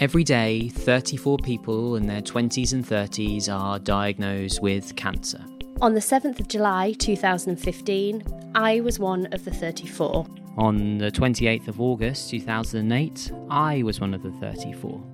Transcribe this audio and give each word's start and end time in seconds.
Every 0.00 0.24
day, 0.24 0.70
34 0.70 1.36
people 1.42 1.96
in 1.96 2.06
their 2.06 2.22
20s 2.22 2.72
and 2.72 2.82
30s 2.82 3.52
are 3.52 3.78
diagnosed 3.78 4.62
with 4.62 4.96
cancer. 4.96 5.44
On 5.82 5.92
the 5.92 6.00
7th 6.00 6.40
of 6.40 6.48
July 6.48 6.92
2015, 6.92 8.24
I 8.54 8.80
was 8.80 8.98
one 8.98 9.26
of 9.34 9.44
the 9.44 9.50
34. 9.50 10.26
On 10.56 10.96
the 10.96 11.10
28th 11.10 11.68
of 11.68 11.82
August 11.82 12.30
2008, 12.30 13.30
I 13.50 13.82
was 13.82 14.00
one 14.00 14.14
of 14.14 14.22
the 14.22 14.30
34. 14.40 15.04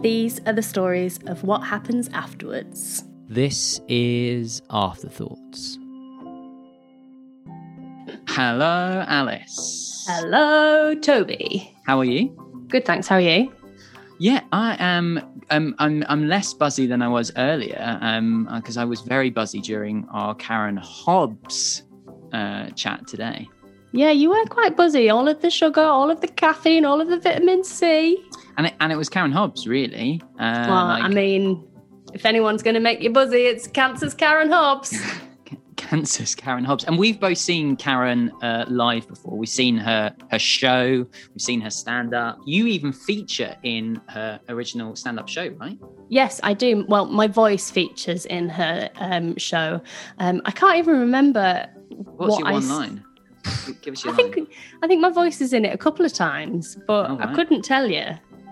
These 0.00 0.40
are 0.46 0.52
the 0.52 0.62
stories 0.62 1.20
of 1.28 1.44
what 1.44 1.60
happens 1.60 2.08
afterwards. 2.12 3.04
This 3.28 3.80
is 3.86 4.62
Afterthoughts. 4.68 5.78
Hello, 8.26 9.04
Alice. 9.06 10.04
Hello, 10.08 10.96
Toby. 10.96 11.72
How 11.86 12.00
are 12.00 12.04
you? 12.04 12.66
Good, 12.66 12.84
thanks. 12.84 13.06
How 13.06 13.14
are 13.14 13.20
you? 13.20 13.52
Yeah, 14.18 14.40
I 14.52 14.76
am. 14.78 15.18
Um, 15.50 15.74
I'm 15.78 16.04
I'm 16.08 16.28
less 16.28 16.52
buzzy 16.52 16.86
than 16.86 17.02
I 17.02 17.08
was 17.08 17.32
earlier. 17.36 17.98
Um, 18.00 18.48
because 18.56 18.76
I 18.76 18.84
was 18.84 19.00
very 19.00 19.30
buzzy 19.30 19.60
during 19.60 20.06
our 20.10 20.34
Karen 20.34 20.76
Hobbs 20.76 21.84
uh, 22.32 22.70
chat 22.70 23.06
today. 23.06 23.48
Yeah, 23.92 24.10
you 24.10 24.28
were 24.30 24.44
quite 24.46 24.76
buzzy. 24.76 25.08
All 25.08 25.28
of 25.28 25.40
the 25.40 25.50
sugar, 25.50 25.80
all 25.82 26.10
of 26.10 26.20
the 26.20 26.28
caffeine, 26.28 26.84
all 26.84 27.00
of 27.00 27.08
the 27.08 27.18
vitamin 27.18 27.64
C. 27.64 28.22
And 28.58 28.66
it, 28.66 28.74
and 28.80 28.92
it 28.92 28.96
was 28.96 29.08
Karen 29.08 29.32
Hobbs, 29.32 29.66
really. 29.66 30.20
Uh, 30.38 30.66
well, 30.68 30.84
like- 30.86 31.04
I 31.04 31.08
mean, 31.08 31.66
if 32.12 32.26
anyone's 32.26 32.62
going 32.62 32.74
to 32.74 32.80
make 32.80 33.00
you 33.00 33.10
buzzy, 33.10 33.44
it's 33.46 33.66
Cancer's 33.66 34.14
Karen 34.14 34.50
Hobbs. 34.50 34.94
Cancer's 35.78 36.34
Karen 36.34 36.64
Hobbs, 36.64 36.84
and 36.84 36.98
we've 36.98 37.18
both 37.18 37.38
seen 37.38 37.76
Karen 37.76 38.30
uh, 38.42 38.66
live 38.68 39.08
before. 39.08 39.38
We've 39.38 39.48
seen 39.48 39.76
her 39.78 40.14
her 40.30 40.38
show, 40.38 41.06
we've 41.32 41.40
seen 41.40 41.60
her 41.62 41.70
stand 41.70 42.12
up. 42.14 42.38
You 42.44 42.66
even 42.66 42.92
feature 42.92 43.56
in 43.62 44.00
her 44.08 44.38
original 44.50 44.94
stand 44.96 45.18
up 45.18 45.28
show, 45.28 45.48
right? 45.58 45.78
yes, 46.10 46.40
I 46.42 46.52
do. 46.54 46.84
Well, 46.88 47.06
my 47.06 47.26
voice 47.28 47.70
features 47.70 48.26
in 48.26 48.48
her 48.50 48.90
um, 48.96 49.36
show. 49.38 49.80
Um, 50.18 50.42
I 50.44 50.50
can't 50.50 50.76
even 50.78 50.98
remember 50.98 51.66
What's 51.90 52.32
what 52.32 52.38
your 52.40 52.48
I 52.48 52.52
one 52.52 52.68
line? 52.68 53.04
Give 53.82 53.94
us 53.94 54.04
your 54.04 54.12
I 54.12 54.16
line. 54.16 54.32
think 54.32 54.50
I 54.82 54.86
think 54.88 55.00
my 55.00 55.10
voice 55.10 55.40
is 55.40 55.52
in 55.52 55.64
it 55.64 55.72
a 55.72 55.78
couple 55.78 56.04
of 56.04 56.12
times, 56.12 56.76
but 56.86 57.08
Oh, 57.10 57.18
I 57.20 57.32
couldn't 57.34 57.62
tell 57.62 57.88
you 57.90 58.04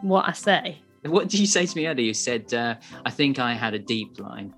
what 0.02 0.28
I 0.28 0.32
say. 0.32 0.78
What 1.04 1.28
did 1.28 1.38
you 1.40 1.46
say 1.46 1.66
to 1.66 1.76
me 1.76 1.86
earlier? 1.86 2.06
You 2.06 2.14
said, 2.14 2.52
uh, 2.54 2.76
"I 3.04 3.10
think 3.10 3.38
I 3.38 3.52
had 3.54 3.74
a 3.74 3.78
deep 3.78 4.18
line." 4.20 4.54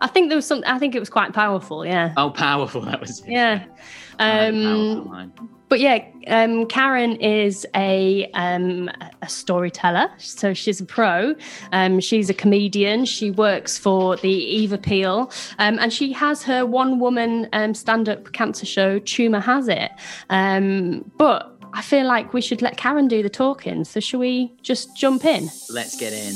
I 0.00 0.06
think 0.06 0.28
there 0.28 0.36
was 0.36 0.46
some. 0.46 0.62
I 0.66 0.78
think 0.78 0.94
it 0.94 0.98
was 1.00 1.10
quite 1.10 1.32
powerful. 1.32 1.84
Yeah, 1.84 2.12
Oh, 2.16 2.30
powerful! 2.30 2.80
That 2.82 3.00
was 3.00 3.20
it. 3.20 3.28
yeah. 3.30 3.64
I 4.18 4.28
had 4.28 4.54
a 4.54 4.62
powerful 4.62 5.12
Um, 5.14 5.32
but 5.68 5.78
yeah, 5.80 6.04
um, 6.26 6.66
Karen 6.66 7.16
is 7.16 7.64
a 7.76 8.28
um, 8.34 8.90
a 9.22 9.28
storyteller, 9.28 10.10
so 10.18 10.52
she's 10.52 10.80
a 10.80 10.84
pro. 10.84 11.34
Um, 11.72 12.00
she's 12.00 12.28
a 12.28 12.34
comedian. 12.34 13.04
She 13.04 13.30
works 13.30 13.78
for 13.78 14.16
the 14.16 14.28
Eve 14.32 14.72
Appeal, 14.72 15.30
um, 15.58 15.78
and 15.78 15.92
she 15.92 16.12
has 16.12 16.42
her 16.42 16.66
one 16.66 16.98
woman 16.98 17.48
um, 17.52 17.72
stand 17.74 18.08
up 18.08 18.32
cancer 18.32 18.66
show. 18.66 18.98
Tumor 19.00 19.40
has 19.40 19.68
it, 19.68 19.90
um, 20.30 21.10
but. 21.16 21.56
I 21.72 21.82
feel 21.82 22.04
like 22.04 22.32
we 22.34 22.40
should 22.40 22.62
let 22.62 22.76
Karen 22.76 23.06
do 23.06 23.22
the 23.22 23.30
talking. 23.30 23.84
So, 23.84 24.00
shall 24.00 24.18
we 24.18 24.52
just 24.60 24.96
jump 24.96 25.24
in? 25.24 25.48
Let's 25.70 25.94
get 25.96 26.12
in. 26.12 26.34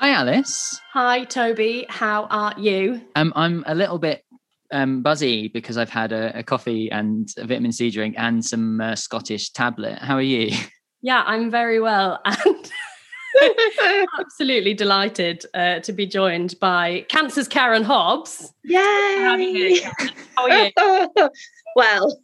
Hi, 0.00 0.10
Alice. 0.10 0.80
Hi, 0.94 1.24
Toby. 1.24 1.84
How 1.90 2.24
are 2.30 2.54
you? 2.58 3.02
Um, 3.14 3.30
I'm 3.36 3.62
a 3.66 3.74
little 3.74 3.98
bit 3.98 4.24
um, 4.72 5.02
buzzy 5.02 5.48
because 5.48 5.76
I've 5.76 5.90
had 5.90 6.12
a, 6.12 6.38
a 6.38 6.42
coffee 6.42 6.90
and 6.90 7.28
a 7.36 7.46
vitamin 7.46 7.72
C 7.72 7.90
drink 7.90 8.14
and 8.16 8.42
some 8.42 8.80
uh, 8.80 8.94
Scottish 8.96 9.50
tablet. 9.50 9.98
How 9.98 10.14
are 10.14 10.22
you? 10.22 10.56
Yeah, 11.02 11.22
I'm 11.26 11.50
very 11.50 11.78
well 11.78 12.20
and 12.24 12.70
absolutely 14.18 14.72
delighted 14.72 15.44
uh, 15.52 15.80
to 15.80 15.92
be 15.92 16.06
joined 16.06 16.54
by 16.58 17.04
Cancer's 17.10 17.48
Karen 17.48 17.82
Hobbs. 17.84 18.50
How 18.72 19.32
are 19.32 19.38
you? 19.38 19.74
Yay! 19.74 19.80
How 20.36 20.44
are 20.44 20.64
you? 20.64 20.72
well, 21.76 22.18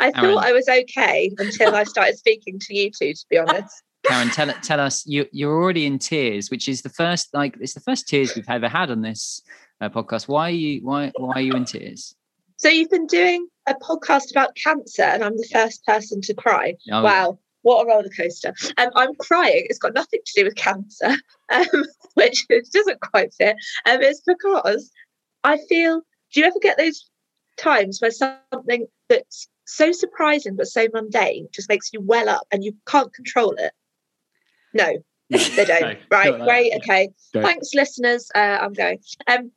I 0.00 0.10
Aaron. 0.16 0.34
thought 0.34 0.44
I 0.44 0.52
was 0.52 0.68
okay 0.68 1.30
until 1.38 1.76
I 1.76 1.84
started 1.84 2.18
speaking 2.18 2.58
to 2.58 2.74
you 2.74 2.90
two, 2.90 3.12
to 3.12 3.24
be 3.30 3.38
honest. 3.38 3.82
Karen, 4.06 4.28
tell 4.30 4.52
tell 4.62 4.80
us 4.80 5.06
you 5.06 5.26
you're 5.32 5.54
already 5.54 5.86
in 5.86 5.98
tears, 5.98 6.50
which 6.50 6.68
is 6.68 6.82
the 6.82 6.88
first 6.88 7.32
like 7.34 7.56
it's 7.60 7.74
the 7.74 7.80
first 7.80 8.08
tears 8.08 8.34
we've 8.34 8.48
ever 8.48 8.68
had 8.68 8.90
on 8.90 9.02
this 9.02 9.42
uh, 9.80 9.88
podcast. 9.88 10.28
Why 10.28 10.48
are 10.48 10.50
you 10.50 10.80
why 10.82 11.12
why 11.16 11.34
are 11.34 11.40
you 11.40 11.52
in 11.52 11.64
tears? 11.64 12.14
So 12.56 12.68
you've 12.68 12.90
been 12.90 13.06
doing 13.06 13.46
a 13.68 13.74
podcast 13.74 14.30
about 14.30 14.54
cancer, 14.54 15.02
and 15.02 15.22
I'm 15.22 15.36
the 15.36 15.48
first 15.52 15.84
person 15.86 16.20
to 16.22 16.34
cry. 16.34 16.74
Oh, 16.92 17.02
wow, 17.02 17.38
what 17.62 17.84
a 17.84 17.86
roller 17.86 18.10
coaster! 18.14 18.54
Um, 18.78 18.90
I'm 18.96 19.14
crying. 19.16 19.66
It's 19.68 19.78
got 19.78 19.94
nothing 19.94 20.20
to 20.24 20.32
do 20.34 20.44
with 20.44 20.56
cancer, 20.56 21.10
um, 21.50 21.84
which 22.14 22.46
doesn't 22.48 23.00
quite 23.00 23.32
fit. 23.34 23.56
Um, 23.86 24.02
it's 24.02 24.22
because 24.26 24.90
I 25.44 25.58
feel. 25.68 26.02
Do 26.32 26.40
you 26.40 26.46
ever 26.46 26.60
get 26.60 26.78
those 26.78 27.10
times 27.58 28.00
where 28.00 28.12
something 28.12 28.86
that's 29.08 29.48
so 29.66 29.90
surprising 29.90 30.54
but 30.54 30.68
so 30.68 30.86
mundane 30.92 31.48
just 31.52 31.68
makes 31.68 31.92
you 31.92 32.00
well 32.00 32.28
up 32.28 32.46
and 32.52 32.62
you 32.62 32.72
can't 32.86 33.12
control 33.12 33.52
it? 33.58 33.72
No, 34.74 34.92
No, 35.30 35.38
they 35.56 35.64
don't. 35.64 35.80
no, 35.80 35.94
right, 36.10 36.40
great, 36.40 36.72
that. 36.72 36.80
okay. 36.82 37.08
Thanks, 37.32 37.74
listeners. 37.74 38.30
Uh, 38.34 38.58
I'm 38.60 38.72
going. 38.72 38.98
Um, 39.26 39.52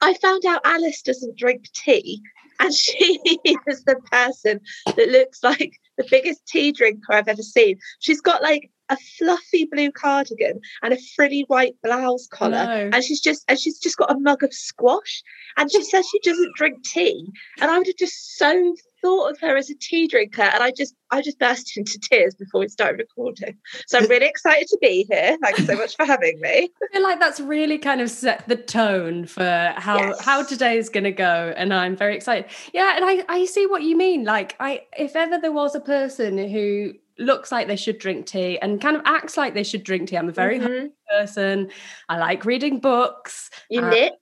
I 0.00 0.14
found 0.14 0.44
out 0.46 0.60
Alice 0.64 1.02
doesn't 1.02 1.36
drink 1.36 1.70
tea, 1.72 2.20
and 2.60 2.72
she 2.84 3.18
is 3.66 3.84
the 3.84 3.96
person 4.10 4.60
that 4.86 5.08
looks 5.08 5.42
like 5.42 5.72
the 5.96 6.06
biggest 6.10 6.46
tea 6.46 6.72
drinker 6.72 7.12
I've 7.12 7.28
ever 7.28 7.42
seen. 7.42 7.78
She's 7.98 8.20
got 8.20 8.42
like 8.42 8.70
a 8.90 8.96
fluffy 9.18 9.64
blue 9.70 9.90
cardigan 9.92 10.60
and 10.82 10.92
a 10.94 10.98
frilly 11.14 11.44
white 11.48 11.74
blouse 11.82 12.26
collar, 12.30 12.64
No. 12.64 12.90
and 12.92 13.04
she's 13.04 13.20
just 13.20 13.44
and 13.48 13.58
she's 13.58 13.78
just 13.78 13.96
got 13.96 14.10
a 14.10 14.18
mug 14.18 14.42
of 14.42 14.52
squash, 14.52 15.22
and 15.56 15.70
she 15.70 15.82
says 15.82 16.06
she 16.10 16.20
doesn't 16.20 16.54
drink 16.56 16.82
tea, 16.84 17.26
and 17.60 17.70
I 17.70 17.78
would 17.78 17.86
have 17.86 17.96
just 17.96 18.36
so 18.36 18.74
thought 19.00 19.30
of 19.30 19.38
her 19.40 19.56
as 19.56 19.70
a 19.70 19.74
tea 19.80 20.08
drinker, 20.08 20.42
and 20.42 20.62
I 20.62 20.70
just 20.76 20.94
I 21.10 21.22
just 21.22 21.38
burst 21.38 21.76
into 21.76 21.98
tears 22.00 22.34
before 22.34 22.60
we 22.60 22.68
started 22.68 22.98
recording. 22.98 23.56
So 23.86 23.98
I'm 23.98 24.06
really 24.08 24.26
excited 24.26 24.66
to 24.68 24.78
be 24.80 25.06
here. 25.10 25.36
Thanks 25.42 25.66
so 25.66 25.76
much 25.76 25.94
for 25.96 26.04
having 26.04 26.38
me. 26.40 26.68
I 26.82 26.86
feel 26.92 27.02
like 27.02 27.20
that's 27.20 27.40
really 27.40 27.78
kind 27.78 28.00
of 28.00 28.10
set 28.10 28.46
the 28.48 28.56
tone 28.56 29.26
for 29.26 29.72
how 29.76 29.98
Yes. 30.08 30.20
how 30.24 30.42
today 30.44 30.78
is 30.78 30.88
going 30.88 31.04
to 31.04 31.12
go, 31.12 31.52
and 31.56 31.72
I'm 31.72 31.96
very 31.96 32.16
excited. 32.16 32.46
Yeah, 32.72 32.96
and 32.96 33.04
I 33.04 33.24
I 33.28 33.44
see 33.44 33.66
what 33.66 33.82
you 33.82 33.96
mean. 33.96 34.24
Like, 34.24 34.56
I 34.60 34.82
if 34.96 35.14
ever 35.16 35.38
there 35.38 35.52
was 35.52 35.74
a 35.74 35.80
person 35.80 36.36
who 36.38 36.94
looks 37.18 37.50
like 37.50 37.66
they 37.66 37.76
should 37.76 37.98
drink 37.98 38.26
tea 38.26 38.58
and 38.60 38.80
kind 38.80 38.96
of 38.96 39.02
acts 39.04 39.36
like 39.36 39.54
they 39.54 39.62
should 39.64 39.82
drink 39.82 40.08
tea, 40.08 40.16
I'm 40.16 40.28
a 40.28 40.32
very 40.32 40.58
happy 40.58 40.72
Mhm. 40.72 40.90
person. 41.10 41.70
I 42.08 42.18
like 42.18 42.44
reading 42.44 42.78
books. 42.80 43.50
You 43.70 43.80
knit. 43.82 44.14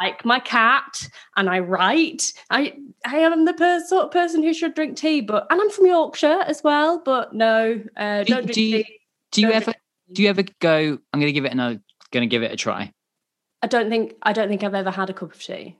like 0.00 0.24
my 0.24 0.38
cat 0.40 1.08
and 1.36 1.48
I 1.50 1.60
write. 1.60 2.32
I 2.50 2.76
I 3.06 3.18
am 3.18 3.44
the 3.44 3.54
per- 3.54 3.84
sort 3.86 4.04
of 4.06 4.10
person 4.10 4.42
who 4.42 4.52
should 4.54 4.74
drink 4.74 4.96
tea, 4.96 5.20
but 5.20 5.46
and 5.50 5.60
I'm 5.60 5.70
from 5.70 5.86
Yorkshire 5.86 6.44
as 6.46 6.62
well. 6.62 7.00
But 7.04 7.32
no, 7.34 7.82
uh, 7.96 8.24
Do- 8.24 8.34
don't 8.34 8.42
drink 8.44 8.52
do 8.54 8.62
you- 8.62 8.82
tea. 8.84 9.00
Do 9.32 9.40
you 9.40 9.46
Don't 9.48 9.56
ever 9.56 9.74
do 10.12 10.22
you 10.22 10.28
ever 10.28 10.44
go? 10.60 10.98
I'm 11.12 11.20
going 11.20 11.26
to 11.28 11.32
give 11.32 11.44
it 11.46 11.52
another. 11.52 11.80
Going 12.12 12.28
to 12.28 12.32
give 12.32 12.42
it 12.44 12.52
a 12.52 12.56
try. 12.56 12.92
I 13.62 13.66
don't 13.66 13.88
think 13.90 14.14
I 14.22 14.32
don't 14.32 14.48
think 14.48 14.62
I've 14.62 14.74
ever 14.74 14.90
had 14.90 15.10
a 15.10 15.14
cup 15.14 15.32
of 15.32 15.42
tea. 15.42 15.76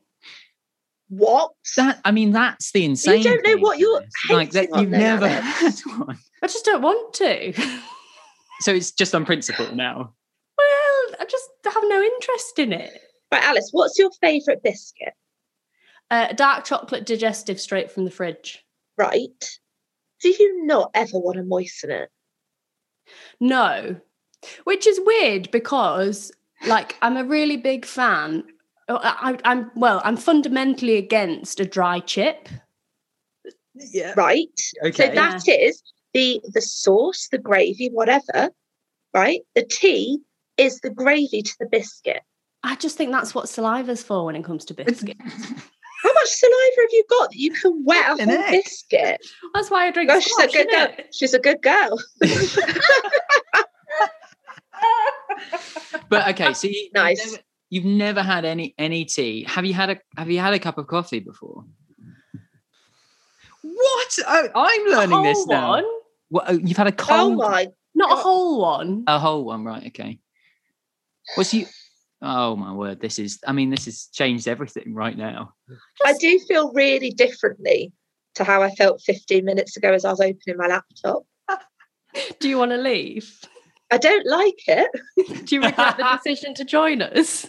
What? 1.09 1.53
That 1.77 2.01
I 2.05 2.11
mean, 2.11 2.33
that's 2.33 2.73
the 2.73 2.85
insane. 2.85 3.19
You 3.19 3.25
don't 3.25 3.45
know 3.45 3.53
thing 3.55 3.63
what 3.63 3.79
you're 3.79 4.03
like 4.31 4.51
that. 4.53 4.69
You've 4.75 4.91
never 4.91 5.29
had 5.29 5.75
one. 5.99 6.19
I 6.45 6.47
just 6.47 6.67
don't 6.67 6.83
want 6.83 7.15
to. 7.15 7.55
So 8.61 8.73
it's 8.73 8.93
just 8.93 9.15
on 9.15 9.25
principle 9.25 9.75
now. 9.75 9.97
well, 10.57 11.17
I 11.19 11.27
just 11.29 11.51
have 11.65 11.83
no 11.87 12.01
interest 12.01 12.59
in 12.59 12.73
it. 12.73 13.01
Right, 13.33 13.43
Alice, 13.43 13.71
what's 13.73 13.99
your 13.99 14.11
favourite 14.21 14.63
biscuit? 14.63 15.13
Uh, 16.11 16.33
dark 16.35 16.65
chocolate 16.65 17.05
digestive 17.05 17.61
straight 17.61 17.91
from 17.91 18.05
the 18.05 18.11
fridge. 18.11 18.65
Right. 18.97 19.59
Do 20.23 20.29
you 20.29 20.65
not 20.67 20.93
ever 20.95 21.19
want 21.19 21.39
to 21.39 21.43
moisten 21.43 21.91
it? 21.91 22.11
No, 23.41 23.97
which 24.63 24.87
is 24.87 25.01
weird 25.05 25.51
because 25.51 26.31
like 26.67 26.97
I'm 27.03 27.17
a 27.17 27.25
really 27.25 27.57
big 27.57 27.85
fan. 27.85 28.45
uh, 28.89 28.99
I, 29.03 29.37
I'm 29.45 29.73
well. 29.75 30.01
I'm 30.05 30.17
fundamentally 30.17 30.97
against 30.97 31.59
a 31.59 31.65
dry 31.65 31.99
chip. 31.99 32.49
Yeah. 33.75 34.15
Right. 34.17 34.61
Okay. 34.85 35.09
So 35.09 35.15
that 35.15 35.49
is 35.49 35.83
the 36.15 36.41
the 36.53 36.63
sauce, 36.63 37.29
the 37.31 37.39
gravy, 37.39 37.91
whatever. 37.91 38.51
Right. 39.13 39.41
The 39.55 39.65
tea 39.65 40.21
is 40.57 40.81
the 40.81 40.91
gravy 40.91 41.43
to 41.43 41.55
the 41.61 41.67
biscuit. 41.67 42.23
I 42.63 42.77
just 42.77 42.97
think 42.97 43.13
that's 43.13 43.35
what 43.35 43.47
saliva's 43.47 44.03
for 44.03 44.25
when 44.25 44.37
it 44.37 44.45
comes 44.45 44.65
to 44.67 44.75
biscuits. 44.75 45.21
How 46.05 46.13
much 46.13 46.29
saliva 46.29 46.81
have 46.83 46.91
you 46.93 47.05
got 47.09 47.31
that 47.31 47.37
you 47.39 47.51
can 47.53 47.83
wet 47.85 48.21
a 48.21 48.25
whole 48.25 48.31
egg. 48.31 48.51
biscuit? 48.65 49.27
That's 49.55 49.71
why 49.71 49.87
I 49.87 49.91
drink 49.91 50.11
Gosh, 50.11 50.25
she's 50.25 50.39
a 50.39 50.47
good 50.49 50.69
girl. 50.71 50.87
innit? 50.89 51.05
She's 51.13 51.35
a 51.35 51.39
good 51.39 51.63
girl. 51.63 51.99
but 56.09 56.29
okay, 56.31 56.53
so 56.55 56.69
you, 56.69 56.91
Nice. 56.95 57.19
You've 57.25 57.33
never, 57.33 57.43
you've 57.71 57.85
never 57.85 58.23
had 58.23 58.45
any 58.45 58.75
any 58.79 59.05
tea. 59.05 59.45
Have 59.49 59.65
you 59.65 59.75
had 59.75 59.91
a 59.91 59.99
Have 60.17 60.31
you 60.31 60.41
had 60.41 60.53
a 60.55 60.59
cup 60.59 60.79
of 60.79 60.87
coffee 60.87 61.21
before? 61.21 61.65
What? 63.63 64.19
Oh, 64.27 64.49
I'm 64.55 64.87
learning 64.87 65.23
this 65.23 65.47
now. 65.47 65.69
one? 65.71 65.85
What, 66.35 66.47
oh, 66.49 66.59
you've 66.65 66.77
had 66.77 66.89
a 66.89 66.93
cold. 66.93 67.35
Oh 67.35 67.49
my! 67.49 67.69
Not 67.95 68.11
a 68.11 68.17
whole 68.17 68.61
one. 68.61 69.05
A 69.07 69.21
whole 69.21 69.45
one, 69.45 69.63
right? 69.63 69.87
Okay. 69.87 70.19
Was 71.37 71.55
you? 71.55 71.67
Oh 72.21 72.57
my 72.57 72.73
word! 72.73 73.01
This 73.01 73.21
is. 73.21 73.39
I 73.47 73.53
mean, 73.53 73.71
this 73.71 73.85
has 73.85 74.09
changed 74.13 74.49
everything 74.49 74.95
right 74.95 75.17
now. 75.17 75.53
I 76.05 76.15
do 76.15 76.41
feel 76.49 76.73
really 76.73 77.11
differently 77.11 77.93
to 78.35 78.43
how 78.43 78.65
I 78.65 78.71
felt 78.75 79.01
15 79.03 79.45
minutes 79.45 79.77
ago 79.77 79.93
as 79.93 80.05
I 80.05 80.11
was 80.11 80.21
opening 80.21 80.57
my 80.57 80.67
laptop. 80.67 81.23
Do 82.41 82.49
you 82.49 82.59
want 82.59 82.73
to 82.73 82.79
leave? 82.79 83.33
I 83.93 83.99
don't 83.99 84.27
like 84.27 84.61
it. 84.67 84.91
Do 85.47 85.55
you 85.55 85.63
regret 85.63 85.99
the 85.99 86.19
decision 86.25 86.53
to 86.55 86.65
join 86.65 87.01
us? 87.01 87.47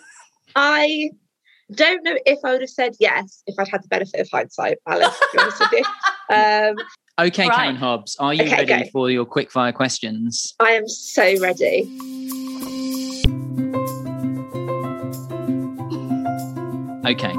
I 0.55 1.09
don't 1.73 2.03
know 2.03 2.19
if 2.27 2.37
I 2.45 2.51
would 2.51 2.61
have 2.61 2.69
said 2.69 2.93
yes 2.99 3.41
if 3.47 3.55
I'd 3.57 3.67
had 3.67 3.81
the 3.81 3.87
benefit 3.87 4.19
of 4.19 4.29
hindsight, 4.31 4.77
Alice, 4.87 5.17
to 5.17 5.27
be 5.33 5.39
honest 5.39 5.59
with 5.59 5.71
you. 5.71 5.83
Um, 6.27 6.75
Okay, 7.17 7.47
Right. 7.47 7.55
Karen 7.55 7.75
Hobbs, 7.77 8.17
are 8.19 8.33
you 8.33 8.43
Okay, 8.43 8.65
ready 8.65 8.83
go. 8.85 8.89
for 8.91 9.09
your 9.09 9.25
quickfire 9.25 9.73
questions? 9.73 10.53
I 10.59 10.71
am 10.71 10.87
so 10.87 11.39
ready. 11.39 11.83
Okay. 17.05 17.33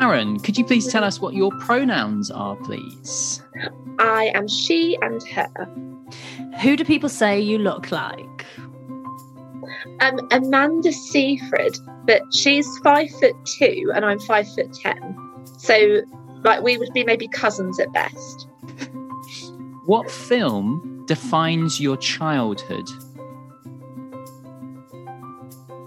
Karen, 0.00 0.38
could 0.40 0.56
you 0.56 0.64
please 0.64 0.86
tell 0.86 1.04
us 1.04 1.20
what 1.20 1.34
your 1.34 1.50
pronouns 1.60 2.30
are, 2.30 2.56
please? 2.56 3.42
I 3.98 4.30
am 4.34 4.48
she 4.48 4.96
and 5.02 5.22
her. 5.28 5.48
Who 6.62 6.76
do 6.76 6.84
people 6.84 7.08
say 7.10 7.38
you 7.40 7.58
look 7.58 7.92
like? 7.92 8.46
Um, 10.00 10.26
Amanda 10.30 10.90
Seyfried, 10.92 11.76
but 12.06 12.22
she's 12.32 12.66
five 12.78 13.10
foot 13.20 13.34
two 13.58 13.92
and 13.94 14.04
I'm 14.04 14.18
five 14.20 14.48
foot 14.54 14.72
ten. 14.72 15.16
So, 15.58 16.00
like, 16.44 16.62
we 16.62 16.76
would 16.78 16.92
be 16.92 17.04
maybe 17.04 17.28
cousins 17.28 17.78
at 17.80 17.92
best. 17.92 18.48
What 19.86 20.10
film 20.10 21.04
defines 21.06 21.80
your 21.80 21.96
childhood? 21.96 22.88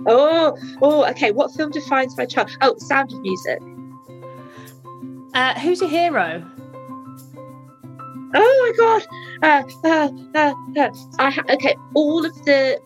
Oh, 0.07 0.57
oh, 0.81 1.05
okay. 1.11 1.31
What 1.31 1.51
film 1.53 1.69
defines 1.71 2.17
my 2.17 2.25
child? 2.25 2.49
Oh, 2.61 2.75
Sound 2.79 3.13
of 3.13 3.19
Music. 3.21 3.59
Uh, 5.33 5.59
who's 5.59 5.79
your 5.79 5.89
hero? 5.89 6.43
Oh 8.33 8.73
my 8.73 8.73
god! 8.77 9.07
Uh, 9.43 9.63
uh, 9.87 10.09
uh, 10.35 10.53
uh. 10.79 10.89
I 11.19 11.29
ha- 11.29 11.43
okay. 11.49 11.75
All 11.93 12.25
of 12.25 12.33
the, 12.45 12.79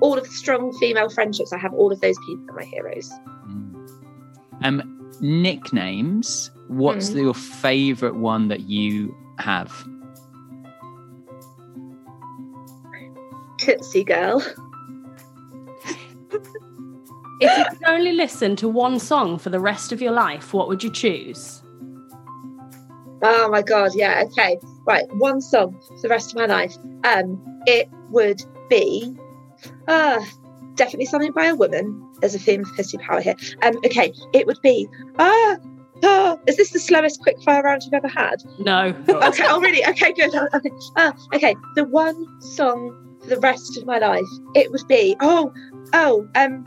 all 0.00 0.18
of 0.18 0.24
the 0.24 0.30
strong 0.30 0.72
female 0.78 1.08
friendships. 1.10 1.52
I 1.52 1.58
have 1.58 1.74
all 1.74 1.92
of 1.92 2.00
those 2.00 2.16
people 2.26 2.50
are 2.50 2.54
my 2.54 2.64
heroes. 2.64 3.10
Um, 4.62 5.12
nicknames. 5.20 6.50
What's 6.68 7.10
Hmm. 7.12 7.18
your 7.18 7.34
favourite 7.34 8.14
one 8.16 8.48
that 8.48 8.60
you 8.68 9.14
have? 9.38 9.70
Tootsie 13.58 14.04
Girl. 14.04 14.42
If 17.40 17.58
you 17.58 17.64
could 17.64 17.88
only 17.88 18.12
listen 18.12 18.56
to 18.56 18.68
one 18.68 18.98
song 18.98 19.38
for 19.38 19.50
the 19.50 19.60
rest 19.60 19.92
of 19.92 20.00
your 20.00 20.12
life, 20.12 20.54
what 20.54 20.68
would 20.68 20.82
you 20.84 20.90
choose? 20.90 21.62
Oh 23.22 23.48
my 23.50 23.62
god! 23.62 23.92
Yeah. 23.94 24.22
Okay. 24.26 24.58
Right. 24.86 25.04
One 25.14 25.40
song 25.40 25.78
for 25.86 26.00
the 26.02 26.08
rest 26.08 26.32
of 26.32 26.38
my 26.38 26.46
life. 26.46 26.74
Um, 27.04 27.42
it 27.66 27.88
would 28.10 28.40
be, 28.70 29.14
uh, 29.88 30.22
definitely 30.74 31.06
something 31.06 31.32
by 31.32 31.46
a 31.46 31.54
woman. 31.54 32.02
There's 32.20 32.34
a 32.34 32.38
theme 32.38 32.60
of 32.62 32.68
pussy 32.76 32.98
power 32.98 33.20
here. 33.20 33.34
Um, 33.62 33.76
okay. 33.84 34.12
It 34.32 34.46
would 34.46 34.60
be, 34.62 34.88
ah, 35.18 35.56
ah. 36.02 36.38
Is 36.46 36.56
this 36.56 36.70
the 36.70 36.78
slowest 36.78 37.22
quickfire 37.22 37.62
round 37.62 37.82
you've 37.84 37.94
ever 37.94 38.08
had? 38.08 38.42
No. 38.58 38.94
okay. 39.08 39.44
Oh, 39.46 39.60
really? 39.60 39.84
Okay, 39.86 40.12
good. 40.12 40.34
Okay. 40.54 40.70
Uh, 40.96 41.12
okay. 41.34 41.56
The 41.74 41.84
one 41.84 42.26
song 42.40 43.18
for 43.22 43.28
the 43.28 43.38
rest 43.40 43.76
of 43.76 43.86
my 43.86 43.98
life, 43.98 44.24
it 44.54 44.70
would 44.70 44.86
be. 44.88 45.16
Oh, 45.20 45.52
oh. 45.92 46.28
Um, 46.34 46.64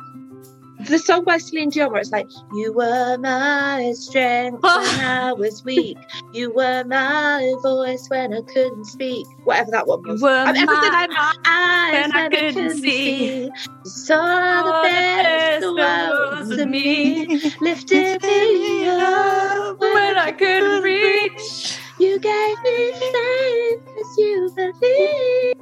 the 0.88 1.00
song 1.00 1.24
by 1.24 1.38
Celine 1.38 1.70
Dion, 1.70 1.92
where 1.92 2.02
it's 2.02 2.12
like, 2.12 2.28
"You 2.56 2.74
were 2.74 3.18
my 3.20 3.92
strength 3.96 4.64
when 4.64 5.00
I 5.00 5.34
was 5.34 5.64
weak. 5.64 5.98
You 6.34 6.54
were 6.54 6.84
my 6.86 7.54
voice 7.62 8.06
when 8.10 8.34
I 8.34 8.42
couldn't 8.42 8.86
speak." 8.86 9.26
Whatever 9.44 9.72
that 9.72 9.88
one 9.88 10.02
You 10.06 10.14
was. 10.14 10.22
were 10.22 10.30
Um, 10.48 10.56
everything 10.56 10.92
my 10.92 11.08
I'm 11.10 11.36
eyes 11.46 11.94
when 11.94 12.12
I 12.14 12.30
couldn't 12.30 12.78
see. 12.78 13.50
Saw 13.86 14.64
the 14.64 14.88
best 14.90 15.62
the 15.62 15.74
world 15.74 16.48
was 16.50 16.66
me. 16.66 17.26
Lifted 17.62 18.22
me 18.24 18.88
up 18.90 19.80
when 19.80 20.18
I 20.18 20.32
couldn't 20.32 20.84
reach. 20.84 21.80
you 22.00 22.20
gave 22.20 22.58
me 22.64 22.92
faith 22.94 23.82
because 23.86 24.18
you 24.18 24.52
believe. 24.56 25.54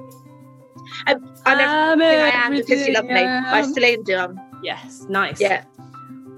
Um, 1.07 1.17
I'm 1.45 1.59
I'm 1.59 2.01
everything 2.01 2.19
I 2.21 2.29
am 2.45 2.51
because 2.55 2.87
you 2.87 2.93
love 2.93 3.05
me 3.05 3.13
by. 3.13 3.61
Celine 3.73 4.03
Dion. 4.03 4.39
Yes, 4.65 5.05
nice. 5.09 5.39
Yeah. 5.39 5.63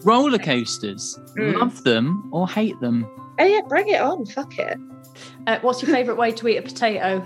Roller 0.03 0.37
coasters. 0.37 1.17
Mm. 1.37 1.55
Love 1.59 1.83
them 1.83 2.29
or 2.31 2.47
hate 2.47 2.79
them? 2.81 3.07
Oh 3.39 3.45
yeah, 3.45 3.61
bring 3.67 3.87
it 3.87 4.01
on. 4.01 4.25
Fuck 4.25 4.59
it. 4.59 4.77
Uh, 5.47 5.59
what's 5.61 5.81
your 5.81 5.91
favourite 5.91 6.17
way 6.17 6.31
to 6.31 6.47
eat 6.47 6.57
a 6.57 6.61
potato? 6.61 7.25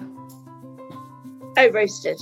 Oh, 1.57 1.69
roasted. 1.71 2.19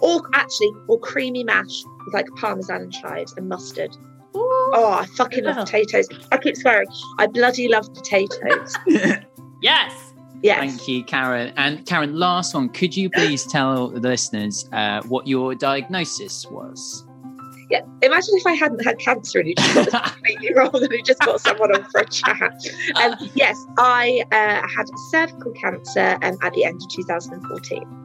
Or 0.00 0.22
actually, 0.32 0.72
or 0.88 0.98
creamy 0.98 1.44
mash 1.44 1.82
with 2.04 2.14
like 2.14 2.26
parmesan 2.36 2.82
and 2.82 2.92
chives 2.92 3.34
and 3.36 3.48
mustard. 3.48 3.90
Oh, 4.36 4.98
I 5.00 5.06
fucking 5.16 5.44
love 5.44 5.56
potatoes. 5.56 6.08
I 6.32 6.38
keep 6.38 6.56
swearing. 6.56 6.88
I 7.18 7.26
bloody 7.26 7.68
love 7.68 7.92
potatoes. 7.92 8.74
Yes. 9.64 10.12
Yes. 10.42 10.58
Thank 10.58 10.88
you, 10.88 11.04
Karen. 11.04 11.54
And 11.56 11.86
Karen, 11.86 12.18
last 12.18 12.54
one. 12.54 12.68
Could 12.68 12.94
you 12.94 13.08
please 13.08 13.46
tell 13.46 13.88
the 13.88 13.98
listeners 13.98 14.68
uh, 14.74 15.00
what 15.04 15.26
your 15.26 15.54
diagnosis 15.54 16.44
was? 16.50 17.06
Yeah. 17.70 17.80
Imagine 18.02 18.34
if 18.36 18.46
I 18.46 18.52
hadn't 18.52 18.84
had 18.84 18.98
cancer 18.98 19.40
and 19.40 19.48
you 19.48 19.54
just 19.54 19.74
got 19.74 19.84
this 19.84 20.12
completely 20.12 20.54
wrong 20.54 20.70
and 20.74 20.92
you 20.92 21.02
just 21.02 21.20
got 21.20 21.40
someone 21.40 21.74
on 21.74 21.84
for 21.84 22.00
a 22.00 22.04
chat. 22.06 22.52
Um, 23.02 23.14
yes, 23.34 23.64
I 23.78 24.24
uh, 24.32 24.66
had 24.68 24.86
cervical 25.10 25.52
cancer 25.52 26.18
um, 26.22 26.36
at 26.42 26.52
the 26.52 26.64
end 26.64 26.82
of 26.82 26.88
2014. 26.90 28.03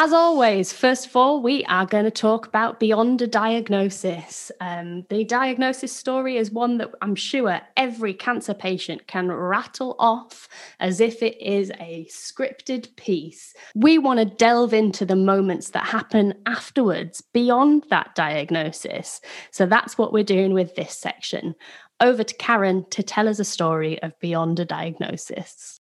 As 0.00 0.12
always, 0.12 0.72
first 0.72 1.06
of 1.06 1.16
all, 1.16 1.42
we 1.42 1.64
are 1.64 1.84
going 1.84 2.04
to 2.04 2.10
talk 2.12 2.46
about 2.46 2.78
Beyond 2.78 3.20
a 3.20 3.26
Diagnosis. 3.26 4.52
Um, 4.60 5.04
the 5.10 5.24
diagnosis 5.24 5.92
story 5.92 6.36
is 6.36 6.52
one 6.52 6.78
that 6.78 6.92
I'm 7.02 7.16
sure 7.16 7.60
every 7.76 8.14
cancer 8.14 8.54
patient 8.54 9.08
can 9.08 9.28
rattle 9.32 9.96
off 9.98 10.48
as 10.78 11.00
if 11.00 11.20
it 11.20 11.36
is 11.44 11.72
a 11.80 12.06
scripted 12.08 12.94
piece. 12.94 13.54
We 13.74 13.98
want 13.98 14.20
to 14.20 14.24
delve 14.24 14.72
into 14.72 15.04
the 15.04 15.16
moments 15.16 15.70
that 15.70 15.86
happen 15.86 16.34
afterwards, 16.46 17.20
beyond 17.34 17.82
that 17.90 18.14
diagnosis. 18.14 19.20
So 19.50 19.66
that's 19.66 19.98
what 19.98 20.12
we're 20.12 20.22
doing 20.22 20.54
with 20.54 20.76
this 20.76 20.96
section. 20.96 21.56
Over 21.98 22.22
to 22.22 22.36
Karen 22.36 22.86
to 22.90 23.02
tell 23.02 23.26
us 23.26 23.40
a 23.40 23.44
story 23.44 24.00
of 24.00 24.16
Beyond 24.20 24.60
a 24.60 24.64
Diagnosis. 24.64 25.80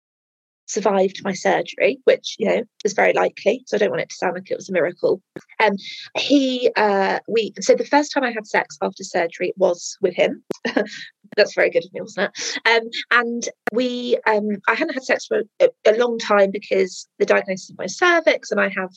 Survived 0.72 1.20
my 1.22 1.32
surgery, 1.32 1.98
which 2.04 2.36
you 2.38 2.48
know 2.48 2.62
is 2.84 2.94
very 2.94 3.12
likely. 3.12 3.62
So 3.66 3.76
I 3.76 3.78
don't 3.78 3.90
want 3.90 4.02
it 4.02 4.08
to 4.08 4.16
sound 4.16 4.34
like 4.34 4.50
it 4.50 4.56
was 4.56 4.68
a 4.68 4.72
miracle. 4.72 5.22
Um, 5.62 5.72
he, 6.16 6.70
uh, 6.76 7.20
we. 7.28 7.52
So 7.60 7.74
the 7.74 7.84
first 7.84 8.12
time 8.12 8.24
I 8.24 8.32
had 8.32 8.46
sex 8.46 8.78
after 8.82 9.04
surgery 9.04 9.52
was 9.56 9.96
with 10.00 10.14
him. 10.14 10.42
That's 11.36 11.54
very 11.54 11.70
good 11.70 11.84
of 11.84 11.92
me, 11.94 12.00
wasn't 12.00 12.30
it? 12.34 12.58
Um, 12.68 12.90
and 13.10 13.48
we, 13.72 14.18
um, 14.26 14.48
I 14.68 14.74
hadn't 14.74 14.94
had 14.94 15.04
sex 15.04 15.26
for 15.26 15.42
a, 15.60 15.68
a 15.86 15.96
long 15.96 16.18
time 16.18 16.50
because 16.50 17.08
the 17.18 17.24
diagnosis 17.24 17.70
of 17.70 17.78
my 17.78 17.86
cervix, 17.86 18.50
and 18.50 18.60
I 18.60 18.68
have 18.76 18.90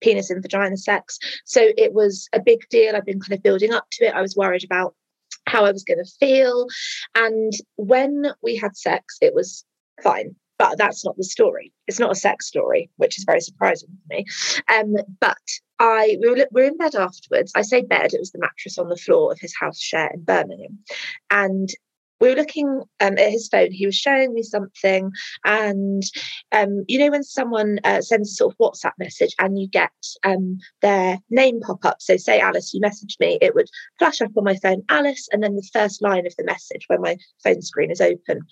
penis 0.00 0.30
and 0.30 0.42
vagina 0.42 0.76
sex. 0.76 1.18
So 1.44 1.70
it 1.76 1.92
was 1.92 2.28
a 2.32 2.40
big 2.40 2.60
deal. 2.70 2.96
I've 2.96 3.04
been 3.04 3.20
kind 3.20 3.34
of 3.34 3.42
building 3.42 3.74
up 3.74 3.86
to 3.92 4.06
it. 4.06 4.14
I 4.14 4.22
was 4.22 4.36
worried 4.36 4.64
about 4.64 4.94
how 5.46 5.64
I 5.64 5.72
was 5.72 5.84
going 5.84 6.02
to 6.02 6.10
feel, 6.18 6.66
and 7.14 7.52
when 7.76 8.32
we 8.42 8.56
had 8.56 8.76
sex, 8.76 9.16
it 9.20 9.34
was 9.34 9.64
fine 10.02 10.34
but 10.62 10.78
that's 10.78 11.04
not 11.04 11.16
the 11.16 11.24
story. 11.24 11.72
It's 11.88 11.98
not 11.98 12.12
a 12.12 12.14
sex 12.14 12.46
story, 12.46 12.88
which 12.96 13.18
is 13.18 13.24
very 13.24 13.40
surprising 13.40 13.88
for 13.88 14.14
me. 14.14 14.24
Um, 14.72 14.94
but 15.20 15.36
I 15.80 16.16
we 16.20 16.30
were, 16.30 16.46
we 16.52 16.62
were 16.62 16.68
in 16.68 16.76
bed 16.76 16.94
afterwards. 16.94 17.50
I 17.56 17.62
say 17.62 17.82
bed; 17.82 18.14
it 18.14 18.20
was 18.20 18.30
the 18.30 18.38
mattress 18.38 18.78
on 18.78 18.88
the 18.88 18.96
floor 18.96 19.32
of 19.32 19.40
his 19.40 19.54
house 19.58 19.80
share 19.80 20.10
in 20.14 20.22
Birmingham, 20.22 20.78
and 21.30 21.68
we 22.22 22.28
were 22.28 22.36
looking 22.36 22.82
um, 23.00 23.18
at 23.18 23.32
his 23.32 23.48
phone. 23.48 23.72
He 23.72 23.84
was 23.84 23.96
showing 23.96 24.32
me 24.32 24.44
something, 24.44 25.10
and 25.44 26.04
um, 26.52 26.84
you 26.86 27.00
know 27.00 27.10
when 27.10 27.24
someone 27.24 27.80
uh, 27.82 28.00
sends 28.00 28.30
a 28.30 28.34
sort 28.34 28.54
of 28.54 28.58
WhatsApp 28.58 28.92
message 28.96 29.34
and 29.40 29.60
you 29.60 29.68
get 29.68 29.90
um, 30.22 30.58
their 30.82 31.18
name 31.30 31.60
pop 31.60 31.84
up. 31.84 31.96
So 32.00 32.16
say 32.16 32.38
Alice, 32.38 32.72
you 32.72 32.80
messaged 32.80 33.18
me, 33.18 33.38
it 33.42 33.56
would 33.56 33.68
flash 33.98 34.20
up 34.20 34.30
on 34.36 34.44
my 34.44 34.56
phone, 34.56 34.84
Alice, 34.88 35.28
and 35.32 35.42
then 35.42 35.56
the 35.56 35.68
first 35.72 36.00
line 36.00 36.24
of 36.24 36.34
the 36.36 36.44
message 36.44 36.84
when 36.86 37.00
my 37.00 37.16
phone 37.42 37.60
screen 37.60 37.90
is 37.90 38.00
open. 38.00 38.42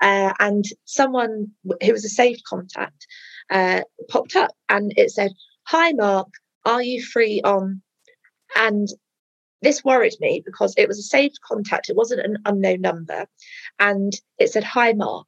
Uh, 0.00 0.32
and 0.38 0.64
someone 0.84 1.48
who 1.82 1.92
was 1.92 2.04
a 2.04 2.08
saved 2.08 2.44
contact 2.48 3.08
uh, 3.50 3.80
popped 4.08 4.36
up 4.36 4.52
and 4.68 4.92
it 4.96 5.10
said, 5.10 5.32
Hi, 5.64 5.92
Mark, 5.92 6.28
are 6.64 6.82
you 6.82 7.02
free 7.02 7.40
on? 7.42 7.82
And 8.56 8.86
this 9.66 9.82
worried 9.82 10.14
me 10.20 10.40
because 10.46 10.74
it 10.76 10.86
was 10.86 10.98
a 10.98 11.02
saved 11.02 11.40
contact, 11.42 11.90
it 11.90 11.96
wasn't 11.96 12.20
an 12.20 12.38
unknown 12.44 12.80
number. 12.80 13.26
And 13.80 14.12
it 14.38 14.52
said, 14.52 14.62
Hi, 14.62 14.92
Mark. 14.92 15.26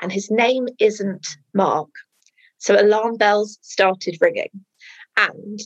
And 0.00 0.10
his 0.10 0.30
name 0.30 0.68
isn't 0.78 1.36
Mark. 1.52 1.90
So 2.56 2.80
alarm 2.80 3.16
bells 3.16 3.58
started 3.60 4.16
ringing. 4.22 4.64
And 5.18 5.60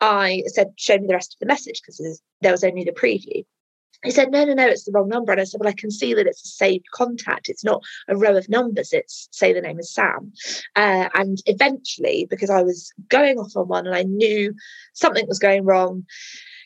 I 0.00 0.44
said, 0.46 0.68
Show 0.76 0.98
me 0.98 1.08
the 1.08 1.14
rest 1.14 1.34
of 1.34 1.40
the 1.40 1.52
message 1.52 1.82
because 1.82 2.22
there 2.40 2.52
was 2.52 2.62
only 2.62 2.84
the 2.84 2.92
preview. 2.92 3.44
He 4.04 4.12
said, 4.12 4.30
No, 4.30 4.44
no, 4.44 4.54
no, 4.54 4.68
it's 4.68 4.84
the 4.84 4.92
wrong 4.92 5.08
number. 5.08 5.32
And 5.32 5.40
I 5.40 5.44
said, 5.44 5.60
Well, 5.60 5.68
I 5.68 5.72
can 5.76 5.90
see 5.90 6.14
that 6.14 6.28
it's 6.28 6.44
a 6.44 6.48
saved 6.48 6.86
contact. 6.94 7.48
It's 7.48 7.64
not 7.64 7.82
a 8.06 8.16
row 8.16 8.36
of 8.36 8.48
numbers. 8.48 8.92
It's, 8.92 9.28
say, 9.32 9.52
the 9.52 9.60
name 9.60 9.80
is 9.80 9.92
Sam. 9.92 10.32
Uh, 10.76 11.08
and 11.14 11.38
eventually, 11.46 12.28
because 12.30 12.50
I 12.50 12.62
was 12.62 12.92
going 13.08 13.38
off 13.38 13.56
on 13.56 13.66
one 13.66 13.86
and 13.88 13.96
I 13.96 14.04
knew 14.04 14.54
something 14.92 15.26
was 15.26 15.40
going 15.40 15.64
wrong, 15.64 16.06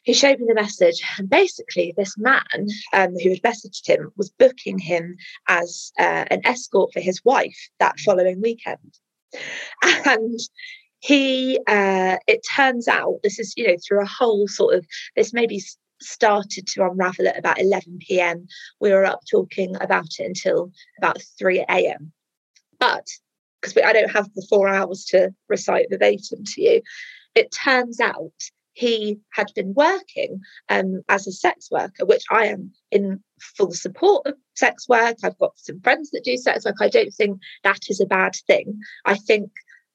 he 0.03 0.13
showed 0.13 0.41
me 0.41 0.47
the 0.47 0.55
message. 0.55 1.03
And 1.19 1.29
basically, 1.29 1.95
this 1.97 2.17
man 2.19 2.69
um, 2.93 3.15
who 3.23 3.31
had 3.31 3.43
messaged 3.43 3.87
him 3.87 4.13
was 4.17 4.31
booking 4.31 4.79
him 4.79 5.17
as 5.49 5.93
uh, 5.99 6.25
an 6.31 6.41
escort 6.45 6.93
for 6.93 7.01
his 7.01 7.25
wife 7.25 7.59
that 7.79 7.99
following 8.01 8.41
weekend. 8.41 8.99
And 10.05 10.39
he, 11.01 11.59
uh, 11.67 12.19
it 12.27 12.47
turns 12.55 12.87
out, 12.87 13.21
this 13.23 13.39
is, 13.39 13.55
you 13.57 13.67
know, 13.67 13.77
through 13.87 14.03
a 14.03 14.07
whole 14.07 14.47
sort 14.47 14.75
of, 14.75 14.87
this 15.17 15.33
maybe 15.33 15.61
started 16.01 16.67
to 16.67 16.85
unravel 16.85 17.29
at 17.29 17.39
about 17.39 17.61
11 17.61 17.99
p.m. 18.07 18.47
We 18.81 18.93
were 18.93 19.05
up 19.05 19.21
talking 19.31 19.75
about 19.81 20.09
it 20.19 20.27
until 20.27 20.71
about 20.99 21.23
3 21.39 21.65
a.m. 21.69 22.13
But 22.79 23.07
because 23.61 23.77
I 23.85 23.93
don't 23.93 24.11
have 24.11 24.33
the 24.35 24.47
four 24.49 24.69
hours 24.69 25.05
to 25.07 25.33
recite 25.49 25.87
verbatim 25.91 26.45
to 26.45 26.63
you, 26.63 26.83
it 27.35 27.53
turns 27.53 28.01
out 28.01 28.33
he 28.73 29.19
had 29.33 29.49
been 29.55 29.75
working 29.75 30.41
um, 30.69 31.03
as 31.09 31.27
a 31.27 31.33
sex 31.33 31.69
worker, 31.71 32.05
which 32.05 32.25
I 32.31 32.47
am 32.47 32.73
in 32.91 33.23
full 33.41 33.73
support 33.73 34.27
of 34.27 34.35
sex 34.55 34.89
work. 34.89 35.17
I've 35.23 35.39
got 35.39 35.53
some 35.57 35.81
friends 35.81 36.11
that 36.11 36.25
do 36.25 36.37
sex 36.37 36.65
work. 36.65 36.77
I 36.81 36.89
don't 36.89 37.13
think 37.13 37.39
that 37.65 37.81
is 37.89 38.01
a 38.01 38.07
bad 38.07 38.35
thing. 38.47 38.79
I 39.05 39.17
think 39.17 39.51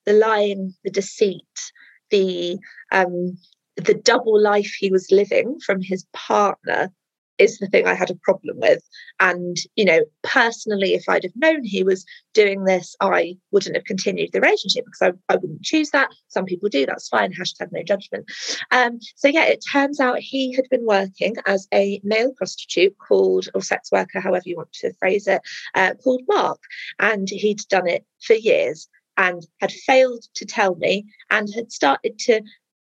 the 0.05 0.13
lying, 0.13 0.73
the 0.83 0.91
deceit, 0.91 1.71
the 2.11 2.57
um, 2.91 3.37
the 3.75 3.93
double 3.93 4.41
life 4.41 4.73
he 4.77 4.91
was 4.91 5.11
living 5.11 5.59
from 5.65 5.81
his 5.81 6.05
partner 6.13 6.91
is 7.37 7.57
the 7.59 7.67
thing 7.67 7.87
I 7.87 7.93
had 7.93 8.09
a 8.09 8.15
problem 8.15 8.59
with. 8.59 8.81
And, 9.19 9.57
you 9.75 9.85
know, 9.85 10.01
personally, 10.23 10.93
if 10.93 11.07
I'd 11.07 11.23
have 11.23 11.35
known 11.35 11.63
he 11.63 11.83
was 11.83 12.05
doing 12.33 12.63
this, 12.63 12.95
I 13.01 13.37
wouldn't 13.51 13.75
have 13.75 13.85
continued 13.85 14.31
the 14.33 14.41
relationship 14.41 14.85
because 14.85 15.13
I, 15.29 15.33
I 15.33 15.37
wouldn't 15.37 15.63
choose 15.63 15.91
that. 15.91 16.09
Some 16.27 16.45
people 16.45 16.69
do, 16.69 16.85
that's 16.85 17.09
fine. 17.09 17.33
Hashtag 17.33 17.71
no 17.71 17.83
judgment. 17.83 18.25
Um, 18.71 18.99
so, 19.15 19.27
yeah, 19.27 19.45
it 19.45 19.63
turns 19.71 19.99
out 19.99 20.19
he 20.19 20.53
had 20.53 20.67
been 20.69 20.85
working 20.85 21.35
as 21.45 21.67
a 21.73 22.01
male 22.03 22.33
prostitute 22.33 22.95
called, 22.97 23.49
or 23.53 23.61
sex 23.61 23.91
worker, 23.91 24.19
however 24.19 24.43
you 24.45 24.57
want 24.57 24.73
to 24.73 24.93
phrase 24.99 25.27
it, 25.27 25.41
uh, 25.75 25.93
called 26.03 26.21
Mark. 26.27 26.59
And 26.99 27.27
he'd 27.29 27.61
done 27.69 27.87
it 27.87 28.05
for 28.21 28.33
years 28.33 28.87
and 29.17 29.45
had 29.61 29.71
failed 29.71 30.23
to 30.35 30.45
tell 30.45 30.75
me 30.75 31.05
and 31.29 31.49
had 31.53 31.71
started 31.71 32.19
to 32.19 32.41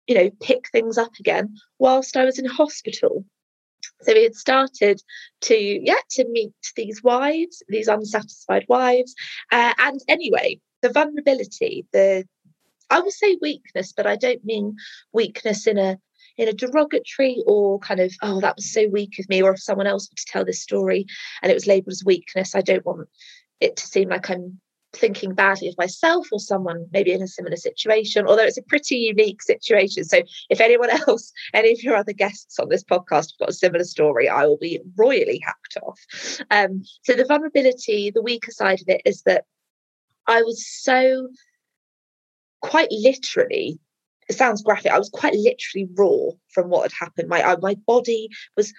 you 0.07 0.15
know, 0.15 0.31
pick 0.41 0.69
things 0.71 0.99
up 0.99 1.13
again 1.21 1.57
whilst 1.79 2.17
I 2.17 2.25
was 2.25 2.39
in 2.39 2.45
hospital. 2.45 3.25
So 4.03 4.15
he 4.15 4.23
had 4.23 4.35
started 4.35 5.03
to, 5.43 5.57
yeah, 5.57 6.01
to 6.11 6.29
meet 6.29 6.53
these 6.77 7.03
wives, 7.03 7.63
these 7.69 7.89
unsatisfied 7.89 8.67
wives. 8.69 9.15
Uh, 9.51 9.75
and 9.79 10.01
anyway, 10.09 10.61
the 10.83 10.91
vulnerability, 10.91 11.87
the, 11.93 12.25
I 12.91 13.01
will 13.01 13.11
say 13.11 13.39
weakness, 13.41 13.93
but 13.97 14.07
I 14.07 14.17
don't 14.17 14.45
mean 14.45 14.77
weakness 15.13 15.67
in 15.67 15.79
a 15.79 15.99
in 16.39 16.49
a 16.49 16.53
derogatory 16.53 17.43
or 17.47 17.79
kind 17.81 18.01
of 18.01 18.11
oh 18.23 18.41
that 18.41 18.57
was 18.57 18.73
so 18.73 18.89
weak 18.89 19.19
of 19.19 19.29
me 19.29 19.43
or 19.43 19.53
if 19.53 19.61
someone 19.61 19.87
else 19.87 20.09
were 20.11 20.17
to 20.17 20.27
tell 20.27 20.45
this 20.47 20.63
story 20.63 21.05
and 21.43 21.51
it 21.51 21.55
was 21.55 21.67
labeled 21.67 21.93
as 21.93 22.03
weakness 22.07 22.55
i 22.55 22.63
don't 22.63 22.87
want 22.87 23.07
it 23.61 23.77
to 23.77 23.87
seem 23.87 24.09
like 24.09 24.31
i'm 24.31 24.59
thinking 24.93 25.35
badly 25.35 25.69
of 25.69 25.79
myself 25.79 26.29
or 26.33 26.39
someone 26.39 26.87
maybe 26.93 27.13
in 27.13 27.23
a 27.23 27.27
similar 27.27 27.57
situation, 27.57 28.27
although 28.27 28.45
it's 28.45 28.59
a 28.59 28.63
pretty 28.63 28.97
unique 28.97 29.43
situation. 29.43 30.05
So 30.05 30.19
if 30.51 30.61
anyone 30.61 30.91
else, 31.09 31.33
any 31.55 31.73
of 31.73 31.83
your 31.83 31.97
other 31.97 32.13
guests 32.13 32.59
on 32.59 32.69
this 32.69 32.85
podcast 32.85 33.33
have 33.33 33.39
got 33.41 33.51
a 33.51 33.55
similar 33.55 33.85
story, 33.85 34.29
I 34.29 34.47
will 34.47 34.59
be 34.59 34.81
royally 34.97 35.41
hacked 35.45 35.79
off. 35.83 36.01
Um, 36.51 36.83
so 37.03 37.15
the 37.15 37.25
vulnerability, 37.25 38.11
the 38.11 38.23
weaker 38.23 38.53
side 38.53 38.81
of 38.81 38.89
it 38.89 39.03
is 39.05 39.23
that 39.23 39.45
I 40.27 40.43
was 40.43 40.67
so 40.67 41.29
quite 42.61 42.89
literally 42.91 43.81
it 44.29 44.37
sounds 44.37 44.63
graphic. 44.63 44.93
I 44.93 44.99
was 44.99 45.11
quite 45.11 45.35
literally 45.35 45.89
raw 45.95 46.31
from 46.49 46.71
what 46.71 46.83
had 46.83 46.93
happened. 46.99 47.29
My 47.29 47.43
uh, 47.43 47.57
my 47.61 47.77
body 47.87 48.29
was 48.57 48.73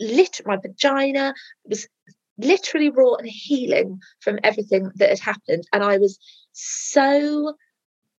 lit. 0.00 0.40
My 0.46 0.56
vagina 0.56 1.34
was 1.64 1.88
literally 2.38 2.90
raw 2.90 3.14
and 3.14 3.28
healing 3.28 4.00
from 4.20 4.38
everything 4.44 4.90
that 4.96 5.10
had 5.10 5.18
happened. 5.18 5.64
And 5.72 5.82
I 5.82 5.98
was 5.98 6.18
so 6.52 7.54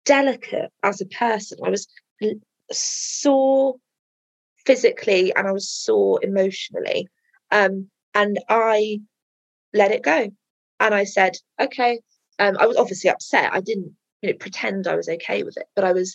delicate 0.04 0.70
as 0.82 1.00
a 1.00 1.06
person. 1.06 1.58
I 1.64 1.70
was 1.70 1.86
sore 2.72 3.76
physically 4.64 5.34
and 5.34 5.46
I 5.46 5.52
was 5.52 5.68
sore 5.68 6.20
emotionally. 6.22 7.08
Um, 7.50 7.88
and 8.14 8.38
I 8.48 9.00
let 9.74 9.92
it 9.92 10.02
go. 10.02 10.30
And 10.80 10.94
I 10.94 11.04
said, 11.04 11.36
okay. 11.60 12.00
Um, 12.38 12.56
I 12.58 12.66
was 12.66 12.76
obviously 12.76 13.10
upset. 13.10 13.52
I 13.52 13.60
didn't 13.60 13.94
you 14.22 14.30
know, 14.30 14.36
pretend 14.38 14.86
I 14.86 14.96
was 14.96 15.08
okay 15.08 15.42
with 15.42 15.56
it, 15.56 15.66
but 15.74 15.84
I 15.84 15.92
was 15.92 16.14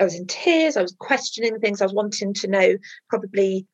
I 0.00 0.04
was 0.04 0.14
in 0.14 0.26
tears. 0.26 0.76
I 0.76 0.82
was 0.82 0.94
questioning 0.98 1.58
things. 1.60 1.80
I 1.80 1.84
was 1.84 1.94
wanting 1.94 2.34
to 2.34 2.48
know 2.48 2.76
probably 3.08 3.66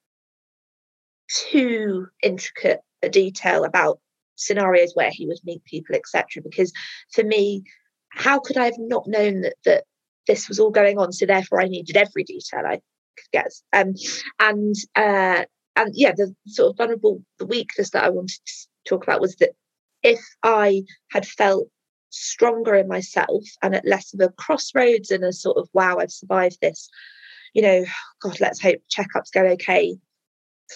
too 1.28 2.06
intricate 2.22 2.80
a 2.80 2.88
detail 3.08 3.64
about 3.64 4.00
scenarios 4.36 4.92
where 4.94 5.10
he 5.10 5.26
would 5.26 5.38
meet 5.44 5.64
people, 5.64 5.94
etc. 5.94 6.42
Because 6.42 6.72
for 7.12 7.24
me, 7.24 7.62
how 8.10 8.40
could 8.40 8.56
I 8.56 8.64
have 8.64 8.78
not 8.78 9.06
known 9.06 9.42
that 9.42 9.54
that 9.64 9.84
this 10.26 10.48
was 10.48 10.58
all 10.58 10.70
going 10.70 10.98
on? 10.98 11.12
So 11.12 11.26
therefore, 11.26 11.60
I 11.60 11.66
needed 11.66 11.96
every 11.96 12.24
detail 12.24 12.62
I 12.66 12.80
could 13.16 13.30
get. 13.32 13.52
Um, 13.72 13.94
and 14.40 14.74
uh, 14.96 15.44
and 15.76 15.92
yeah, 15.94 16.12
the 16.16 16.34
sort 16.46 16.70
of 16.70 16.76
vulnerable, 16.76 17.22
the 17.38 17.46
weakness 17.46 17.90
that 17.90 18.04
I 18.04 18.08
wanted 18.08 18.40
to 18.46 18.66
talk 18.88 19.04
about 19.04 19.20
was 19.20 19.36
that 19.36 19.50
if 20.02 20.20
I 20.42 20.84
had 21.10 21.26
felt 21.26 21.68
stronger 22.10 22.74
in 22.74 22.88
myself 22.88 23.44
and 23.62 23.74
at 23.74 23.86
less 23.86 24.14
of 24.14 24.20
a 24.20 24.30
crossroads 24.30 25.10
and 25.10 25.24
a 25.24 25.32
sort 25.32 25.58
of 25.58 25.68
wow, 25.72 25.98
I've 25.98 26.12
survived 26.12 26.58
this. 26.60 26.88
You 27.54 27.62
know, 27.62 27.84
God, 28.20 28.40
let's 28.40 28.60
hope 28.60 28.80
checkups 28.90 29.32
go 29.32 29.42
okay 29.42 29.98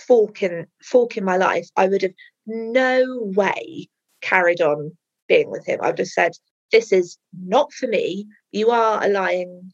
fork 0.06 0.42
in 0.42 0.66
fork 0.82 1.16
in 1.16 1.24
my 1.24 1.36
life, 1.36 1.68
I 1.76 1.88
would 1.88 2.02
have 2.02 2.14
no 2.46 3.04
way 3.36 3.88
carried 4.20 4.60
on 4.60 4.96
being 5.28 5.50
with 5.50 5.66
him. 5.66 5.80
I 5.82 5.88
would 5.88 5.98
have 5.98 6.08
said, 6.08 6.32
This 6.70 6.92
is 6.92 7.18
not 7.38 7.72
for 7.72 7.86
me. 7.86 8.26
You 8.50 8.70
are 8.70 9.02
a 9.02 9.08
lying 9.08 9.72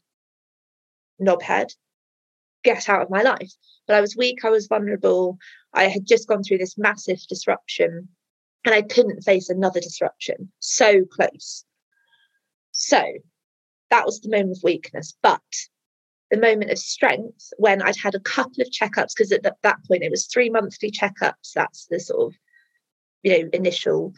knobhead. 1.21 1.73
Get 2.63 2.89
out 2.89 3.01
of 3.01 3.09
my 3.09 3.21
life. 3.21 3.51
But 3.87 3.95
I 3.95 4.01
was 4.01 4.15
weak, 4.15 4.43
I 4.43 4.49
was 4.49 4.67
vulnerable. 4.67 5.37
I 5.73 5.85
had 5.85 6.05
just 6.05 6.27
gone 6.27 6.43
through 6.43 6.57
this 6.59 6.77
massive 6.77 7.19
disruption 7.27 8.09
and 8.65 8.75
I 8.75 8.81
couldn't 8.81 9.23
face 9.23 9.49
another 9.49 9.79
disruption. 9.79 10.51
So 10.59 11.05
close. 11.05 11.63
So 12.71 13.01
that 13.89 14.05
was 14.05 14.19
the 14.19 14.29
moment 14.29 14.57
of 14.57 14.63
weakness. 14.63 15.15
But 15.21 15.41
the 16.31 16.37
moment 16.37 16.71
of 16.71 16.77
strength 16.77 17.51
when 17.57 17.81
I'd 17.81 17.97
had 17.97 18.15
a 18.15 18.19
couple 18.19 18.61
of 18.61 18.69
checkups, 18.69 19.13
because 19.15 19.31
at 19.31 19.43
that 19.43 19.77
point 19.87 20.03
it 20.03 20.11
was 20.11 20.27
three 20.27 20.49
monthly 20.49 20.91
checkups. 20.91 21.53
That's 21.55 21.87
the 21.87 21.99
sort 21.99 22.27
of 22.27 22.37
you 23.23 23.31
know 23.31 23.49
initial 23.51 24.13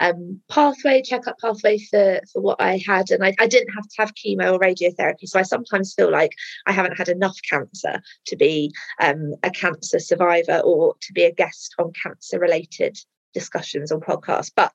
um, 0.00 0.40
pathway 0.48 1.02
checkup 1.02 1.38
pathway 1.40 1.78
for 1.78 2.20
for 2.32 2.40
what 2.40 2.60
I 2.60 2.80
had, 2.86 3.10
and 3.10 3.24
I, 3.24 3.34
I 3.38 3.46
didn't 3.46 3.74
have 3.74 3.88
to 3.88 3.94
have 3.98 4.14
chemo 4.14 4.52
or 4.52 4.60
radiotherapy. 4.60 5.26
So 5.26 5.38
I 5.38 5.42
sometimes 5.42 5.94
feel 5.94 6.10
like 6.10 6.32
I 6.66 6.72
haven't 6.72 6.96
had 6.96 7.08
enough 7.08 7.38
cancer 7.48 8.02
to 8.26 8.36
be 8.36 8.72
um, 9.00 9.34
a 9.42 9.50
cancer 9.50 9.98
survivor 9.98 10.60
or 10.64 10.94
to 11.00 11.12
be 11.12 11.24
a 11.24 11.32
guest 11.32 11.74
on 11.78 11.92
cancer 12.02 12.38
related 12.38 12.98
discussions 13.34 13.92
on 13.92 14.00
podcasts, 14.00 14.52
but 14.54 14.72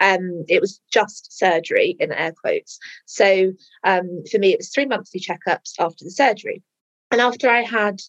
um, 0.00 0.44
it 0.48 0.60
was 0.60 0.80
just 0.92 1.36
surgery 1.36 1.96
in 1.98 2.12
air 2.12 2.32
quotes. 2.32 2.78
So 3.06 3.52
um, 3.82 4.22
for 4.30 4.38
me, 4.38 4.52
it 4.52 4.58
was 4.58 4.70
three 4.70 4.86
monthly 4.86 5.20
checkups 5.20 5.72
after 5.80 6.04
the 6.04 6.10
surgery. 6.10 6.62
And 7.10 7.20
after 7.20 7.48
I 7.48 7.62
had 7.62 8.00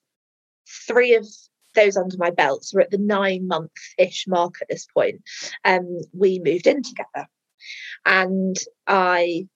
three 0.88 1.16
of 1.16 1.26
those 1.74 1.98
under 1.98 2.18
my 2.18 2.30
belt, 2.30 2.64
so 2.64 2.76
we're 2.76 2.82
at 2.82 2.92
the 2.92 2.98
nine 2.98 3.48
month 3.48 3.72
ish 3.98 4.26
mark 4.28 4.56
at 4.62 4.68
this 4.70 4.86
point, 4.94 5.22
um, 5.64 6.00
we 6.14 6.40
moved 6.44 6.68
in 6.68 6.84
together. 6.84 7.28
And 8.06 8.56
I 8.86 9.48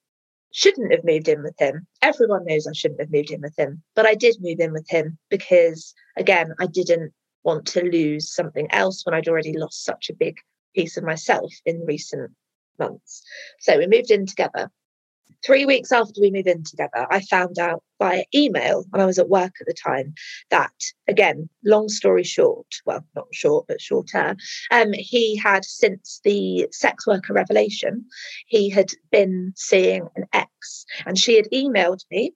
shouldn't 0.52 0.92
have 0.92 1.04
moved 1.04 1.28
in 1.28 1.42
with 1.42 1.54
him. 1.58 1.86
Everyone 2.02 2.44
knows 2.44 2.66
I 2.66 2.72
shouldn't 2.72 3.00
have 3.00 3.12
moved 3.12 3.30
in 3.30 3.40
with 3.40 3.56
him, 3.56 3.82
but 3.94 4.06
I 4.06 4.14
did 4.14 4.36
move 4.40 4.58
in 4.58 4.72
with 4.72 4.88
him 4.88 5.18
because, 5.28 5.94
again, 6.16 6.54
I 6.58 6.66
didn't 6.66 7.12
want 7.42 7.66
to 7.66 7.82
lose 7.82 8.32
something 8.34 8.68
else 8.70 9.04
when 9.04 9.14
I'd 9.14 9.28
already 9.28 9.56
lost 9.56 9.84
such 9.84 10.10
a 10.10 10.14
big 10.14 10.36
piece 10.74 10.96
of 10.96 11.04
myself 11.04 11.52
in 11.64 11.84
recent 11.86 12.30
months. 12.78 13.22
So 13.60 13.78
we 13.78 13.86
moved 13.86 14.10
in 14.10 14.26
together. 14.26 14.70
three 15.44 15.64
weeks 15.64 15.92
after 15.92 16.20
we 16.20 16.30
moved 16.30 16.48
in 16.48 16.62
together, 16.64 17.06
I 17.10 17.20
found 17.20 17.58
out 17.58 17.82
by 17.98 18.24
email, 18.34 18.84
and 18.92 19.02
I 19.02 19.06
was 19.06 19.18
at 19.18 19.28
work 19.28 19.52
at 19.60 19.66
the 19.66 19.74
time, 19.74 20.14
that 20.50 20.72
again, 21.08 21.48
long 21.64 21.88
story 21.88 22.24
short, 22.24 22.66
well, 22.86 23.04
not 23.14 23.26
short, 23.32 23.66
but 23.68 23.80
shorter, 23.80 24.36
um, 24.70 24.92
he 24.92 25.36
had 25.36 25.64
since 25.64 26.20
the 26.24 26.68
sex 26.72 27.06
worker 27.06 27.32
revelation, 27.32 28.04
he 28.46 28.68
had 28.68 28.90
been 29.10 29.52
seeing 29.56 30.08
an 30.16 30.24
ex, 30.32 30.84
and 31.06 31.18
she 31.18 31.36
had 31.36 31.48
emailed 31.52 32.04
me 32.10 32.34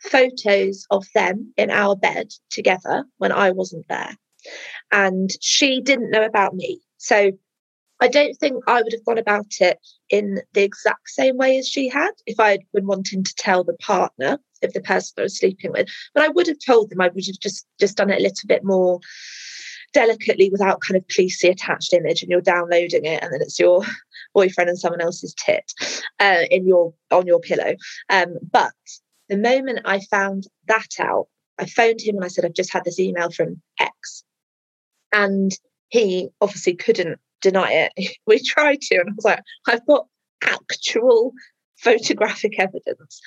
photos 0.00 0.86
of 0.90 1.06
them 1.14 1.52
in 1.56 1.70
our 1.70 1.96
bed 1.96 2.28
together 2.50 3.04
when 3.18 3.32
I 3.32 3.50
wasn't 3.50 3.86
there. 3.88 4.16
And 4.92 5.30
she 5.40 5.80
didn't 5.80 6.10
know 6.10 6.24
about 6.24 6.54
me. 6.54 6.80
So 6.98 7.32
I 8.00 8.08
don't 8.08 8.34
think 8.34 8.64
I 8.66 8.82
would 8.82 8.92
have 8.92 9.04
gone 9.04 9.18
about 9.18 9.52
it 9.60 9.78
in 10.10 10.42
the 10.52 10.62
exact 10.62 11.08
same 11.08 11.36
way 11.36 11.58
as 11.58 11.68
she 11.68 11.88
had 11.88 12.10
if 12.26 12.40
I 12.40 12.50
had 12.50 12.60
been 12.72 12.86
wanting 12.86 13.24
to 13.24 13.34
tell 13.36 13.64
the 13.64 13.76
partner 13.78 14.38
of 14.62 14.72
the 14.72 14.80
person 14.80 15.14
I 15.18 15.22
was 15.22 15.38
sleeping 15.38 15.72
with. 15.72 15.88
But 16.12 16.24
I 16.24 16.28
would 16.28 16.46
have 16.48 16.58
told 16.64 16.90
them 16.90 17.00
I 17.00 17.08
would 17.08 17.26
have 17.26 17.40
just 17.40 17.66
just 17.78 17.96
done 17.96 18.10
it 18.10 18.18
a 18.18 18.22
little 18.22 18.46
bit 18.46 18.64
more 18.64 19.00
delicately 19.92 20.50
without 20.50 20.80
kind 20.80 20.96
of 20.96 21.06
policey 21.06 21.50
attached 21.50 21.92
image 21.92 22.20
and 22.20 22.30
you're 22.30 22.40
downloading 22.40 23.04
it 23.04 23.22
and 23.22 23.32
then 23.32 23.40
it's 23.40 23.60
your 23.60 23.84
boyfriend 24.34 24.68
and 24.68 24.78
someone 24.78 25.00
else's 25.00 25.34
tit 25.34 25.72
uh, 26.20 26.42
in 26.50 26.66
your 26.66 26.92
on 27.10 27.26
your 27.26 27.40
pillow. 27.40 27.74
Um, 28.10 28.36
but 28.50 28.72
the 29.28 29.36
moment 29.36 29.80
I 29.84 30.00
found 30.00 30.46
that 30.66 31.00
out, 31.00 31.28
I 31.58 31.66
phoned 31.66 32.00
him 32.00 32.16
and 32.16 32.24
I 32.24 32.28
said, 32.28 32.44
I've 32.44 32.52
just 32.52 32.72
had 32.72 32.84
this 32.84 33.00
email 33.00 33.30
from 33.30 33.62
X. 33.78 34.24
And 35.14 35.52
he 35.88 36.28
obviously 36.40 36.74
couldn't 36.74 37.18
deny 37.40 37.70
it. 37.72 37.92
We 38.26 38.42
tried 38.42 38.80
to, 38.82 38.96
and 38.96 39.10
I 39.10 39.12
was 39.16 39.24
like, 39.24 39.42
I've 39.66 39.86
got 39.86 40.06
actual 40.42 41.32
photographic 41.76 42.58
evidence. 42.58 43.20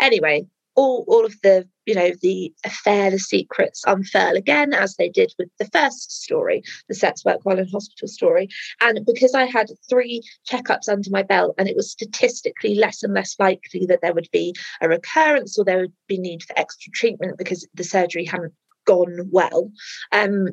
Anyway, 0.00 0.46
all, 0.74 1.04
all 1.08 1.24
of 1.24 1.34
the, 1.42 1.68
you 1.84 1.94
know, 1.94 2.12
the 2.22 2.52
affair, 2.64 3.10
the 3.10 3.18
secrets 3.18 3.82
unfurl 3.86 4.36
again, 4.36 4.72
as 4.72 4.96
they 4.96 5.08
did 5.08 5.32
with 5.38 5.48
the 5.58 5.66
first 5.66 6.22
story, 6.22 6.62
the 6.88 6.94
sex 6.94 7.24
work 7.24 7.40
while 7.42 7.58
in 7.58 7.68
hospital 7.68 8.08
story. 8.08 8.48
And 8.80 9.04
because 9.04 9.34
I 9.34 9.44
had 9.44 9.66
three 9.88 10.22
checkups 10.50 10.88
under 10.88 11.10
my 11.10 11.22
belt, 11.22 11.54
and 11.58 11.68
it 11.68 11.76
was 11.76 11.90
statistically 11.90 12.74
less 12.74 13.02
and 13.02 13.12
less 13.12 13.36
likely 13.38 13.86
that 13.86 14.00
there 14.00 14.14
would 14.14 14.28
be 14.32 14.54
a 14.80 14.88
recurrence 14.88 15.58
or 15.58 15.64
there 15.64 15.80
would 15.80 15.92
be 16.08 16.18
need 16.18 16.42
for 16.42 16.58
extra 16.58 16.90
treatment 16.92 17.36
because 17.38 17.66
the 17.74 17.84
surgery 17.84 18.24
hadn't 18.24 18.54
gone 18.86 19.28
well. 19.30 19.70
Um, 20.10 20.48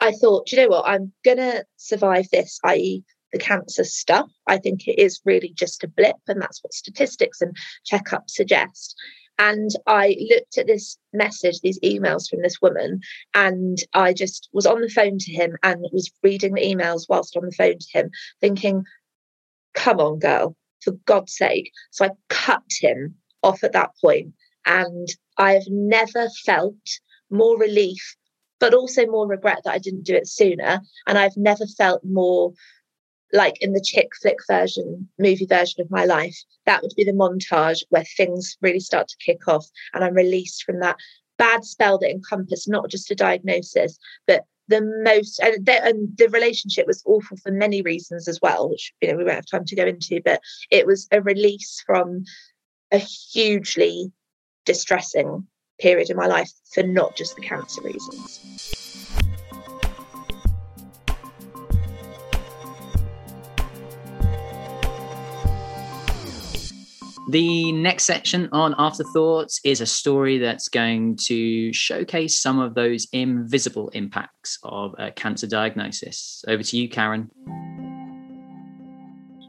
I 0.00 0.12
thought, 0.12 0.50
you 0.52 0.58
know 0.58 0.68
what, 0.68 0.86
I'm 0.86 1.12
going 1.24 1.38
to 1.38 1.64
survive 1.76 2.28
this, 2.30 2.58
i.e., 2.64 3.04
the 3.32 3.38
cancer 3.38 3.84
stuff. 3.84 4.30
I 4.46 4.58
think 4.58 4.86
it 4.86 4.98
is 4.98 5.20
really 5.24 5.52
just 5.54 5.84
a 5.84 5.88
blip, 5.88 6.16
and 6.28 6.40
that's 6.40 6.62
what 6.62 6.72
statistics 6.72 7.40
and 7.40 7.56
checkups 7.90 8.30
suggest. 8.30 8.96
And 9.38 9.70
I 9.86 10.16
looked 10.30 10.56
at 10.56 10.66
this 10.66 10.96
message, 11.12 11.60
these 11.60 11.80
emails 11.80 12.28
from 12.28 12.40
this 12.42 12.60
woman, 12.62 13.00
and 13.34 13.76
I 13.92 14.14
just 14.14 14.48
was 14.52 14.64
on 14.64 14.80
the 14.80 14.88
phone 14.88 15.18
to 15.18 15.32
him 15.32 15.56
and 15.62 15.84
was 15.92 16.10
reading 16.22 16.54
the 16.54 16.62
emails 16.62 17.04
whilst 17.08 17.36
on 17.36 17.44
the 17.44 17.52
phone 17.52 17.78
to 17.78 17.86
him, 17.92 18.10
thinking, 18.40 18.84
come 19.74 20.00
on, 20.00 20.18
girl, 20.18 20.56
for 20.82 20.92
God's 21.04 21.36
sake. 21.36 21.70
So 21.90 22.06
I 22.06 22.10
cut 22.30 22.62
him 22.80 23.16
off 23.42 23.62
at 23.62 23.72
that 23.72 23.90
point, 24.00 24.32
And 24.64 25.08
I've 25.38 25.66
never 25.68 26.28
felt 26.44 26.74
more 27.30 27.58
relief 27.58 28.16
but 28.58 28.74
also 28.74 29.06
more 29.06 29.26
regret 29.26 29.60
that 29.64 29.74
I 29.74 29.78
didn't 29.78 30.04
do 30.04 30.14
it 30.14 30.28
sooner. 30.28 30.80
And 31.06 31.18
I've 31.18 31.36
never 31.36 31.66
felt 31.66 32.02
more 32.04 32.52
like 33.32 33.60
in 33.60 33.72
the 33.72 33.80
chick 33.80 34.08
flick 34.20 34.38
version, 34.48 35.08
movie 35.18 35.46
version 35.46 35.80
of 35.80 35.90
my 35.90 36.04
life. 36.04 36.36
That 36.64 36.82
would 36.82 36.94
be 36.96 37.04
the 37.04 37.12
montage 37.12 37.82
where 37.90 38.04
things 38.16 38.56
really 38.60 38.80
start 38.80 39.08
to 39.08 39.16
kick 39.24 39.48
off 39.48 39.66
and 39.92 40.04
I'm 40.04 40.14
released 40.14 40.64
from 40.64 40.80
that 40.80 40.96
bad 41.38 41.64
spell 41.64 41.98
that 41.98 42.10
encompassed 42.10 42.68
not 42.68 42.88
just 42.88 43.10
a 43.10 43.14
diagnosis, 43.14 43.98
but 44.26 44.44
the 44.68 44.80
most 45.04 45.38
and 45.40 45.64
the, 45.64 45.84
and 45.84 46.16
the 46.16 46.28
relationship 46.28 46.86
was 46.86 47.02
awful 47.06 47.36
for 47.36 47.52
many 47.52 47.82
reasons 47.82 48.26
as 48.26 48.40
well, 48.42 48.68
which 48.68 48.92
you 49.00 49.08
know 49.08 49.16
we 49.16 49.24
won't 49.24 49.36
have 49.36 49.46
time 49.46 49.64
to 49.64 49.76
go 49.76 49.84
into, 49.84 50.20
but 50.24 50.40
it 50.70 50.86
was 50.86 51.06
a 51.12 51.22
release 51.22 51.82
from 51.86 52.24
a 52.90 52.98
hugely 52.98 54.10
distressing 54.64 55.46
period 55.78 56.10
in 56.10 56.16
my 56.16 56.26
life 56.26 56.50
for 56.72 56.82
not 56.82 57.16
just 57.16 57.36
the 57.36 57.42
cancer 57.42 57.82
reasons. 57.82 58.42
The 67.28 67.72
next 67.72 68.04
section 68.04 68.48
on 68.52 68.76
Afterthoughts 68.78 69.60
is 69.64 69.80
a 69.80 69.86
story 69.86 70.38
that's 70.38 70.68
going 70.68 71.16
to 71.24 71.72
showcase 71.72 72.40
some 72.40 72.60
of 72.60 72.74
those 72.74 73.08
invisible 73.12 73.88
impacts 73.88 74.60
of 74.62 74.94
a 74.96 75.10
cancer 75.10 75.48
diagnosis. 75.48 76.44
Over 76.46 76.62
to 76.62 76.76
you, 76.76 76.88
Karen. 76.88 77.28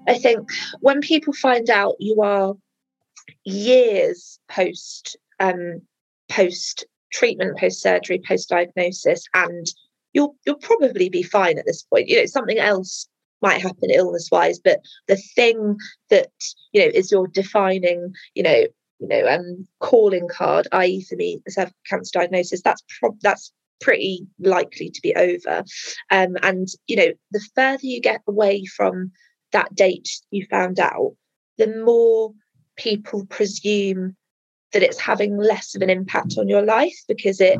I 0.07 0.17
think 0.17 0.49
when 0.79 1.01
people 1.01 1.33
find 1.33 1.69
out 1.69 1.95
you 1.99 2.23
are 2.23 2.55
years 3.45 4.39
post 4.47 5.15
um, 5.39 5.81
post 6.29 6.85
treatment, 7.11 7.57
post 7.57 7.81
surgery, 7.81 8.21
post 8.25 8.49
diagnosis, 8.49 9.25
and 9.33 9.67
you'll 10.13 10.35
you'll 10.45 10.55
probably 10.55 11.09
be 11.09 11.23
fine 11.23 11.57
at 11.57 11.65
this 11.65 11.83
point. 11.83 12.07
You 12.07 12.19
know, 12.19 12.25
something 12.25 12.59
else 12.59 13.07
might 13.41 13.61
happen 13.61 13.89
illness 13.91 14.29
wise, 14.31 14.59
but 14.59 14.79
the 15.07 15.17
thing 15.35 15.77
that 16.09 16.31
you 16.71 16.81
know 16.81 16.91
is 16.93 17.11
your 17.11 17.27
defining, 17.27 18.13
you 18.33 18.43
know, 18.43 18.63
you 18.99 19.07
know, 19.07 19.27
um, 19.27 19.67
calling 19.79 20.27
card, 20.27 20.67
i.e., 20.71 21.03
for 21.03 21.15
me, 21.15 21.39
cervical 21.47 21.77
cancer 21.87 22.11
diagnosis, 22.13 22.61
that's 22.61 22.83
pro- 22.99 23.17
that's 23.21 23.51
pretty 23.79 24.25
likely 24.39 24.89
to 24.89 25.01
be 25.01 25.15
over. 25.15 25.63
Um, 26.11 26.35
and 26.41 26.67
you 26.87 26.95
know, 26.95 27.13
the 27.31 27.41
further 27.55 27.85
you 27.85 28.01
get 28.01 28.21
away 28.27 28.65
from 28.65 29.11
that 29.51 29.73
date 29.75 30.09
you 30.31 30.45
found 30.49 30.79
out, 30.79 31.15
the 31.57 31.67
more 31.83 32.33
people 32.75 33.25
presume 33.27 34.15
that 34.73 34.83
it's 34.83 34.99
having 34.99 35.37
less 35.37 35.75
of 35.75 35.81
an 35.81 35.89
impact 35.89 36.35
on 36.37 36.47
your 36.47 36.63
life 36.63 36.95
because 37.07 37.39
it 37.39 37.57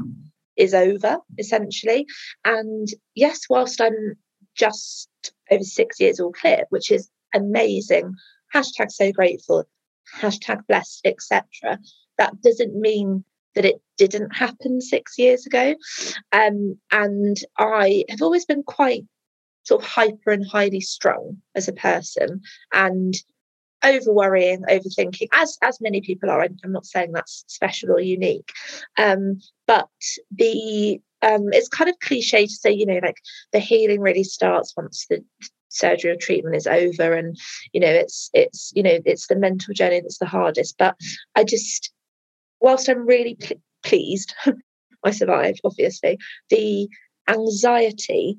is 0.56 0.74
over 0.74 1.20
essentially. 1.38 2.06
And 2.44 2.88
yes, 3.16 3.42
whilst 3.50 3.80
I'm 3.80 4.16
just 4.56 5.10
over 5.52 5.64
six 5.64 6.00
years 6.00 6.20
all 6.20 6.32
clear, 6.32 6.64
which 6.70 6.92
is 6.92 7.10
amazing, 7.34 8.14
hashtag 8.54 8.92
so 8.92 9.12
grateful, 9.12 9.66
hashtag 10.20 10.66
blessed, 10.68 11.02
etc. 11.06 11.80
That 12.18 12.42
doesn't 12.42 12.76
mean 12.76 13.24
that 13.56 13.66
it 13.66 13.82
didn't 13.98 14.36
happen 14.36 14.82
six 14.82 15.18
years 15.18 15.46
ago. 15.46 15.76
Um, 16.32 16.78
and 16.92 17.38
I 17.58 18.06
have 18.10 18.22
always 18.22 18.46
been 18.46 18.64
quite 18.64 19.04
sort 19.64 19.84
of 19.84 19.88
hyper 19.88 20.32
and 20.32 20.48
highly 20.48 20.82
strung 20.82 21.42
as 21.56 21.68
a 21.68 21.74
person. 21.74 22.42
And 22.74 23.14
over 23.84 24.12
worrying, 24.12 24.64
overthinking, 24.70 25.28
as 25.34 25.58
as 25.62 25.80
many 25.82 26.02
people 26.02 26.30
are. 26.30 26.42
I'm 26.42 26.72
not 26.72 26.86
saying 26.86 27.12
that's 27.12 27.44
special 27.48 27.92
or 27.92 28.00
unique, 28.00 28.52
um, 28.98 29.40
but 29.66 29.90
the 30.32 31.00
um, 31.22 31.50
it's 31.52 31.70
kind 31.70 31.90
of 31.90 32.00
cliche 32.00 32.46
to 32.46 32.54
say, 32.54 32.72
you 32.72 32.86
know, 32.86 33.00
like 33.02 33.18
the 33.52 33.60
healing 33.60 34.02
really 34.02 34.24
starts 34.24 34.74
once 34.78 35.06
the 35.10 35.24
surgery 35.70 36.12
or 36.12 36.16
treatment 36.16 36.56
is 36.56 36.68
over, 36.68 37.14
and 37.14 37.38
you 37.74 37.80
know, 37.80 37.92
it's 37.92 38.30
it's 38.34 38.72
you 38.76 38.84
know, 38.84 39.00
it's 39.06 39.28
the 39.28 39.36
mental 39.36 39.74
journey 39.74 40.02
that's 40.02 40.20
the 40.20 40.26
hardest. 40.26 40.76
But 40.78 40.96
I 41.36 41.44
just, 41.44 41.92
whilst 42.60 42.90
I'm 42.90 43.06
really 43.06 43.36
pl- 43.36 43.62
pleased, 43.84 44.34
I 45.04 45.12
survived. 45.12 45.62
Obviously, 45.64 46.18
the 46.50 46.88
anxiety 47.28 48.38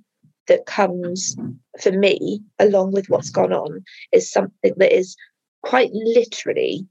that 0.48 0.66
comes 0.66 1.37
for 1.81 1.92
me 1.92 2.40
along 2.59 2.92
with 2.92 3.09
what's 3.09 3.31
gone 3.31 3.53
on 3.53 3.85
is 4.12 4.31
something 4.31 4.72
that 4.79 4.96
is 4.96 5.14
quite 5.62 5.90
literally 5.92 6.87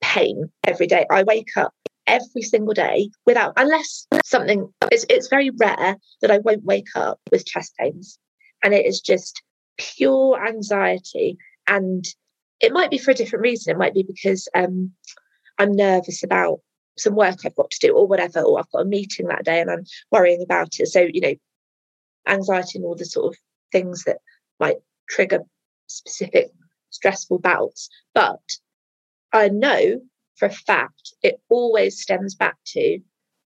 pain 0.00 0.50
every 0.64 0.86
day. 0.86 1.06
I 1.10 1.22
wake 1.22 1.56
up 1.56 1.74
every 2.06 2.42
single 2.42 2.74
day 2.74 3.08
without 3.26 3.52
unless 3.56 4.06
something 4.24 4.72
it's 4.90 5.06
it's 5.08 5.28
very 5.28 5.50
rare 5.50 5.96
that 6.20 6.30
I 6.30 6.38
won't 6.38 6.64
wake 6.64 6.88
up 6.96 7.20
with 7.30 7.46
chest 7.46 7.74
pains. 7.78 8.18
And 8.62 8.74
it 8.74 8.84
is 8.84 9.00
just 9.00 9.42
pure 9.78 10.44
anxiety. 10.46 11.38
And 11.66 12.04
it 12.60 12.72
might 12.72 12.90
be 12.90 12.98
for 12.98 13.10
a 13.10 13.14
different 13.14 13.42
reason. 13.42 13.74
It 13.74 13.78
might 13.78 13.94
be 13.94 14.02
because 14.02 14.48
um, 14.54 14.92
I'm 15.58 15.72
nervous 15.72 16.22
about 16.22 16.60
some 16.98 17.14
work 17.14 17.38
I've 17.44 17.56
got 17.56 17.70
to 17.70 17.86
do 17.86 17.94
or 17.94 18.06
whatever, 18.06 18.40
or 18.40 18.58
I've 18.58 18.70
got 18.70 18.82
a 18.82 18.84
meeting 18.84 19.28
that 19.28 19.44
day 19.44 19.60
and 19.60 19.70
I'm 19.70 19.84
worrying 20.10 20.42
about 20.42 20.78
it. 20.78 20.88
So, 20.88 21.08
you 21.10 21.20
know, 21.20 21.34
anxiety 22.28 22.78
and 22.78 22.84
all 22.84 22.96
the 22.96 23.06
sort 23.06 23.32
of 23.32 23.38
things 23.72 24.04
that 24.04 24.18
might 24.58 24.76
trigger 25.08 25.40
specific 25.86 26.50
stressful 26.90 27.38
bouts. 27.38 27.88
But 28.14 28.40
I 29.32 29.48
know 29.48 30.00
for 30.36 30.46
a 30.46 30.50
fact 30.50 31.14
it 31.22 31.40
always 31.48 32.00
stems 32.00 32.34
back 32.34 32.56
to 32.66 32.98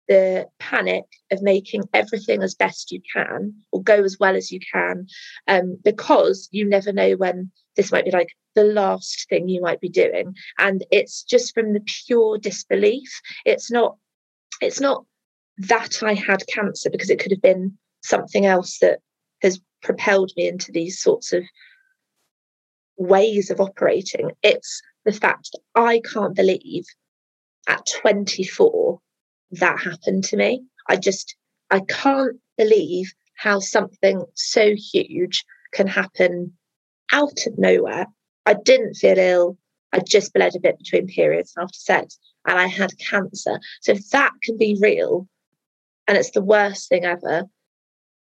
the 0.09 0.47
panic 0.57 1.05
of 1.31 1.41
making 1.43 1.83
everything 1.93 2.41
as 2.41 2.55
best 2.55 2.91
you 2.91 2.99
can 3.13 3.53
or 3.71 3.81
go 3.81 4.03
as 4.03 4.17
well 4.19 4.35
as 4.35 4.51
you 4.51 4.59
can 4.73 5.05
um, 5.47 5.77
because 5.83 6.49
you 6.51 6.67
never 6.67 6.91
know 6.91 7.11
when 7.11 7.51
this 7.75 7.91
might 7.91 8.05
be 8.05 8.11
like 8.11 8.29
the 8.55 8.63
last 8.63 9.27
thing 9.29 9.47
you 9.47 9.61
might 9.61 9.79
be 9.79 9.87
doing 9.87 10.33
and 10.57 10.83
it's 10.91 11.21
just 11.23 11.53
from 11.53 11.73
the 11.73 11.81
pure 12.07 12.39
disbelief 12.39 13.21
it's 13.45 13.69
not 13.69 13.95
it's 14.61 14.81
not 14.81 15.05
that 15.59 16.01
i 16.01 16.15
had 16.15 16.45
cancer 16.47 16.89
because 16.89 17.11
it 17.11 17.19
could 17.19 17.31
have 17.31 17.41
been 17.41 17.77
something 18.01 18.47
else 18.47 18.79
that 18.79 18.99
has 19.43 19.61
propelled 19.83 20.31
me 20.35 20.47
into 20.47 20.71
these 20.71 20.99
sorts 20.99 21.31
of 21.31 21.43
ways 22.99 23.49
of 23.49 23.59
operating 23.59 24.31
it's 24.43 24.81
the 25.05 25.11
fact 25.11 25.49
that 25.53 25.81
i 25.81 26.01
can't 26.13 26.35
believe 26.35 26.85
at 27.67 27.87
24 28.01 28.99
that 29.51 29.79
happened 29.79 30.23
to 30.23 30.37
me 30.37 30.61
i 30.87 30.95
just 30.95 31.35
i 31.71 31.79
can't 31.79 32.37
believe 32.57 33.13
how 33.39 33.59
something 33.59 34.25
so 34.35 34.75
huge 34.75 35.45
can 35.73 35.87
happen 35.87 36.53
out 37.11 37.45
of 37.47 37.57
nowhere. 37.57 38.07
I 38.45 38.53
didn't 38.53 38.95
feel 38.95 39.17
ill. 39.17 39.57
I 39.93 39.99
just 39.99 40.33
bled 40.33 40.55
a 40.55 40.59
bit 40.59 40.77
between 40.77 41.07
periods 41.07 41.53
after 41.57 41.77
sex, 41.77 42.19
and 42.45 42.59
I 42.59 42.67
had 42.67 42.91
cancer. 42.99 43.59
So 43.81 43.93
if 43.93 44.09
that 44.09 44.31
can 44.43 44.57
be 44.57 44.77
real, 44.79 45.27
and 46.07 46.17
it's 46.17 46.31
the 46.31 46.43
worst 46.43 46.89
thing 46.89 47.05
ever, 47.05 47.45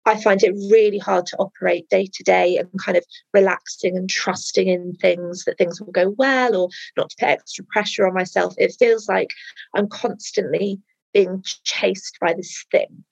I 0.06 0.22
find 0.22 0.44
it 0.44 0.54
really 0.72 1.00
hard 1.00 1.26
to 1.28 1.38
operate 1.38 1.90
day 1.90 2.08
to 2.14 2.24
day 2.24 2.58
and 2.58 2.70
kind 2.80 2.98
of 2.98 3.04
relaxing 3.34 3.98
and 3.98 4.10
trusting 4.10 4.68
in 4.68 4.94
things 5.02 5.46
that 5.46 5.58
things 5.58 5.82
will 5.82 5.92
go 5.92 6.12
well 6.12 6.56
or 6.56 6.70
not 6.96 7.10
to 7.10 7.16
put 7.20 7.30
extra 7.30 7.66
pressure 7.66 8.08
on 8.08 8.14
myself. 8.14 8.54
It 8.58 8.76
feels 8.78 9.10
like 9.10 9.30
I'm 9.74 9.88
constantly 9.88 10.80
being 11.14 11.44
chased 11.64 12.18
by 12.22 12.34
this 12.34 12.66
thing. 12.72 13.04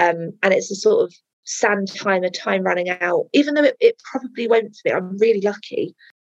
Um, 0.00 0.32
and 0.42 0.54
it's 0.54 0.70
a 0.70 0.76
sort 0.76 1.04
of 1.04 1.14
sand 1.44 1.94
timer, 1.94 2.30
time 2.30 2.62
running 2.62 2.88
out, 2.88 3.26
even 3.32 3.54
though 3.54 3.64
it, 3.64 3.76
it 3.80 4.00
probably 4.10 4.48
won't 4.48 4.74
for 4.76 4.88
me. 4.88 4.92
I'm 4.92 5.18
really 5.18 5.40
lucky. 5.40 5.94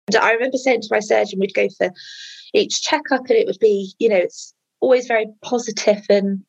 And 0.08 0.16
I 0.16 0.32
remember 0.32 0.56
saying 0.56 0.82
to 0.82 0.88
my 0.90 1.00
surgeon, 1.00 1.40
we'd 1.40 1.54
go 1.54 1.68
for 1.78 1.90
each 2.52 2.82
checkup 2.82 3.26
and 3.28 3.38
it 3.38 3.46
would 3.46 3.58
be, 3.60 3.94
you 3.98 4.08
know, 4.08 4.16
it's 4.16 4.54
always 4.80 5.06
very 5.06 5.26
positive 5.42 6.04
and 6.08 6.42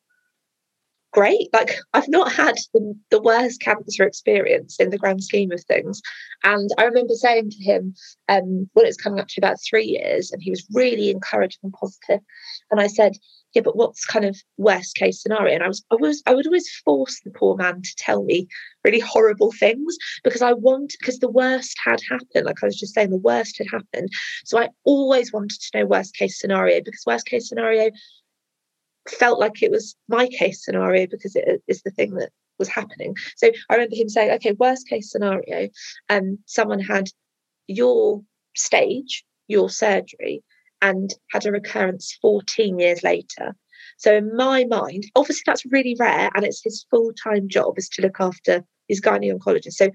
great. 1.12 1.48
Like 1.52 1.76
I've 1.92 2.08
not 2.08 2.32
had 2.32 2.56
the, 2.72 2.94
the, 3.10 3.20
worst 3.22 3.60
cancer 3.60 4.04
experience 4.04 4.76
in 4.80 4.90
the 4.90 4.98
grand 4.98 5.22
scheme 5.22 5.52
of 5.52 5.62
things. 5.64 6.00
And 6.42 6.70
I 6.78 6.84
remember 6.84 7.14
saying 7.14 7.50
to 7.50 7.62
him 7.62 7.94
um, 8.28 8.68
when 8.72 8.86
it's 8.86 8.96
coming 8.96 9.20
up 9.20 9.28
to 9.28 9.40
about 9.40 9.58
three 9.62 9.84
years, 9.84 10.32
and 10.32 10.42
he 10.42 10.50
was 10.50 10.66
really 10.72 11.10
encouraging 11.10 11.60
and 11.62 11.72
positive. 11.72 12.20
And 12.70 12.80
I 12.80 12.86
said, 12.86 13.12
yeah, 13.54 13.62
but 13.62 13.76
what's 13.76 14.06
kind 14.06 14.24
of 14.24 14.36
worst 14.56 14.96
case 14.96 15.22
scenario? 15.22 15.54
And 15.54 15.62
I 15.62 15.68
was, 15.68 15.84
I 15.90 15.96
was, 15.96 16.22
I 16.26 16.34
would 16.34 16.46
always 16.46 16.68
force 16.84 17.20
the 17.22 17.30
poor 17.30 17.56
man 17.56 17.82
to 17.82 17.94
tell 17.98 18.24
me 18.24 18.48
really 18.82 19.00
horrible 19.00 19.52
things 19.52 19.96
because 20.24 20.42
I 20.42 20.54
want, 20.54 20.94
because 20.98 21.18
the 21.18 21.30
worst 21.30 21.76
had 21.84 22.00
happened. 22.10 22.46
Like 22.46 22.62
I 22.62 22.66
was 22.66 22.78
just 22.78 22.94
saying, 22.94 23.10
the 23.10 23.18
worst 23.18 23.58
had 23.58 23.66
happened. 23.70 24.08
So 24.44 24.58
I 24.58 24.70
always 24.84 25.32
wanted 25.32 25.60
to 25.60 25.78
know 25.78 25.86
worst 25.86 26.16
case 26.16 26.40
scenario 26.40 26.80
because 26.82 27.04
worst 27.06 27.26
case 27.26 27.48
scenario 27.48 27.90
felt 29.08 29.38
like 29.38 29.62
it 29.62 29.70
was 29.70 29.96
my 30.08 30.28
case 30.28 30.64
scenario 30.64 31.06
because 31.06 31.34
it 31.36 31.62
is 31.66 31.82
the 31.82 31.90
thing 31.90 32.14
that 32.14 32.30
was 32.58 32.68
happening. 32.68 33.16
So 33.36 33.50
I 33.68 33.74
remember 33.74 33.96
him 33.96 34.08
saying, 34.08 34.30
okay, 34.32 34.52
worst 34.52 34.88
case 34.88 35.10
scenario, 35.10 35.68
um, 36.08 36.38
someone 36.46 36.80
had 36.80 37.08
your 37.66 38.22
stage, 38.54 39.24
your 39.48 39.70
surgery, 39.70 40.42
and 40.80 41.12
had 41.30 41.46
a 41.46 41.52
recurrence 41.52 42.18
14 42.20 42.78
years 42.78 43.02
later. 43.02 43.56
So 43.96 44.16
in 44.16 44.36
my 44.36 44.64
mind, 44.64 45.04
obviously 45.14 45.42
that's 45.46 45.66
really 45.66 45.96
rare, 45.98 46.30
and 46.34 46.44
it's 46.44 46.62
his 46.62 46.86
full-time 46.90 47.48
job 47.48 47.78
is 47.78 47.88
to 47.90 48.02
look 48.02 48.16
after 48.20 48.64
his 48.88 49.00
gynae 49.00 49.32
oncologist. 49.32 49.74
So 49.74 49.90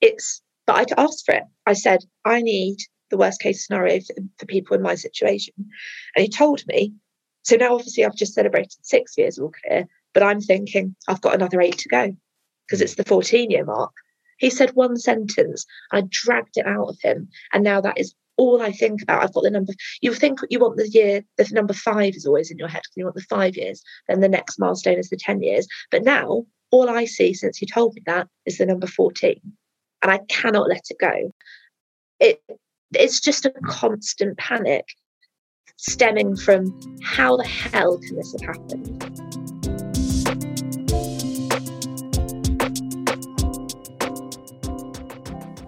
it's, 0.00 0.42
but 0.66 0.76
I'd 0.76 0.98
asked 0.98 1.24
for 1.26 1.34
it. 1.34 1.44
I 1.66 1.74
said, 1.74 2.04
I 2.24 2.42
need 2.42 2.78
the 3.10 3.16
worst 3.16 3.40
case 3.40 3.66
scenario 3.66 4.00
for, 4.00 4.14
for 4.38 4.46
people 4.46 4.76
in 4.76 4.82
my 4.82 4.94
situation. 4.96 5.54
And 6.16 6.22
he 6.22 6.28
told 6.28 6.62
me, 6.66 6.94
so 7.44 7.56
now 7.56 7.74
obviously 7.74 8.04
I've 8.04 8.16
just 8.16 8.34
celebrated 8.34 8.74
six 8.82 9.16
years 9.16 9.38
all 9.38 9.52
clear, 9.52 9.86
but 10.12 10.22
I'm 10.22 10.40
thinking 10.40 10.96
I've 11.08 11.20
got 11.20 11.34
another 11.34 11.60
eight 11.60 11.78
to 11.78 11.88
go 11.88 12.16
because 12.66 12.80
it's 12.80 12.94
mm. 12.94 12.98
the 12.98 13.04
14 13.04 13.50
year 13.50 13.64
mark. 13.64 13.92
He 14.38 14.50
said 14.50 14.70
one 14.74 14.96
sentence. 14.96 15.64
I 15.92 16.02
dragged 16.08 16.56
it 16.56 16.66
out 16.66 16.88
of 16.88 16.98
him. 17.00 17.28
And 17.52 17.62
now 17.62 17.80
that 17.80 17.98
is 17.98 18.14
all 18.36 18.62
I 18.62 18.72
think 18.72 19.02
about. 19.02 19.22
I've 19.22 19.32
got 19.32 19.44
the 19.44 19.50
number. 19.50 19.74
You 20.00 20.12
think 20.12 20.40
you 20.50 20.58
want 20.58 20.76
the 20.76 20.88
year, 20.88 21.22
the 21.36 21.48
number 21.52 21.74
five 21.74 22.14
is 22.14 22.26
always 22.26 22.50
in 22.50 22.58
your 22.58 22.68
head 22.68 22.82
because 22.82 22.96
you 22.96 23.04
want 23.04 23.14
the 23.14 23.22
five 23.22 23.56
years. 23.56 23.82
Then 24.08 24.20
the 24.20 24.28
next 24.28 24.58
milestone 24.58 24.98
is 24.98 25.10
the 25.10 25.16
10 25.16 25.42
years. 25.42 25.68
But 25.90 26.02
now 26.02 26.46
all 26.70 26.90
I 26.90 27.04
see 27.04 27.34
since 27.34 27.60
you 27.60 27.68
told 27.68 27.94
me 27.94 28.02
that 28.06 28.26
is 28.46 28.58
the 28.58 28.66
number 28.66 28.86
14. 28.86 29.40
And 30.02 30.10
I 30.10 30.18
cannot 30.28 30.68
let 30.68 30.82
it 30.90 30.98
go. 30.98 31.32
It 32.20 32.42
it's 32.92 33.20
just 33.20 33.44
a 33.44 33.52
constant 33.64 34.38
panic 34.38 34.84
stemming 35.88 36.34
from 36.36 36.78
how 37.02 37.36
the 37.36 37.44
hell 37.44 37.98
can 37.98 38.16
this 38.16 38.34
have 38.40 38.56
happened? 38.56 39.00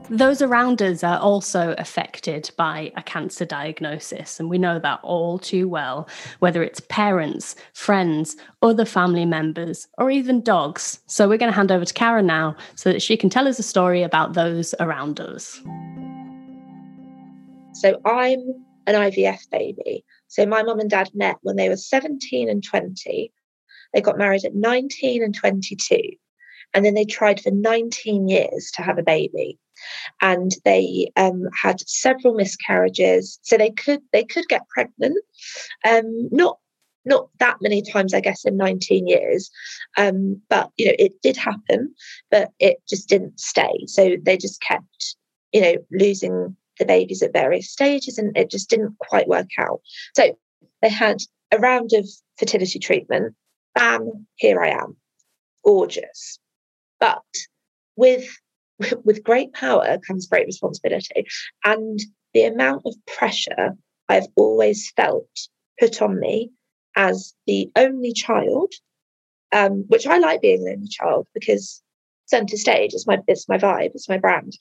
Those 0.08 0.40
around 0.40 0.80
us 0.80 1.04
are 1.04 1.18
also 1.18 1.74
affected 1.76 2.50
by 2.56 2.92
a 2.96 3.02
cancer 3.02 3.44
diagnosis, 3.44 4.40
and 4.40 4.48
we 4.48 4.56
know 4.56 4.78
that 4.78 5.00
all 5.02 5.38
too 5.38 5.68
well, 5.68 6.08
whether 6.38 6.62
it's 6.62 6.80
parents, 6.80 7.56
friends, 7.74 8.36
other 8.62 8.84
family 8.84 9.26
members, 9.26 9.88
or 9.98 10.10
even 10.10 10.42
dogs. 10.42 11.00
So, 11.06 11.28
we're 11.28 11.38
going 11.38 11.52
to 11.52 11.56
hand 11.56 11.72
over 11.72 11.84
to 11.84 11.92
Karen 11.92 12.26
now 12.26 12.56
so 12.76 12.90
that 12.90 13.02
she 13.02 13.16
can 13.16 13.28
tell 13.28 13.48
us 13.48 13.58
a 13.58 13.64
story 13.64 14.02
about 14.02 14.32
those 14.32 14.74
around 14.80 15.20
us. 15.20 15.60
So, 17.74 18.00
I'm 18.06 18.65
an 18.86 18.94
IVF 18.94 19.50
baby. 19.50 20.04
So, 20.28 20.46
my 20.46 20.62
mum 20.62 20.80
and 20.80 20.90
dad 20.90 21.10
met 21.14 21.36
when 21.42 21.56
they 21.56 21.68
were 21.68 21.76
17 21.76 22.48
and 22.48 22.62
20. 22.62 23.32
They 23.94 24.00
got 24.00 24.18
married 24.18 24.44
at 24.44 24.54
19 24.54 25.22
and 25.22 25.34
22. 25.34 26.00
And 26.74 26.84
then 26.84 26.94
they 26.94 27.04
tried 27.04 27.40
for 27.40 27.50
19 27.50 28.28
years 28.28 28.70
to 28.74 28.82
have 28.82 28.98
a 28.98 29.02
baby 29.02 29.58
and 30.22 30.52
they 30.64 31.10
um, 31.16 31.44
had 31.60 31.80
several 31.88 32.34
miscarriages. 32.34 33.38
So 33.42 33.56
they 33.56 33.70
could 33.70 34.00
they 34.12 34.24
could 34.24 34.48
get 34.48 34.68
pregnant, 34.68 35.18
um, 35.84 36.28
not 36.30 36.58
not 37.04 37.28
that 37.38 37.58
many 37.60 37.82
times, 37.82 38.14
I 38.14 38.20
guess, 38.20 38.44
in 38.44 38.56
19 38.56 39.06
years. 39.06 39.50
Um, 39.96 40.40
but 40.48 40.70
you 40.76 40.86
know, 40.86 40.94
it 40.98 41.20
did 41.22 41.36
happen, 41.36 41.94
but 42.30 42.50
it 42.58 42.78
just 42.88 43.08
didn't 43.08 43.38
stay. 43.38 43.84
So 43.86 44.16
they 44.22 44.36
just 44.36 44.60
kept, 44.60 45.16
you 45.52 45.60
know, 45.60 45.74
losing 45.92 46.56
the 46.78 46.84
babies 46.84 47.22
at 47.22 47.32
various 47.32 47.70
stages, 47.70 48.18
and 48.18 48.36
it 48.36 48.50
just 48.50 48.70
didn't 48.70 48.96
quite 48.98 49.28
work 49.28 49.48
out. 49.58 49.80
So 50.14 50.36
they 50.82 50.88
had 50.88 51.18
a 51.52 51.58
round 51.58 51.92
of 51.92 52.08
fertility 52.38 52.78
treatment. 52.78 53.34
Bam, 53.74 54.26
here 54.36 54.62
I 54.62 54.70
am, 54.70 54.96
gorgeous. 55.64 56.38
But 56.98 57.22
with 57.96 58.28
with 59.04 59.24
great 59.24 59.52
power 59.52 59.98
comes 60.06 60.26
great 60.26 60.46
responsibility. 60.46 61.26
And 61.64 61.98
the 62.34 62.44
amount 62.44 62.82
of 62.84 62.94
pressure 63.06 63.76
I've 64.08 64.26
always 64.36 64.92
felt 64.96 65.28
put 65.78 66.00
on 66.02 66.20
me 66.20 66.50
as 66.96 67.34
the 67.46 67.70
only 67.76 68.12
child, 68.12 68.72
um, 69.52 69.84
which 69.88 70.06
I 70.06 70.18
like 70.18 70.40
being 70.40 70.64
the 70.64 70.72
only 70.72 70.88
child 70.88 71.26
because 71.34 71.82
center 72.26 72.56
stage 72.56 72.92
is 72.94 73.06
my 73.06 73.18
it's 73.26 73.48
my 73.48 73.58
vibe, 73.58 73.92
it's 73.94 74.08
my 74.08 74.18
brand. 74.18 74.52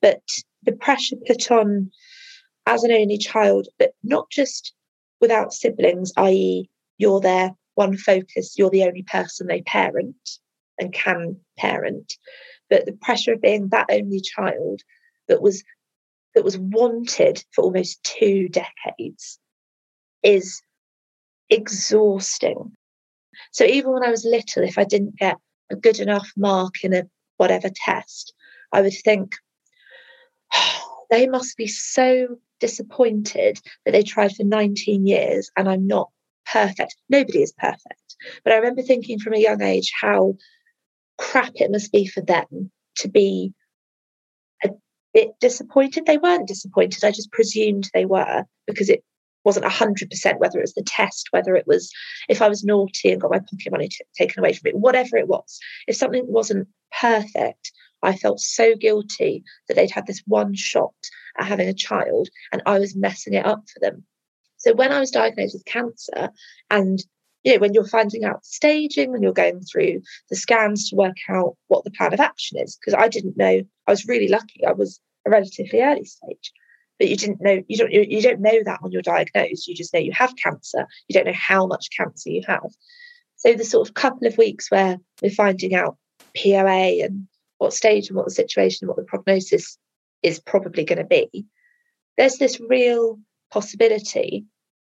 But 0.00 0.22
the 0.64 0.72
pressure 0.72 1.16
put 1.26 1.50
on 1.50 1.90
as 2.66 2.84
an 2.84 2.92
only 2.92 3.18
child, 3.18 3.68
but 3.78 3.92
not 4.02 4.30
just 4.30 4.72
without 5.20 5.52
siblings, 5.52 6.12
i.e., 6.16 6.68
you're 6.98 7.20
their 7.20 7.52
one 7.74 7.96
focus, 7.96 8.54
you're 8.56 8.70
the 8.70 8.84
only 8.84 9.02
person 9.02 9.46
they 9.46 9.62
parent 9.62 10.16
and 10.78 10.92
can 10.92 11.36
parent 11.58 12.16
but 12.70 12.86
the 12.86 12.92
pressure 12.92 13.34
of 13.34 13.42
being 13.42 13.68
that 13.68 13.86
only 13.90 14.20
child 14.20 14.82
that 15.28 15.42
was 15.42 15.62
that 16.34 16.44
was 16.44 16.58
wanted 16.58 17.44
for 17.52 17.62
almost 17.62 18.02
two 18.02 18.48
decades 18.48 19.38
is 20.22 20.60
exhausting. 21.48 22.72
So 23.52 23.64
even 23.64 23.92
when 23.92 24.02
I 24.02 24.10
was 24.10 24.24
little, 24.24 24.64
if 24.64 24.78
I 24.78 24.84
didn't 24.84 25.16
get 25.16 25.36
a 25.70 25.76
good 25.76 26.00
enough 26.00 26.28
mark 26.36 26.82
in 26.82 26.92
a 26.92 27.04
whatever 27.36 27.70
test, 27.72 28.34
I 28.72 28.80
would 28.80 28.94
think 29.04 29.36
they 31.14 31.28
must 31.28 31.56
be 31.56 31.68
so 31.68 32.26
disappointed 32.58 33.60
that 33.84 33.92
they 33.92 34.02
tried 34.02 34.34
for 34.34 34.42
19 34.42 35.06
years 35.06 35.48
and 35.56 35.68
I'm 35.68 35.86
not 35.86 36.10
perfect. 36.50 36.96
Nobody 37.08 37.42
is 37.42 37.52
perfect. 37.52 38.16
But 38.42 38.52
I 38.52 38.56
remember 38.56 38.82
thinking 38.82 39.20
from 39.20 39.34
a 39.34 39.38
young 39.38 39.62
age 39.62 39.92
how 40.00 40.34
crap 41.16 41.52
it 41.54 41.70
must 41.70 41.92
be 41.92 42.06
for 42.06 42.20
them 42.20 42.72
to 42.96 43.08
be 43.08 43.52
a 44.64 44.70
bit 45.12 45.30
disappointed. 45.40 46.06
They 46.06 46.18
weren't 46.18 46.48
disappointed. 46.48 47.04
I 47.04 47.12
just 47.12 47.30
presumed 47.30 47.90
they 47.94 48.06
were 48.06 48.44
because 48.66 48.90
it 48.90 49.04
wasn't 49.44 49.66
100% 49.66 50.38
whether 50.38 50.58
it 50.58 50.62
was 50.62 50.74
the 50.74 50.82
test, 50.82 51.28
whether 51.30 51.54
it 51.54 51.66
was 51.66 51.92
if 52.28 52.42
I 52.42 52.48
was 52.48 52.64
naughty 52.64 53.12
and 53.12 53.20
got 53.20 53.30
my 53.30 53.38
pocket 53.38 53.70
money 53.70 53.88
t- 53.88 54.04
taken 54.16 54.40
away 54.40 54.52
from 54.52 54.68
it, 54.68 54.76
whatever 54.76 55.16
it 55.16 55.28
was. 55.28 55.60
If 55.86 55.94
something 55.94 56.24
wasn't 56.26 56.66
perfect, 57.00 57.70
I 58.04 58.16
felt 58.16 58.40
so 58.40 58.74
guilty 58.74 59.44
that 59.68 59.74
they'd 59.74 59.90
had 59.90 60.06
this 60.06 60.22
one 60.26 60.54
shot 60.54 60.94
at 61.38 61.46
having 61.46 61.68
a 61.68 61.74
child 61.74 62.28
and 62.52 62.62
I 62.66 62.78
was 62.78 62.96
messing 62.96 63.34
it 63.34 63.46
up 63.46 63.64
for 63.72 63.80
them. 63.80 64.04
So 64.58 64.74
when 64.74 64.92
I 64.92 65.00
was 65.00 65.10
diagnosed 65.10 65.54
with 65.54 65.64
cancer 65.64 66.30
and 66.70 67.02
you 67.44 67.52
know, 67.52 67.58
when 67.58 67.74
you're 67.74 67.86
finding 67.86 68.24
out 68.24 68.44
staging, 68.44 69.12
when 69.12 69.22
you're 69.22 69.32
going 69.32 69.60
through 69.60 70.00
the 70.30 70.36
scans 70.36 70.88
to 70.88 70.96
work 70.96 71.16
out 71.28 71.56
what 71.68 71.84
the 71.84 71.90
plan 71.90 72.14
of 72.14 72.20
action 72.20 72.58
is, 72.58 72.76
because 72.76 72.94
I 72.94 73.08
didn't 73.08 73.36
know, 73.36 73.62
I 73.86 73.90
was 73.90 74.08
really 74.08 74.28
lucky. 74.28 74.64
I 74.66 74.72
was 74.72 74.98
a 75.26 75.30
relatively 75.30 75.82
early 75.82 76.06
stage, 76.06 76.52
but 76.98 77.08
you 77.08 77.16
didn't 77.16 77.42
know, 77.42 77.62
you 77.68 77.76
don't, 77.76 77.92
you 77.92 78.22
don't 78.22 78.40
know 78.40 78.62
that 78.64 78.80
when 78.80 78.92
you're 78.92 79.02
diagnosed. 79.02 79.68
You 79.68 79.74
just 79.74 79.92
know 79.92 80.00
you 80.00 80.12
have 80.12 80.34
cancer. 80.42 80.86
You 81.06 81.14
don't 81.14 81.26
know 81.26 81.34
how 81.34 81.66
much 81.66 81.88
cancer 81.94 82.30
you 82.30 82.42
have. 82.46 82.70
So 83.36 83.52
the 83.52 83.64
sort 83.64 83.86
of 83.86 83.94
couple 83.94 84.26
of 84.26 84.38
weeks 84.38 84.70
where 84.70 84.96
we're 85.22 85.30
finding 85.30 85.74
out 85.74 85.98
POA 86.34 87.04
and 87.04 87.28
what 87.58 87.72
stage 87.72 88.08
and 88.08 88.16
what 88.16 88.26
the 88.26 88.32
situation, 88.32 88.88
what 88.88 88.96
the 88.96 89.04
prognosis 89.04 89.78
is 90.22 90.40
probably 90.40 90.84
going 90.84 90.98
to 90.98 91.04
be, 91.04 91.46
there's 92.16 92.36
this 92.36 92.60
real 92.60 93.18
possibility 93.52 94.44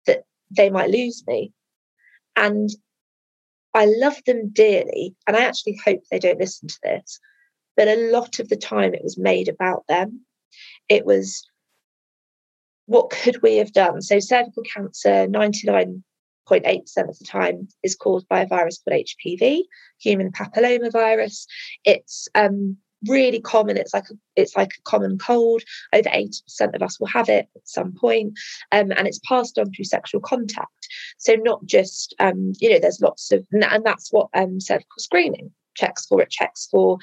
that 0.06 0.24
they 0.56 0.70
might 0.70 0.90
lose 0.90 1.24
me. 1.28 1.52
And 2.36 2.70
I 3.74 3.86
love 3.86 4.18
them 4.26 4.50
dearly. 4.50 5.16
And 5.28 5.36
I 5.36 5.44
actually 5.44 5.80
hope 5.84 6.02
they 6.10 6.20
don't 6.20 6.40
listen 6.40 6.68
to 6.68 6.80
this. 6.84 7.20
But 7.76 7.88
a 7.88 8.12
lot 8.12 8.40
of 8.40 8.50
the 8.50 8.56
time 8.56 8.94
it 8.94 9.04
was 9.04 9.18
made 9.18 9.50
about 9.50 9.84
them. 9.88 10.22
It 10.88 11.06
was 11.06 11.46
what 12.86 13.10
could 13.10 13.42
we 13.42 13.58
have 13.58 13.74
done? 13.74 14.02
So 14.02 14.20
cervical 14.20 14.64
cancer, 14.64 15.28
99.8% 16.50 17.10
of 17.10 17.18
the 17.20 17.26
time 17.26 17.68
is 17.84 17.96
caused 17.96 18.28
by 18.28 18.42
a 18.42 18.48
virus 18.48 18.82
called 18.84 19.02
HPV, 19.02 19.62
human 20.00 20.32
papillomavirus. 20.32 21.46
It's 21.84 22.28
um, 22.36 22.78
really 23.08 23.40
common. 23.40 23.78
It's 23.78 23.94
like 23.94 24.10
a, 24.10 24.14
it's 24.36 24.56
like 24.56 24.72
a 24.78 24.90
common 24.90 25.18
cold. 25.18 25.64
Over 25.94 26.10
80% 26.10 26.76
of 26.76 26.82
us 26.82 27.00
will 27.00 27.08
have 27.08 27.30
it 27.30 27.48
at 27.56 27.68
some 27.68 27.94
point, 27.94 28.34
um, 28.72 28.92
and 28.92 29.08
it's 29.08 29.20
passed 29.28 29.58
on 29.58 29.72
through 29.72 29.86
sexual 29.86 30.22
contact. 30.22 30.70
So 31.18 31.36
not 31.36 31.66
just 31.66 32.16
um, 32.20 32.54
you 32.60 32.70
know, 32.70 32.80
there's 32.80 33.02
lots 33.02 33.32
of, 33.32 33.46
and 33.52 33.86
that's 33.86 34.12
what 34.12 34.30
um, 34.34 34.60
cervical 34.60 35.00
screening 35.00 35.52
checks 35.76 36.06
for. 36.06 36.22
It 36.22 36.30
checks 36.30 36.68
for 36.72 36.98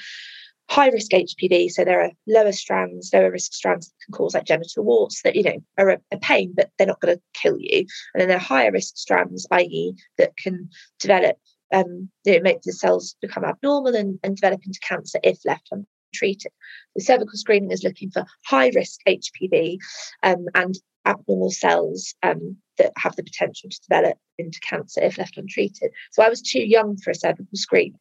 high 0.72 0.88
risk 0.88 1.10
HPV. 1.10 1.70
So 1.70 1.84
there 1.84 2.02
are 2.02 2.10
lower 2.26 2.52
strands, 2.52 3.10
lower 3.12 3.30
risk 3.30 3.52
strands 3.52 3.88
that 3.88 4.04
can 4.06 4.12
cause 4.12 4.32
like 4.32 4.46
genital 4.46 4.84
warts 4.84 5.20
that, 5.22 5.36
you 5.36 5.42
know, 5.42 5.62
are 5.76 5.90
a, 5.90 5.98
a 6.12 6.16
pain, 6.16 6.54
but 6.56 6.70
they're 6.78 6.86
not 6.86 7.00
going 7.00 7.14
to 7.14 7.22
kill 7.34 7.58
you. 7.60 7.84
And 8.14 8.20
then 8.20 8.28
there 8.28 8.38
are 8.38 8.40
higher 8.40 8.72
risk 8.72 8.96
strands, 8.96 9.46
i.e., 9.50 9.92
that 10.16 10.34
can 10.38 10.70
develop 10.98 11.36
um, 11.74 12.08
you 12.24 12.34
know, 12.34 12.40
make 12.40 12.62
the 12.62 12.72
cells 12.72 13.16
become 13.20 13.44
abnormal 13.44 13.94
and, 13.94 14.18
and 14.22 14.36
develop 14.36 14.60
into 14.64 14.80
cancer 14.80 15.18
if 15.22 15.38
left 15.44 15.68
untreated. 15.70 16.52
The 16.94 17.02
cervical 17.02 17.36
screening 17.36 17.70
is 17.70 17.84
looking 17.84 18.10
for 18.10 18.24
high 18.46 18.70
risk 18.74 19.00
HPV 19.06 19.76
um, 20.22 20.46
and 20.54 20.74
abnormal 21.04 21.50
cells 21.50 22.14
um, 22.22 22.56
that 22.78 22.92
have 22.96 23.16
the 23.16 23.24
potential 23.24 23.68
to 23.70 23.80
develop 23.88 24.18
into 24.38 24.60
cancer 24.60 25.02
if 25.02 25.18
left 25.18 25.36
untreated. 25.36 25.90
So 26.12 26.22
I 26.22 26.28
was 26.28 26.40
too 26.40 26.62
young 26.62 26.96
for 26.96 27.10
a 27.10 27.14
cervical 27.14 27.46
screening. 27.54 27.98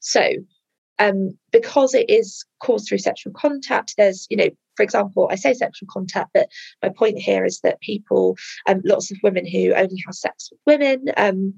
So 0.00 0.34
um, 0.98 1.36
because 1.52 1.94
it 1.94 2.08
is 2.08 2.44
caused 2.60 2.88
through 2.88 2.98
sexual 2.98 3.32
contact, 3.32 3.94
there's, 3.96 4.26
you 4.30 4.36
know, 4.36 4.50
for 4.76 4.82
example, 4.82 5.28
I 5.30 5.36
say 5.36 5.54
sexual 5.54 5.88
contact, 5.90 6.30
but 6.34 6.48
my 6.82 6.88
point 6.88 7.18
here 7.18 7.44
is 7.44 7.60
that 7.60 7.80
people, 7.80 8.36
um, 8.68 8.80
lots 8.84 9.10
of 9.10 9.18
women 9.22 9.46
who 9.46 9.72
only 9.72 10.02
have 10.06 10.14
sex 10.14 10.50
with 10.50 10.60
women, 10.66 11.06
um, 11.16 11.54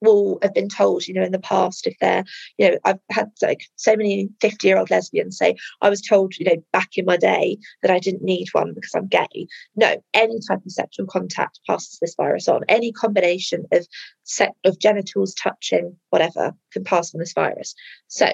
will 0.00 0.38
have 0.42 0.54
been 0.54 0.68
told, 0.68 1.06
you 1.06 1.14
know, 1.14 1.22
in 1.22 1.32
the 1.32 1.38
past 1.38 1.86
if 1.86 1.96
they're, 2.00 2.24
you 2.56 2.70
know, 2.70 2.78
I've 2.84 3.00
had 3.10 3.30
like 3.42 3.62
so 3.76 3.96
many 3.96 4.28
50 4.40 4.66
year 4.66 4.78
old 4.78 4.90
lesbians 4.90 5.38
say, 5.38 5.56
I 5.80 5.90
was 5.90 6.00
told, 6.00 6.36
you 6.36 6.46
know, 6.46 6.62
back 6.72 6.90
in 6.96 7.04
my 7.04 7.16
day 7.16 7.58
that 7.82 7.90
I 7.90 7.98
didn't 7.98 8.22
need 8.22 8.48
one 8.52 8.74
because 8.74 8.94
I'm 8.94 9.08
gay. 9.08 9.48
No, 9.76 9.96
any 10.14 10.38
type 10.46 10.64
of 10.64 10.72
sexual 10.72 11.06
contact 11.06 11.60
passes 11.66 11.98
this 12.00 12.14
virus 12.16 12.48
on. 12.48 12.62
Any 12.68 12.92
combination 12.92 13.64
of 13.72 13.86
set 14.24 14.54
of 14.64 14.78
genitals 14.78 15.34
touching, 15.34 15.96
whatever, 16.10 16.54
can 16.72 16.84
pass 16.84 17.14
on 17.14 17.18
this 17.18 17.32
virus. 17.32 17.74
So 18.08 18.30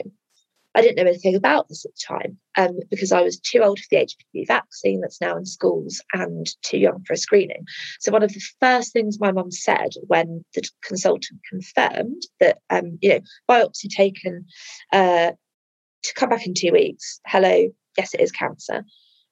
I 0.75 0.83
didn't 0.83 0.97
know 0.97 1.09
anything 1.09 1.35
about 1.35 1.69
this 1.69 1.85
at 1.85 1.93
the 1.93 2.17
time 2.17 2.39
um, 2.57 2.79
because 2.91 3.13
I 3.13 3.23
was 3.23 3.39
too 3.39 3.61
old 3.61 3.79
for 3.79 3.87
the 3.91 3.97
HPV 3.99 4.47
vaccine 4.47 5.01
that's 5.01 5.21
now 5.21 5.37
in 5.37 5.47
schools 5.47 6.01
and 6.13 6.47
too 6.63 6.79
young 6.79 7.03
for 7.07 7.13
a 7.13 7.17
screening. 7.17 7.65
So 8.01 8.11
one 8.11 8.23
of 8.23 8.33
the 8.33 8.43
first 8.61 8.93
things 8.93 9.21
my 9.21 9.33
mum 9.33 9.51
said 9.51 9.91
when 10.07 10.45
the 10.55 10.69
consultant 10.83 11.41
confirmed 11.49 12.23
that, 12.41 12.59
um, 12.71 12.99
you 13.01 13.11
know, 13.11 13.21
biopsy 13.49 13.89
taken 13.89 14.47
uh, 14.93 15.33
to 16.03 16.15
come 16.15 16.29
back 16.29 16.47
in 16.47 16.55
two 16.55 16.73
weeks. 16.73 17.21
Hello, 17.27 17.69
yes, 17.97 18.15
it 18.15 18.21
is 18.21 18.33
cancer. 18.33 18.85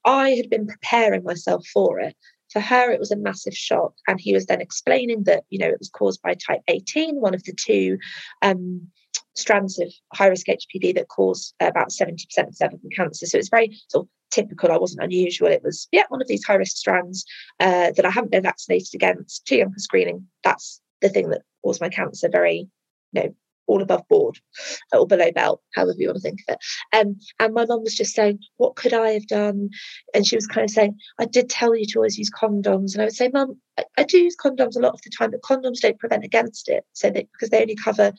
I 0.05 0.31
had 0.31 0.51
been 0.51 0.67
preparing 0.67 1.25
myself 1.25 1.67
for 1.73 2.01
it. 2.01 2.17
For 2.53 2.61
her, 2.61 2.91
it 2.91 3.01
was 3.01 3.11
a 3.11 3.17
massive 3.17 3.55
shock. 3.55 3.95
And 4.07 4.21
he 4.21 4.35
was 4.35 4.47
then 4.47 4.61
explaining 4.61 5.25
that, 5.25 5.45
you 5.49 5.59
know, 5.59 5.69
it 5.69 5.79
was 5.79 5.89
caused 5.89 6.21
by 6.23 6.35
type 6.35 6.61
18, 6.69 7.17
one 7.21 7.35
of 7.35 7.43
the 7.45 7.55
two 7.55 7.99
um, 8.43 8.89
strands 9.35 9.79
of 9.79 9.93
high 10.15 10.27
risk 10.27 10.47
HPV 10.47 10.95
that 10.95 11.09
cause 11.09 11.55
about 11.61 11.91
70% 11.91 12.17
of 12.39 12.55
cervical 12.55 12.91
cancer. 12.95 13.27
So 13.27 13.39
it's 13.39 13.49
very 13.49 13.79
sort 13.89 14.07
of 14.07 14.11
typical. 14.31 14.73
I 14.73 14.79
wasn't 14.79 15.05
unusual. 15.05 15.49
It 15.49 15.63
was, 15.63 15.89
yeah, 15.93 16.05
one 16.09 16.23
of 16.23 16.29
these 16.29 16.45
high 16.45 16.55
risk 16.55 16.77
strands 16.77 17.25
uh, 17.61 17.93
that 17.97 18.05
I 18.05 18.11
haven't 18.11 18.33
been 18.33 18.43
vaccinated 18.43 18.95
against, 18.95 19.47
too 19.47 19.57
young 19.57 19.73
for 19.73 19.79
screening. 19.79 20.27
That's 20.45 20.81
the 21.01 21.09
thing 21.09 21.31
that 21.31 21.43
caused 21.63 21.81
my 21.81 21.89
cancer. 21.89 22.29
Very, 22.31 22.69
you 23.13 23.23
know, 23.23 23.35
all 23.67 23.83
above 23.83 24.07
board 24.09 24.39
or 24.93 25.07
below 25.07 25.31
belt, 25.33 25.63
however 25.75 25.95
you 25.99 26.09
want 26.09 26.17
to 26.17 26.23
think 26.23 26.41
of 26.49 26.55
it. 26.55 26.97
Um, 26.97 27.17
and 27.39 27.55
my 27.55 27.65
mum 27.65 27.83
was 27.83 27.95
just 27.95 28.15
saying, 28.15 28.41
What 28.57 28.77
could 28.77 28.93
I 28.93 29.11
have 29.11 29.27
done? 29.27 29.71
And 30.15 30.27
she 30.27 30.37
was 30.37 30.47
kind 30.47 30.65
of 30.65 30.71
saying, 30.71 30.99
I 31.19 31.25
did 31.25 31.49
tell 31.49 31.75
you 31.75 31.87
to 31.87 31.99
always 31.99 32.19
use 32.19 32.31
condoms. 32.31 32.95
And 32.95 33.03
I 33.03 33.05
would 33.05 33.15
say, 33.15 33.31
Mum, 33.33 33.59
I, 33.79 33.85
I 33.99 34.05
do 34.05 34.19
use 34.19 34.37
condoms 34.37 34.77
a 34.77 34.81
lot 34.81 34.95
of 34.95 35.03
the 35.03 35.11
time, 35.17 35.31
but 35.31 35.43
condoms 35.43 35.81
don't 35.81 35.99
prevent 35.99 36.25
against 36.25 36.69
it. 36.69 36.85
So 36.93 37.11
that 37.11 37.27
because 37.33 37.51
they 37.51 37.63
only 37.63 37.77
cover 37.77 38.13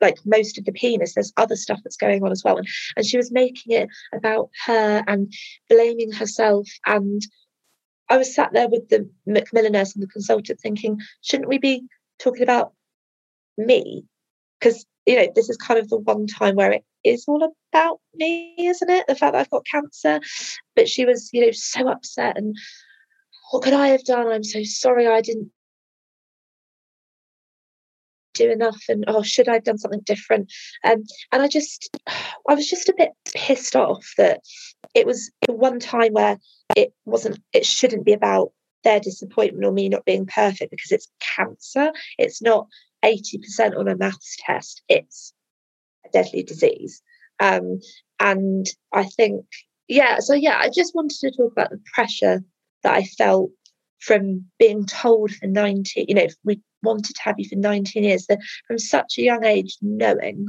like 0.00 0.18
most 0.24 0.58
of 0.58 0.64
the 0.64 0.72
penis 0.72 1.14
there's 1.14 1.32
other 1.36 1.56
stuff 1.56 1.80
that's 1.82 1.96
going 1.96 2.22
on 2.22 2.32
as 2.32 2.42
well. 2.44 2.58
And, 2.58 2.66
and 2.96 3.06
she 3.06 3.16
was 3.16 3.32
making 3.32 3.72
it 3.72 3.88
about 4.14 4.50
her 4.66 5.02
and 5.06 5.32
blaming 5.68 6.12
herself. 6.12 6.68
And 6.86 7.22
i 8.08 8.16
was 8.16 8.34
sat 8.34 8.52
there 8.52 8.68
with 8.68 8.88
the 8.88 9.08
macmillan 9.26 9.72
nurse 9.72 9.94
and 9.94 10.02
the 10.02 10.08
consultant 10.08 10.60
thinking 10.60 10.98
shouldn't 11.22 11.48
we 11.48 11.58
be 11.58 11.84
talking 12.18 12.42
about 12.42 12.72
me? 13.56 14.04
Because 14.58 14.84
you 15.06 15.16
know 15.16 15.28
this 15.34 15.48
is 15.48 15.56
kind 15.56 15.80
of 15.80 15.88
the 15.88 15.96
one 15.96 16.26
time 16.26 16.54
where 16.54 16.72
it 16.72 16.84
is 17.04 17.24
all 17.26 17.42
about 17.72 18.00
me 18.14 18.54
isn't 18.58 18.90
it? 18.90 19.06
The 19.06 19.14
fact 19.14 19.32
that 19.32 19.40
i've 19.40 19.50
got 19.50 19.66
cancer. 19.66 20.20
But 20.76 20.88
she 20.88 21.04
was 21.04 21.30
you 21.32 21.44
know 21.44 21.52
so 21.52 21.88
upset 21.88 22.36
and 22.36 22.56
what 23.50 23.62
could 23.62 23.74
i 23.74 23.88
have 23.88 24.04
done? 24.04 24.26
I'm 24.28 24.44
so 24.44 24.62
sorry 24.64 25.06
i 25.06 25.20
didn't 25.20 25.50
do 28.34 28.50
enough 28.50 28.82
and 28.88 29.04
oh 29.08 29.22
should 29.22 29.48
i 29.48 29.54
have 29.54 29.64
done 29.64 29.78
something 29.78 30.02
different? 30.04 30.52
Um, 30.84 31.04
and 31.32 31.42
i 31.42 31.48
just 31.48 31.96
i 32.48 32.54
was 32.54 32.68
just 32.68 32.88
a 32.88 32.94
bit 32.96 33.10
pissed 33.34 33.76
off 33.76 34.06
that 34.18 34.40
it 34.94 35.06
was 35.06 35.30
one 35.48 35.80
time 35.80 36.12
where 36.12 36.38
it 36.76 36.92
wasn't 37.04 37.40
it 37.52 37.66
shouldn't 37.66 38.04
be 38.04 38.12
about 38.12 38.52
their 38.84 39.00
disappointment 39.00 39.64
or 39.64 39.72
me 39.72 39.88
not 39.88 40.04
being 40.04 40.26
perfect 40.26 40.72
because 40.72 40.90
it's 40.90 41.08
cancer. 41.36 41.92
It's 42.18 42.42
not 42.42 42.66
80% 43.04 43.78
on 43.78 43.86
a 43.86 43.96
maths 43.96 44.36
test. 44.44 44.82
It's 44.88 45.32
a 46.04 46.08
deadly 46.08 46.42
disease. 46.42 47.00
Um, 47.38 47.78
and 48.22 48.66
i 48.92 49.04
think 49.04 49.44
yeah 49.88 50.18
so 50.20 50.32
yeah 50.32 50.58
i 50.58 50.68
just 50.68 50.94
wanted 50.94 51.18
to 51.18 51.30
talk 51.32 51.52
about 51.52 51.70
the 51.70 51.80
pressure 51.92 52.42
that 52.82 52.94
i 52.94 53.02
felt 53.02 53.50
from 53.98 54.44
being 54.58 54.86
told 54.86 55.30
for 55.32 55.46
90 55.46 56.06
you 56.08 56.14
know 56.14 56.26
we 56.44 56.60
wanted 56.82 57.14
to 57.14 57.22
have 57.22 57.38
you 57.38 57.48
for 57.48 57.56
19 57.56 58.04
years. 58.04 58.26
That 58.26 58.40
from 58.66 58.78
such 58.78 59.18
a 59.18 59.22
young 59.22 59.44
age 59.44 59.76
knowing 59.80 60.46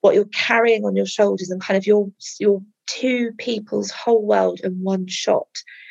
what 0.00 0.14
you're 0.14 0.26
carrying 0.26 0.84
on 0.84 0.96
your 0.96 1.06
shoulders 1.06 1.50
and 1.50 1.60
kind 1.60 1.76
of 1.76 1.86
your 1.86 2.10
your 2.38 2.62
two 2.86 3.32
people's 3.38 3.90
whole 3.90 4.24
world 4.24 4.60
in 4.64 4.82
one 4.82 5.06
shot 5.06 5.48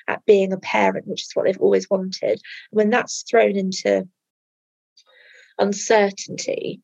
at 0.08 0.26
being 0.26 0.52
a 0.52 0.58
parent 0.58 1.08
which 1.08 1.24
is 1.24 1.32
what 1.34 1.46
they've 1.46 1.62
always 1.62 1.90
wanted 1.90 2.42
when 2.72 2.90
that's 2.90 3.24
thrown 3.30 3.56
into 3.56 4.08
uncertainty 5.60 6.82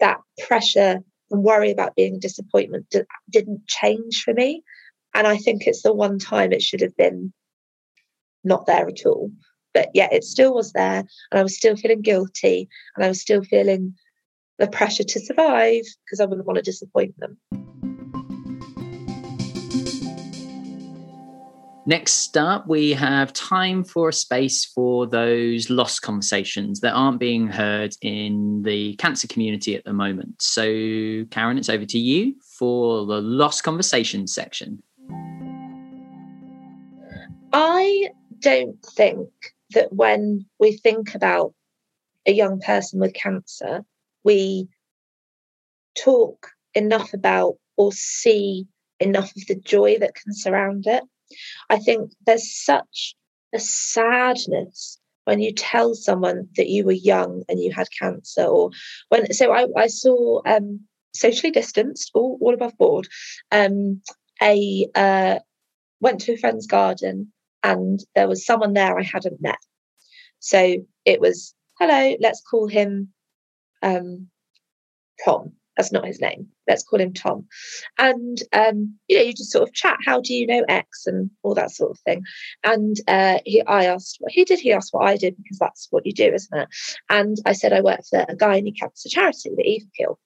that 0.00 0.18
pressure 0.46 1.00
and 1.30 1.44
worry 1.44 1.70
about 1.70 1.94
being 1.94 2.16
a 2.16 2.18
disappointment 2.18 2.92
didn't 3.30 3.66
change 3.66 4.22
for 4.22 4.34
me. 4.34 4.62
And 5.14 5.26
i 5.26 5.36
think 5.36 5.66
it's 5.66 5.82
the 5.82 5.92
one 5.92 6.18
time 6.18 6.52
it 6.52 6.62
should 6.62 6.80
have 6.80 6.96
been 6.96 7.32
not 8.42 8.66
there 8.66 8.88
at 8.88 9.06
all 9.06 9.30
but 9.74 9.90
yeah, 9.92 10.08
it 10.10 10.24
still 10.24 10.54
was 10.54 10.72
there. 10.72 11.00
And 11.00 11.38
I 11.38 11.42
was 11.42 11.56
still 11.56 11.76
feeling 11.76 12.00
guilty 12.00 12.68
and 12.96 13.04
I 13.04 13.08
was 13.08 13.20
still 13.20 13.42
feeling 13.42 13.94
the 14.58 14.68
pressure 14.68 15.04
to 15.04 15.20
survive 15.20 15.82
because 16.04 16.20
I 16.20 16.24
wouldn't 16.24 16.46
want 16.46 16.56
to 16.56 16.62
disappoint 16.62 17.18
them. 17.18 17.36
Next 21.86 22.34
up, 22.38 22.66
we 22.66 22.94
have 22.94 23.34
time 23.34 23.84
for 23.84 24.08
a 24.08 24.12
space 24.12 24.64
for 24.64 25.06
those 25.06 25.68
lost 25.68 26.00
conversations 26.00 26.80
that 26.80 26.92
aren't 26.94 27.20
being 27.20 27.46
heard 27.46 27.94
in 28.00 28.62
the 28.62 28.94
cancer 28.94 29.28
community 29.28 29.76
at 29.76 29.84
the 29.84 29.92
moment. 29.92 30.40
So, 30.40 31.26
Karen, 31.30 31.58
it's 31.58 31.68
over 31.68 31.84
to 31.84 31.98
you 31.98 32.36
for 32.58 33.04
the 33.04 33.20
lost 33.20 33.64
conversations 33.64 34.32
section. 34.32 34.82
I 37.52 38.08
don't 38.40 38.82
think 38.82 39.28
that 39.74 39.92
when 39.92 40.46
we 40.58 40.76
think 40.76 41.14
about 41.14 41.54
a 42.26 42.32
young 42.32 42.60
person 42.60 43.00
with 43.00 43.14
cancer, 43.14 43.84
we 44.24 44.68
talk 45.96 46.48
enough 46.74 47.12
about 47.12 47.54
or 47.76 47.92
see 47.92 48.66
enough 49.00 49.34
of 49.36 49.46
the 49.46 49.54
joy 49.54 49.98
that 49.98 50.14
can 50.14 50.32
surround 50.34 50.86
it. 50.86 51.02
I 51.70 51.78
think 51.78 52.12
there's 52.26 52.50
such 52.64 53.14
a 53.54 53.58
sadness 53.58 54.98
when 55.24 55.40
you 55.40 55.52
tell 55.52 55.94
someone 55.94 56.48
that 56.56 56.68
you 56.68 56.84
were 56.84 56.92
young 56.92 57.44
and 57.48 57.58
you 57.58 57.72
had 57.72 57.86
cancer, 57.98 58.44
or 58.44 58.70
when 59.08 59.32
so 59.32 59.52
I, 59.52 59.66
I 59.76 59.86
saw 59.86 60.42
um, 60.46 60.80
socially 61.14 61.50
distanced, 61.50 62.10
all, 62.14 62.38
all 62.40 62.52
above 62.52 62.76
board, 62.76 63.08
um, 63.50 64.02
a 64.42 64.86
uh, 64.94 65.38
went 66.00 66.20
to 66.22 66.34
a 66.34 66.36
friend's 66.36 66.66
garden 66.66 67.32
and 67.64 68.00
there 68.14 68.28
was 68.28 68.46
someone 68.46 68.74
there 68.74 68.96
I 68.96 69.02
hadn't 69.02 69.42
met. 69.42 69.58
So 70.38 70.76
it 71.04 71.20
was, 71.20 71.54
hello, 71.80 72.16
let's 72.20 72.42
call 72.42 72.68
him 72.68 73.08
um, 73.82 74.28
Tom. 75.24 75.52
That's 75.76 75.90
not 75.90 76.06
his 76.06 76.20
name. 76.20 76.46
Let's 76.68 76.84
call 76.84 77.00
him 77.00 77.12
Tom. 77.12 77.46
And 77.98 78.38
um, 78.52 78.96
you 79.08 79.16
know, 79.16 79.24
you 79.24 79.32
just 79.32 79.50
sort 79.50 79.68
of 79.68 79.74
chat. 79.74 79.98
How 80.06 80.20
do 80.20 80.32
you 80.32 80.46
know 80.46 80.64
X 80.68 81.06
and 81.06 81.30
all 81.42 81.54
that 81.54 81.72
sort 81.72 81.90
of 81.90 81.98
thing. 82.00 82.22
And 82.62 82.96
uh, 83.08 83.38
he, 83.44 83.60
I 83.62 83.86
asked 83.86 84.18
what 84.20 84.30
he 84.30 84.44
did. 84.44 84.60
He 84.60 84.72
asked 84.72 84.94
what 84.94 85.08
I 85.08 85.16
did 85.16 85.36
because 85.36 85.58
that's 85.58 85.88
what 85.90 86.06
you 86.06 86.12
do, 86.12 86.32
isn't 86.32 86.56
it? 86.56 86.68
And 87.10 87.38
I 87.44 87.54
said 87.54 87.72
I 87.72 87.80
work 87.80 88.00
for 88.08 88.20
a 88.20 88.36
gynae 88.36 88.78
cancer 88.78 89.08
charity, 89.08 89.50
the 89.56 89.64
Eve 89.64 89.86
Appeal. 89.88 90.18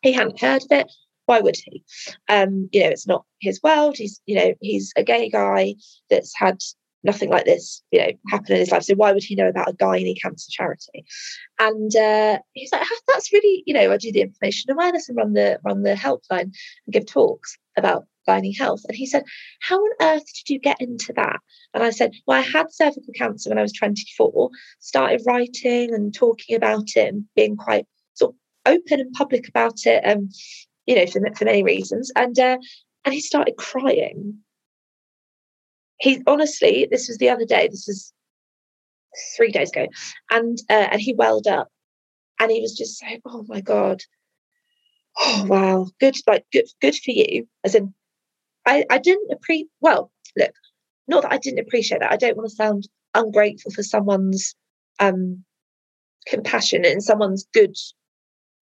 He 0.00 0.12
hadn't 0.12 0.40
heard 0.40 0.62
of 0.62 0.70
it. 0.70 0.90
Why 1.26 1.40
would 1.40 1.56
he? 1.56 1.82
Um, 2.28 2.68
you 2.72 2.82
know, 2.82 2.88
it's 2.88 3.06
not 3.06 3.24
his 3.40 3.60
world. 3.62 3.96
He's, 3.96 4.20
you 4.26 4.36
know, 4.36 4.54
he's 4.60 4.92
a 4.96 5.02
gay 5.04 5.28
guy 5.28 5.74
that's 6.08 6.32
had 6.36 6.60
nothing 7.04 7.30
like 7.30 7.44
this, 7.44 7.82
you 7.90 8.00
know, 8.00 8.10
happen 8.28 8.52
in 8.52 8.58
his 8.58 8.70
life. 8.70 8.82
So 8.82 8.94
why 8.94 9.12
would 9.12 9.22
he 9.22 9.34
know 9.34 9.48
about 9.48 9.68
a 9.68 9.74
gynae 9.74 10.20
cancer 10.20 10.50
charity? 10.50 11.04
And 11.58 11.94
uh, 11.94 12.38
he's 12.52 12.72
like, 12.72 12.86
that's 13.06 13.32
really, 13.32 13.62
you 13.66 13.74
know, 13.74 13.92
I 13.92 13.96
do 13.98 14.10
the 14.10 14.22
information 14.22 14.70
awareness 14.70 15.08
and 15.08 15.16
run 15.16 15.34
the 15.34 15.60
run 15.64 15.82
the 15.82 15.94
helpline 15.94 16.40
and 16.40 16.92
give 16.92 17.06
talks 17.06 17.56
about 17.76 18.06
gynae 18.26 18.56
health. 18.56 18.82
And 18.88 18.96
he 18.96 19.06
said, 19.06 19.24
How 19.60 19.76
on 19.76 19.90
earth 20.00 20.24
did 20.34 20.52
you 20.52 20.58
get 20.58 20.80
into 20.80 21.12
that? 21.14 21.40
And 21.74 21.82
I 21.82 21.90
said, 21.90 22.12
Well, 22.26 22.38
I 22.38 22.42
had 22.42 22.72
cervical 22.72 23.12
cancer 23.14 23.50
when 23.50 23.58
I 23.58 23.62
was 23.62 23.72
24, 23.72 24.50
started 24.80 25.22
writing 25.26 25.94
and 25.94 26.14
talking 26.14 26.56
about 26.56 26.96
it 26.96 27.08
and 27.08 27.24
being 27.36 27.56
quite 27.56 27.86
sort 28.14 28.34
of 28.34 28.36
open 28.72 29.00
and 29.00 29.12
public 29.12 29.48
about 29.48 29.84
it, 29.84 30.02
um, 30.06 30.30
you 30.86 30.96
know, 30.96 31.06
for, 31.06 31.20
for 31.36 31.44
many 31.44 31.62
reasons. 31.62 32.10
And 32.16 32.38
uh, 32.38 32.58
and 33.04 33.12
he 33.12 33.20
started 33.20 33.56
crying 33.56 34.38
he 35.98 36.22
honestly, 36.26 36.86
this 36.90 37.08
was 37.08 37.18
the 37.18 37.28
other 37.28 37.44
day. 37.44 37.68
This 37.68 37.86
was 37.86 38.12
three 39.36 39.50
days 39.50 39.70
ago, 39.70 39.86
and 40.30 40.58
uh, 40.70 40.88
and 40.92 41.00
he 41.00 41.14
welled 41.14 41.46
up, 41.46 41.68
and 42.40 42.50
he 42.50 42.60
was 42.60 42.74
just 42.74 42.98
saying, 42.98 43.20
"Oh 43.24 43.44
my 43.48 43.60
god, 43.60 44.02
oh 45.18 45.46
wow, 45.48 45.86
good, 46.00 46.16
like 46.26 46.44
good, 46.52 46.66
good 46.80 46.94
for 46.94 47.10
you." 47.10 47.48
As 47.64 47.74
in, 47.74 47.94
I 48.66 48.84
I 48.90 48.98
didn't 48.98 49.32
appreciate. 49.32 49.68
Well, 49.80 50.10
look, 50.36 50.52
not 51.08 51.22
that 51.22 51.32
I 51.32 51.38
didn't 51.38 51.60
appreciate 51.66 52.00
that. 52.00 52.12
I 52.12 52.16
don't 52.16 52.36
want 52.36 52.48
to 52.48 52.54
sound 52.54 52.88
ungrateful 53.14 53.72
for 53.72 53.82
someone's 53.82 54.54
um 55.00 55.44
compassion 56.26 56.84
and 56.84 57.02
someone's 57.02 57.46
good 57.52 57.76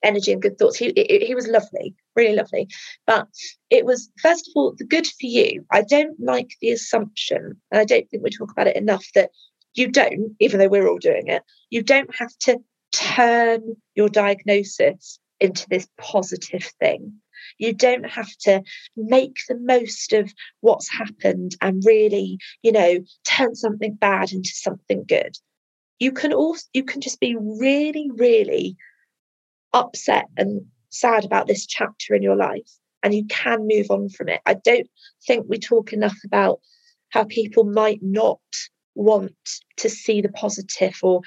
energy 0.02 0.32
and 0.32 0.42
good 0.42 0.58
thoughts. 0.58 0.76
He 0.76 0.92
he 0.96 1.34
was 1.34 1.48
lovely, 1.48 1.94
really 2.16 2.36
lovely. 2.36 2.68
But 3.06 3.28
it 3.70 3.84
was 3.84 4.10
first 4.20 4.48
of 4.48 4.52
all 4.54 4.74
the 4.76 4.84
good 4.84 5.06
for 5.06 5.26
you. 5.26 5.64
I 5.70 5.82
don't 5.82 6.18
like 6.20 6.50
the 6.60 6.70
assumption, 6.70 7.60
and 7.70 7.80
I 7.80 7.84
don't 7.84 8.08
think 8.10 8.22
we 8.22 8.30
talk 8.30 8.50
about 8.50 8.66
it 8.68 8.76
enough 8.76 9.06
that 9.14 9.30
you 9.74 9.90
don't, 9.90 10.36
even 10.38 10.58
though 10.58 10.68
we're 10.68 10.88
all 10.88 10.98
doing 10.98 11.28
it, 11.28 11.42
you 11.70 11.82
don't 11.82 12.14
have 12.14 12.36
to 12.40 12.58
turn 12.92 13.76
your 13.94 14.08
diagnosis 14.08 15.18
into 15.40 15.66
this 15.68 15.88
positive 15.98 16.70
thing. 16.78 17.14
You 17.58 17.72
don't 17.72 18.08
have 18.08 18.30
to 18.42 18.62
make 18.96 19.36
the 19.48 19.58
most 19.58 20.12
of 20.12 20.32
what's 20.60 20.90
happened 20.90 21.56
and 21.60 21.82
really, 21.84 22.38
you 22.62 22.72
know, 22.72 22.98
turn 23.24 23.54
something 23.54 23.94
bad 23.94 24.32
into 24.32 24.50
something 24.52 25.04
good. 25.08 25.36
You 25.98 26.12
can 26.12 26.32
also 26.32 26.64
you 26.72 26.84
can 26.84 27.00
just 27.00 27.20
be 27.20 27.36
really, 27.36 28.10
really 28.14 28.76
upset 29.72 30.26
and 30.36 30.66
sad 30.92 31.24
about 31.24 31.46
this 31.46 31.66
chapter 31.66 32.14
in 32.14 32.22
your 32.22 32.36
life 32.36 32.70
and 33.02 33.14
you 33.14 33.26
can 33.26 33.66
move 33.66 33.90
on 33.90 34.08
from 34.08 34.28
it. 34.28 34.40
I 34.46 34.54
don't 34.54 34.88
think 35.26 35.46
we 35.48 35.58
talk 35.58 35.92
enough 35.92 36.16
about 36.24 36.60
how 37.10 37.24
people 37.24 37.64
might 37.64 38.00
not 38.02 38.40
want 38.94 39.34
to 39.78 39.88
see 39.88 40.20
the 40.20 40.30
positive 40.30 40.98
or 41.02 41.20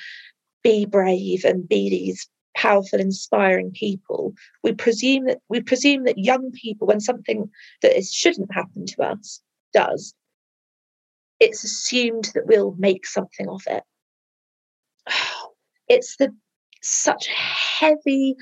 be 0.63 0.85
brave 0.85 1.43
and 1.43 1.67
be 1.67 1.89
these 1.89 2.27
powerful 2.55 2.99
inspiring 2.99 3.71
people 3.71 4.33
we 4.63 4.71
presume 4.71 5.25
that 5.25 5.39
we 5.49 5.61
presume 5.61 6.05
that 6.05 6.17
young 6.17 6.51
people 6.51 6.87
when 6.87 7.01
something 7.01 7.49
that 7.81 7.97
is 7.97 8.13
shouldn't 8.13 8.53
happen 8.53 8.85
to 8.85 9.01
us 9.03 9.41
does 9.73 10.13
it's 11.39 11.65
assumed 11.65 12.31
that 12.33 12.45
we'll 12.45 12.73
make 12.77 13.05
something 13.05 13.49
of 13.49 13.61
it 13.67 13.83
it's 15.89 16.15
the 16.15 16.33
such 16.81 17.27
heavy 17.27 18.35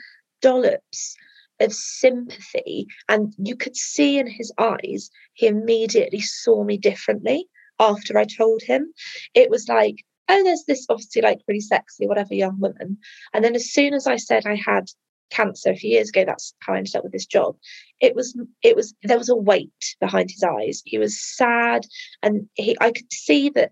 dollops 0.43 1.15
of 1.60 1.73
sympathy. 1.73 2.86
And 3.10 3.34
you 3.39 3.56
could 3.56 3.75
see 3.75 4.19
in 4.19 4.27
his 4.27 4.51
eyes, 4.60 5.10
he 5.34 5.47
immediately 5.47 6.21
saw 6.21 6.63
me 6.63 6.77
differently 6.77 7.47
after 7.79 8.17
I 8.17 8.25
told 8.25 8.62
him. 8.62 8.93
It 9.34 9.49
was 9.49 9.67
like, 9.67 10.06
oh, 10.29 10.43
there's 10.43 10.65
this 10.67 10.86
obviously 10.89 11.21
like 11.21 11.39
really 11.47 11.62
sexy, 11.62 12.08
whatever 12.08 12.36
young 12.36 12.60
woman. 12.60 12.97
And 13.34 13.43
then 13.43 13.56
as 13.56 13.71
soon 13.71 13.93
as 13.93 14.06
I 14.06 14.17
said 14.17 14.45
I 14.45 14.56
had 14.56 14.86
cancer 15.32 15.71
a 15.71 15.75
few 15.75 15.89
years 15.89 16.10
ago, 16.10 16.25
that's 16.25 16.53
how 16.60 16.73
I 16.73 16.77
ended 16.77 16.95
up 16.95 17.03
with 17.03 17.13
this 17.13 17.25
job. 17.25 17.56
It 17.99 18.15
was, 18.15 18.38
it 18.62 18.75
was, 18.75 18.93
there 19.03 19.17
was 19.17 19.29
a 19.29 19.36
weight 19.36 19.95
behind 19.99 20.29
his 20.29 20.43
eyes. 20.43 20.84
He 20.86 20.97
was 20.97 21.19
sad 21.19 21.86
and 22.21 22.47
he, 22.53 22.77
I 22.79 22.91
could 22.91 23.12
see 23.12 23.49
that, 23.51 23.71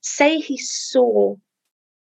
say 0.00 0.40
he 0.40 0.58
saw 0.58 1.36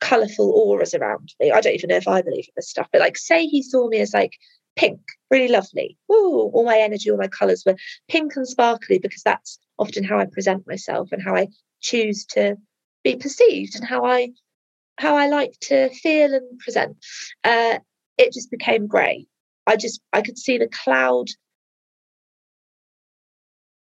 colourful 0.01 0.51
auras 0.51 0.95
around 0.95 1.33
me. 1.41 1.51
I 1.51 1.61
don't 1.61 1.75
even 1.75 1.89
know 1.89 1.97
if 1.97 2.09
I 2.09 2.23
believe 2.23 2.47
in 2.49 2.53
this 2.57 2.71
stuff, 2.71 2.89
but 2.93 3.01
like, 3.01 3.17
say 3.19 3.47
he 3.47 3.63
saw 3.63 3.89
me 3.89 3.99
as 4.01 4.13
like 4.15 4.33
pink, 4.77 5.01
really 5.31 5.49
lovely. 5.49 5.97
Ooh, 6.11 6.51
all 6.53 6.65
my 6.65 6.79
energy, 6.79 7.11
all 7.11 7.19
my 7.19 7.29
colours 7.29 7.63
were 7.67 7.77
pink 8.09 8.33
and 8.37 8.49
sparkly 8.49 8.99
because 8.99 9.23
that's 9.23 9.59
often 9.79 10.05
how 10.05 10.19
I 10.19 10.27
present 10.27 10.67
myself 10.67 11.09
and 11.13 11.23
how 11.23 11.35
I 11.35 11.49
choose 11.81 12.25
to 12.31 12.57
be 13.05 13.17
perceived 13.17 13.77
and 13.77 13.85
how 13.85 14.05
I 14.05 14.31
how 14.99 15.17
I 15.17 15.29
like 15.29 15.55
to 15.63 15.89
feel 15.91 16.35
and 16.35 16.59
present. 16.59 16.97
Uh, 17.43 17.79
it 18.19 18.33
just 18.35 18.51
became 18.51 18.87
grey. 18.87 19.27
I 19.67 19.77
just 19.77 20.01
I 20.13 20.23
could 20.23 20.39
see 20.39 20.59
the 20.59 20.69
cloud. 20.69 21.29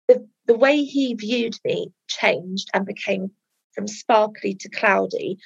The, 0.09 0.29
the 0.46 0.57
way 0.57 0.85
he 0.85 1.14
viewed 1.14 1.57
me 1.64 1.90
changed 2.09 2.68
and 2.72 2.87
became 2.87 3.33
from 3.72 3.88
sparkly 3.88 4.55
to 4.55 4.68
cloudy 4.68 5.38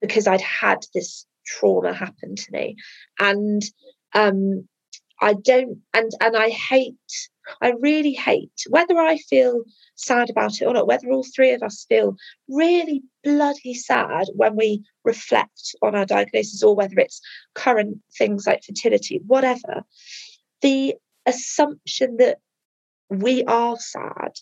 because 0.00 0.26
I'd 0.26 0.40
had 0.40 0.84
this 0.94 1.26
trauma 1.46 1.92
happen 1.92 2.36
to 2.36 2.52
me. 2.52 2.76
And 3.18 3.62
um, 4.14 4.66
I 5.20 5.34
don't, 5.34 5.78
and 5.92 6.10
and 6.20 6.36
I 6.36 6.48
hate, 6.48 6.94
I 7.60 7.72
really 7.80 8.12
hate 8.12 8.52
whether 8.68 8.98
I 8.98 9.18
feel 9.18 9.62
sad 9.96 10.30
about 10.30 10.60
it 10.60 10.64
or 10.64 10.72
not, 10.72 10.86
whether 10.86 11.10
all 11.10 11.24
three 11.24 11.52
of 11.52 11.62
us 11.62 11.84
feel 11.88 12.16
really 12.48 13.02
bloody 13.22 13.74
sad 13.74 14.26
when 14.34 14.56
we 14.56 14.82
reflect 15.04 15.74
on 15.82 15.94
our 15.94 16.06
diagnosis 16.06 16.62
or 16.62 16.74
whether 16.74 16.98
it's 16.98 17.20
current 17.54 17.98
things 18.16 18.46
like 18.46 18.64
fertility, 18.64 19.20
whatever. 19.26 19.84
The 20.62 20.94
assumption 21.26 22.16
that 22.16 22.38
we 23.10 23.44
are 23.44 23.76
sad 23.78 24.32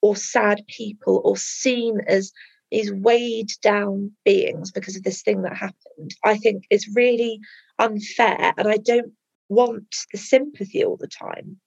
or 0.00 0.16
sad 0.16 0.62
people 0.68 1.20
or 1.24 1.36
seen 1.36 2.00
as 2.06 2.32
these 2.70 2.92
weighed 2.92 3.50
down 3.62 4.12
beings 4.24 4.70
because 4.70 4.96
of 4.96 5.02
this 5.02 5.22
thing 5.22 5.42
that 5.42 5.56
happened, 5.56 6.14
I 6.24 6.36
think 6.36 6.64
is 6.70 6.94
really 6.94 7.40
unfair. 7.78 8.52
And 8.56 8.68
I 8.68 8.76
don't 8.76 9.12
want 9.48 9.94
the 10.12 10.18
sympathy 10.18 10.84
all 10.84 10.96
the 10.96 11.08
time. 11.08 11.58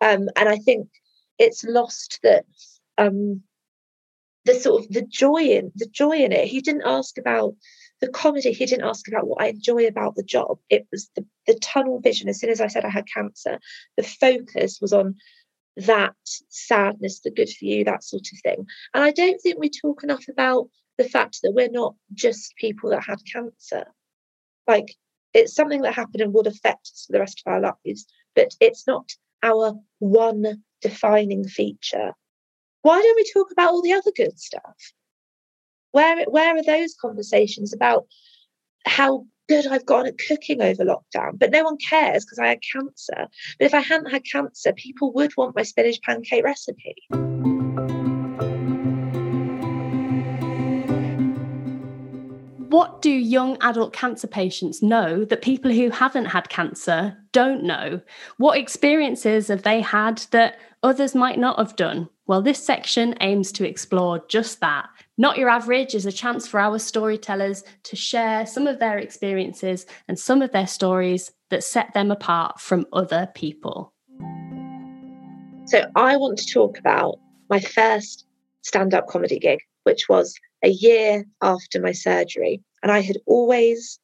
Um, 0.00 0.28
and 0.36 0.48
I 0.48 0.58
think 0.58 0.88
it's 1.38 1.64
lost 1.64 2.20
that 2.22 2.44
um, 2.98 3.42
the 4.44 4.54
sort 4.54 4.84
of 4.84 4.92
the 4.92 5.02
joy 5.02 5.42
in 5.42 5.72
the 5.74 5.86
joy 5.86 6.18
in 6.18 6.32
it. 6.32 6.48
He 6.48 6.60
didn't 6.60 6.86
ask 6.86 7.18
about 7.18 7.54
the 8.00 8.08
comedy. 8.08 8.52
He 8.52 8.66
didn't 8.66 8.86
ask 8.86 9.08
about 9.08 9.26
what 9.26 9.42
I 9.42 9.48
enjoy 9.48 9.86
about 9.86 10.14
the 10.14 10.22
job. 10.22 10.58
It 10.70 10.86
was 10.92 11.10
the, 11.16 11.24
the 11.46 11.54
tunnel 11.54 12.00
vision. 12.00 12.28
As 12.28 12.40
soon 12.40 12.50
as 12.50 12.60
I 12.60 12.68
said 12.68 12.84
I 12.84 12.90
had 12.90 13.06
cancer, 13.12 13.58
the 13.96 14.02
focus 14.02 14.78
was 14.80 14.92
on 14.92 15.16
that 15.78 16.14
sadness, 16.48 17.20
the 17.20 17.30
good 17.30 17.48
for 17.48 17.64
you, 17.64 17.84
that 17.84 18.02
sort 18.02 18.26
of 18.32 18.38
thing. 18.42 18.66
And 18.94 19.04
I 19.04 19.10
don't 19.12 19.40
think 19.40 19.58
we 19.58 19.70
talk 19.70 20.02
enough 20.02 20.26
about 20.28 20.68
the 20.96 21.08
fact 21.08 21.38
that 21.42 21.52
we're 21.54 21.70
not 21.70 21.94
just 22.12 22.56
people 22.56 22.90
that 22.90 23.04
had 23.04 23.18
cancer. 23.32 23.86
Like 24.66 24.96
it's 25.32 25.54
something 25.54 25.82
that 25.82 25.94
happened 25.94 26.20
and 26.20 26.34
would 26.34 26.48
affect 26.48 26.90
us 26.92 27.04
for 27.06 27.12
the 27.12 27.20
rest 27.20 27.42
of 27.44 27.52
our 27.52 27.60
lives, 27.60 28.06
but 28.34 28.54
it's 28.60 28.86
not 28.86 29.08
our 29.42 29.74
one 30.00 30.62
defining 30.82 31.44
feature. 31.44 32.12
Why 32.82 33.00
don't 33.00 33.16
we 33.16 33.30
talk 33.32 33.52
about 33.52 33.70
all 33.70 33.82
the 33.82 33.92
other 33.92 34.10
good 34.16 34.38
stuff? 34.38 34.76
Where 35.92 36.24
where 36.24 36.56
are 36.56 36.62
those 36.62 36.94
conversations 37.00 37.72
about 37.72 38.06
how 38.88 39.26
good 39.48 39.66
I've 39.66 39.86
gotten 39.86 40.08
at 40.08 40.18
cooking 40.28 40.60
over 40.60 40.84
lockdown? 40.84 41.38
But 41.38 41.50
no 41.50 41.64
one 41.64 41.78
cares 41.78 42.24
because 42.24 42.38
I 42.38 42.48
had 42.48 42.60
cancer. 42.72 43.28
But 43.58 43.66
if 43.66 43.74
I 43.74 43.80
hadn't 43.80 44.10
had 44.10 44.24
cancer, 44.24 44.72
people 44.72 45.12
would 45.14 45.36
want 45.36 45.56
my 45.56 45.62
spinach 45.62 46.00
pancake 46.02 46.44
recipe. 46.44 46.96
what 52.68 53.00
do 53.02 53.10
young 53.10 53.56
adult 53.60 53.92
cancer 53.92 54.26
patients 54.26 54.82
know 54.82 55.24
that 55.24 55.42
people 55.42 55.72
who 55.72 55.90
haven't 55.90 56.26
had 56.26 56.48
cancer 56.48 57.16
don't 57.32 57.62
know? 57.62 58.00
What 58.36 58.58
experiences 58.58 59.48
have 59.48 59.62
they 59.62 59.80
had 59.80 60.18
that 60.30 60.58
others 60.82 61.14
might 61.14 61.38
not 61.38 61.58
have 61.58 61.76
done? 61.76 62.08
Well, 62.28 62.42
this 62.42 62.62
section 62.62 63.14
aims 63.22 63.50
to 63.52 63.66
explore 63.66 64.22
just 64.28 64.60
that. 64.60 64.90
Not 65.16 65.38
Your 65.38 65.48
Average 65.48 65.94
is 65.94 66.04
a 66.04 66.12
chance 66.12 66.46
for 66.46 66.60
our 66.60 66.78
storytellers 66.78 67.64
to 67.84 67.96
share 67.96 68.44
some 68.44 68.66
of 68.66 68.78
their 68.78 68.98
experiences 68.98 69.86
and 70.08 70.18
some 70.18 70.42
of 70.42 70.52
their 70.52 70.66
stories 70.66 71.32
that 71.48 71.64
set 71.64 71.94
them 71.94 72.10
apart 72.10 72.60
from 72.60 72.84
other 72.92 73.30
people. 73.34 73.94
So, 75.68 75.90
I 75.96 76.18
want 76.18 76.36
to 76.40 76.52
talk 76.52 76.78
about 76.78 77.18
my 77.48 77.60
first 77.60 78.26
stand 78.60 78.92
up 78.92 79.06
comedy 79.06 79.38
gig, 79.38 79.60
which 79.84 80.06
was 80.10 80.34
a 80.62 80.68
year 80.68 81.24
after 81.40 81.80
my 81.80 81.92
surgery. 81.92 82.62
And 82.82 82.92
I 82.92 83.00
had 83.00 83.16
always 83.24 83.98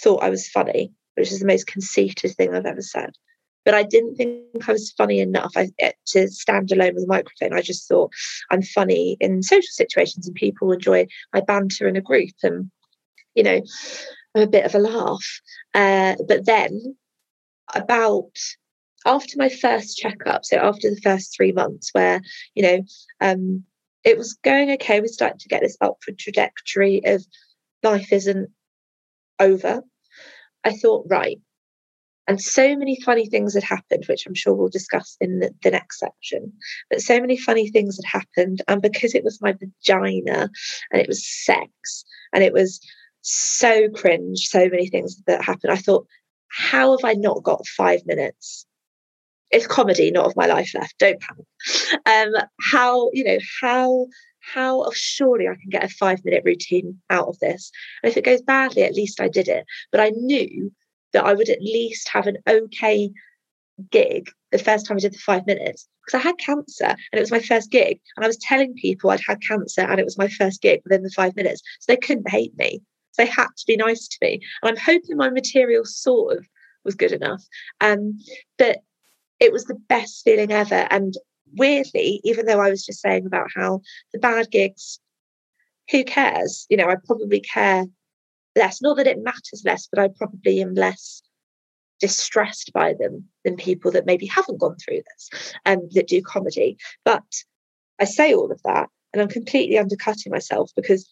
thought 0.00 0.22
I 0.22 0.30
was 0.30 0.48
funny, 0.48 0.92
which 1.16 1.32
is 1.32 1.40
the 1.40 1.46
most 1.46 1.66
conceited 1.66 2.36
thing 2.36 2.54
I've 2.54 2.66
ever 2.66 2.82
said. 2.82 3.10
But 3.64 3.74
I 3.74 3.82
didn't 3.84 4.16
think 4.16 4.68
I 4.68 4.72
was 4.72 4.92
funny 4.92 5.20
enough 5.20 5.52
eh, 5.56 5.92
to 6.08 6.28
stand 6.28 6.72
alone 6.72 6.94
with 6.94 7.04
a 7.04 7.08
microphone. 7.08 7.56
I 7.56 7.62
just 7.62 7.86
thought 7.88 8.12
I'm 8.50 8.62
funny 8.62 9.16
in 9.20 9.42
social 9.42 9.62
situations 9.70 10.26
and 10.26 10.34
people 10.34 10.72
enjoy 10.72 11.06
my 11.32 11.40
banter 11.40 11.86
in 11.86 11.96
a 11.96 12.00
group. 12.00 12.34
And, 12.42 12.70
you 13.34 13.42
know, 13.44 13.60
I'm 14.34 14.42
a 14.42 14.46
bit 14.46 14.64
of 14.64 14.74
a 14.74 14.78
laugh. 14.78 15.40
Uh, 15.74 16.16
but 16.26 16.44
then, 16.44 16.96
about 17.74 18.32
after 19.06 19.36
my 19.36 19.48
first 19.48 19.96
checkup, 19.96 20.44
so 20.44 20.56
after 20.58 20.90
the 20.90 21.00
first 21.02 21.34
three 21.34 21.52
months, 21.52 21.90
where, 21.92 22.20
you 22.54 22.62
know, 22.62 22.82
um, 23.20 23.64
it 24.04 24.18
was 24.18 24.34
going 24.34 24.70
okay. 24.72 25.00
We 25.00 25.08
started 25.08 25.40
to 25.40 25.48
get 25.48 25.62
this 25.62 25.76
upward 25.80 26.18
trajectory 26.18 27.02
of 27.04 27.24
life 27.82 28.12
isn't 28.12 28.50
over. 29.38 29.82
I 30.64 30.72
thought, 30.72 31.06
right. 31.08 31.40
And 32.28 32.40
so 32.40 32.76
many 32.76 33.00
funny 33.00 33.26
things 33.26 33.54
had 33.54 33.64
happened, 33.64 34.04
which 34.08 34.26
I'm 34.26 34.34
sure 34.34 34.54
we'll 34.54 34.68
discuss 34.68 35.16
in 35.20 35.40
the, 35.40 35.52
the 35.62 35.70
next 35.70 35.98
section. 35.98 36.52
But 36.88 37.00
so 37.00 37.20
many 37.20 37.36
funny 37.36 37.68
things 37.68 37.98
had 38.02 38.20
happened. 38.20 38.62
And 38.68 38.80
because 38.80 39.14
it 39.14 39.24
was 39.24 39.42
my 39.42 39.52
vagina 39.52 40.48
and 40.90 41.00
it 41.00 41.08
was 41.08 41.26
sex 41.26 42.04
and 42.32 42.44
it 42.44 42.52
was 42.52 42.80
so 43.22 43.88
cringe, 43.88 44.48
so 44.48 44.68
many 44.68 44.88
things 44.88 45.20
that 45.26 45.44
happened, 45.44 45.72
I 45.72 45.76
thought, 45.76 46.06
how 46.48 46.92
have 46.92 47.04
I 47.04 47.14
not 47.14 47.42
got 47.42 47.66
five 47.66 48.00
minutes 48.06 48.66
it's 49.52 49.66
comedy, 49.66 50.10
not 50.10 50.26
of 50.26 50.34
my 50.34 50.46
life 50.46 50.72
left. 50.74 50.98
Don't 50.98 51.20
panic. 51.20 51.46
Um, 52.06 52.42
how 52.72 53.10
you 53.12 53.22
know 53.22 53.38
how 53.60 54.06
how 54.40 54.82
oh, 54.82 54.92
surely 54.94 55.46
I 55.46 55.54
can 55.54 55.68
get 55.68 55.84
a 55.84 55.88
five 55.88 56.24
minute 56.24 56.42
routine 56.44 56.98
out 57.10 57.28
of 57.28 57.38
this, 57.38 57.70
and 58.02 58.10
if 58.10 58.16
it 58.16 58.24
goes 58.24 58.42
badly, 58.42 58.82
at 58.82 58.94
least 58.94 59.20
I 59.20 59.28
did 59.28 59.48
it. 59.48 59.64
But 59.92 60.00
I 60.00 60.10
knew 60.16 60.72
that 61.12 61.24
I 61.24 61.34
would 61.34 61.48
at 61.48 61.62
least 61.62 62.08
have 62.08 62.26
an 62.26 62.38
okay 62.48 63.10
gig 63.90 64.30
the 64.50 64.58
first 64.58 64.86
time 64.86 64.96
I 64.96 65.00
did 65.00 65.14
the 65.14 65.18
five 65.18 65.46
minutes 65.46 65.88
because 66.04 66.20
I 66.20 66.22
had 66.22 66.38
cancer 66.38 66.84
and 66.84 67.18
it 67.18 67.20
was 67.20 67.30
my 67.30 67.40
first 67.40 67.70
gig, 67.70 68.00
and 68.16 68.24
I 68.24 68.28
was 68.28 68.36
telling 68.38 68.74
people 68.74 69.10
I'd 69.10 69.20
had 69.26 69.40
cancer 69.42 69.82
and 69.82 69.98
it 69.98 70.04
was 70.04 70.18
my 70.18 70.28
first 70.28 70.62
gig 70.62 70.80
within 70.84 71.02
the 71.02 71.10
five 71.10 71.36
minutes, 71.36 71.62
so 71.80 71.92
they 71.92 71.96
couldn't 71.96 72.28
hate 72.28 72.56
me. 72.56 72.82
So 73.12 73.24
they 73.24 73.30
had 73.30 73.48
to 73.56 73.64
be 73.66 73.76
nice 73.76 74.08
to 74.08 74.18
me, 74.22 74.40
and 74.62 74.70
I'm 74.70 74.76
hoping 74.76 75.16
my 75.16 75.30
material 75.30 75.84
sort 75.84 76.38
of 76.38 76.46
was 76.84 76.94
good 76.94 77.12
enough. 77.12 77.44
Um, 77.80 78.18
but 78.58 78.78
it 79.38 79.52
was 79.52 79.64
the 79.64 79.74
best 79.88 80.22
feeling 80.24 80.52
ever. 80.52 80.86
And 80.90 81.14
weirdly, 81.54 82.20
even 82.24 82.46
though 82.46 82.60
I 82.60 82.70
was 82.70 82.84
just 82.84 83.00
saying 83.00 83.26
about 83.26 83.48
how 83.54 83.80
the 84.12 84.18
bad 84.18 84.50
gigs, 84.50 85.00
who 85.90 86.04
cares? 86.04 86.66
You 86.70 86.76
know, 86.76 86.88
I 86.88 86.96
probably 87.04 87.40
care 87.40 87.86
less. 88.56 88.82
Not 88.82 88.96
that 88.96 89.06
it 89.06 89.22
matters 89.22 89.62
less, 89.64 89.88
but 89.90 89.98
I 89.98 90.08
probably 90.08 90.60
am 90.62 90.74
less 90.74 91.22
distressed 92.00 92.72
by 92.72 92.94
them 92.98 93.28
than 93.44 93.56
people 93.56 93.90
that 93.92 94.06
maybe 94.06 94.26
haven't 94.26 94.60
gone 94.60 94.76
through 94.76 95.02
this 95.06 95.54
and 95.64 95.82
um, 95.82 95.88
that 95.92 96.08
do 96.08 96.20
comedy. 96.20 96.76
But 97.04 97.22
I 98.00 98.04
say 98.04 98.34
all 98.34 98.50
of 98.50 98.60
that 98.64 98.88
and 99.12 99.22
I'm 99.22 99.28
completely 99.28 99.78
undercutting 99.78 100.32
myself 100.32 100.72
because 100.74 101.08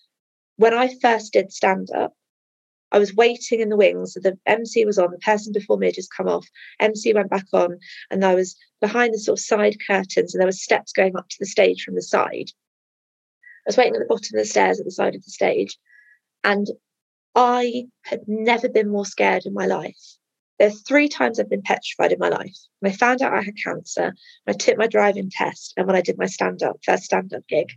when 0.57 0.74
I 0.74 0.95
first 1.01 1.32
did 1.32 1.53
stand 1.53 1.88
up, 1.97 2.12
I 2.93 2.99
was 2.99 3.14
waiting 3.14 3.61
in 3.61 3.68
the 3.68 3.76
wings. 3.76 4.14
The 4.14 4.36
MC 4.47 4.84
was 4.84 4.99
on, 4.99 5.12
the 5.12 5.18
person 5.18 5.53
before 5.53 5.78
me 5.78 5.86
had 5.86 5.95
just 5.95 6.14
come 6.14 6.28
off. 6.28 6.47
MC 6.80 7.14
went 7.14 7.30
back 7.30 7.47
on, 7.53 7.78
and 8.11 8.24
I 8.24 8.34
was 8.34 8.57
behind 8.80 9.14
the 9.14 9.18
sort 9.18 9.38
of 9.38 9.45
side 9.45 9.76
curtains, 9.86 10.34
and 10.34 10.41
there 10.41 10.49
were 10.49 10.53
steps 10.53 10.93
going 10.93 11.16
up 11.16 11.28
to 11.28 11.36
the 11.38 11.47
stage 11.47 11.84
from 11.84 11.95
the 11.95 12.03
side. 12.03 12.51
I 12.51 13.68
was 13.68 13.76
waiting 13.76 13.95
at 13.95 14.01
the 14.01 14.07
bottom 14.07 14.36
of 14.36 14.43
the 14.43 14.45
stairs 14.45 14.80
at 14.80 14.86
the 14.86 14.91
side 14.91 15.14
of 15.14 15.24
the 15.24 15.30
stage, 15.30 15.78
and 16.43 16.66
I 17.35 17.85
had 18.03 18.20
never 18.26 18.68
been 18.68 18.91
more 18.91 19.07
scared 19.07 19.47
in 19.47 19.55
my 19.55 19.66
life. 19.66 20.16
There's 20.59 20.83
three 20.83 21.09
times 21.09 21.39
I've 21.39 21.49
been 21.49 21.62
petrified 21.62 22.12
in 22.12 22.18
my 22.18 22.28
life. 22.28 22.57
When 22.81 22.93
I 22.93 22.95
found 22.95 23.22
out 23.22 23.33
I 23.33 23.43
had 23.43 23.55
cancer, 23.64 24.14
I 24.47 24.53
took 24.53 24.76
my 24.76 24.87
driving 24.87 25.31
test, 25.31 25.72
and 25.76 25.87
when 25.87 25.97
I 25.97 26.03
did 26.03 26.18
my 26.18 26.26
stand 26.26 26.62
up, 26.62 26.76
first 26.85 27.05
stand 27.05 27.33
up 27.33 27.47
gig. 27.49 27.68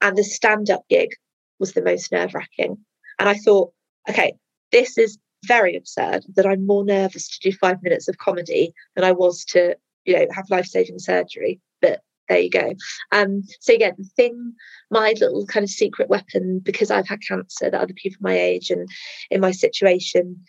And 0.00 0.16
the 0.16 0.22
stand 0.22 0.70
up 0.70 0.84
gig 0.88 1.10
was 1.58 1.72
the 1.72 1.82
most 1.82 2.12
nerve 2.12 2.34
wracking. 2.34 2.76
And 3.18 3.28
I 3.28 3.34
thought, 3.34 3.72
okay, 4.08 4.34
this 4.70 4.96
is 4.98 5.18
very 5.46 5.76
absurd 5.76 6.24
that 6.36 6.46
I'm 6.46 6.66
more 6.66 6.84
nervous 6.84 7.28
to 7.28 7.50
do 7.50 7.56
five 7.56 7.82
minutes 7.82 8.08
of 8.08 8.18
comedy 8.18 8.72
than 8.94 9.04
I 9.04 9.12
was 9.12 9.44
to, 9.46 9.76
you 10.04 10.14
know, 10.14 10.26
have 10.32 10.50
life 10.50 10.66
saving 10.66 10.98
surgery. 10.98 11.60
But 11.80 12.00
there 12.32 12.40
you 12.40 12.50
go. 12.50 12.74
Um, 13.12 13.42
so 13.60 13.74
again, 13.74 13.94
the 13.98 14.04
thing, 14.16 14.54
my 14.90 15.14
little 15.20 15.46
kind 15.46 15.64
of 15.64 15.70
secret 15.70 16.08
weapon, 16.08 16.60
because 16.60 16.90
I've 16.90 17.08
had 17.08 17.20
cancer 17.26 17.70
that 17.70 17.74
other 17.74 17.94
people 17.94 18.18
my 18.20 18.38
age 18.38 18.70
and 18.70 18.88
in 19.30 19.40
my 19.40 19.50
situation 19.50 20.42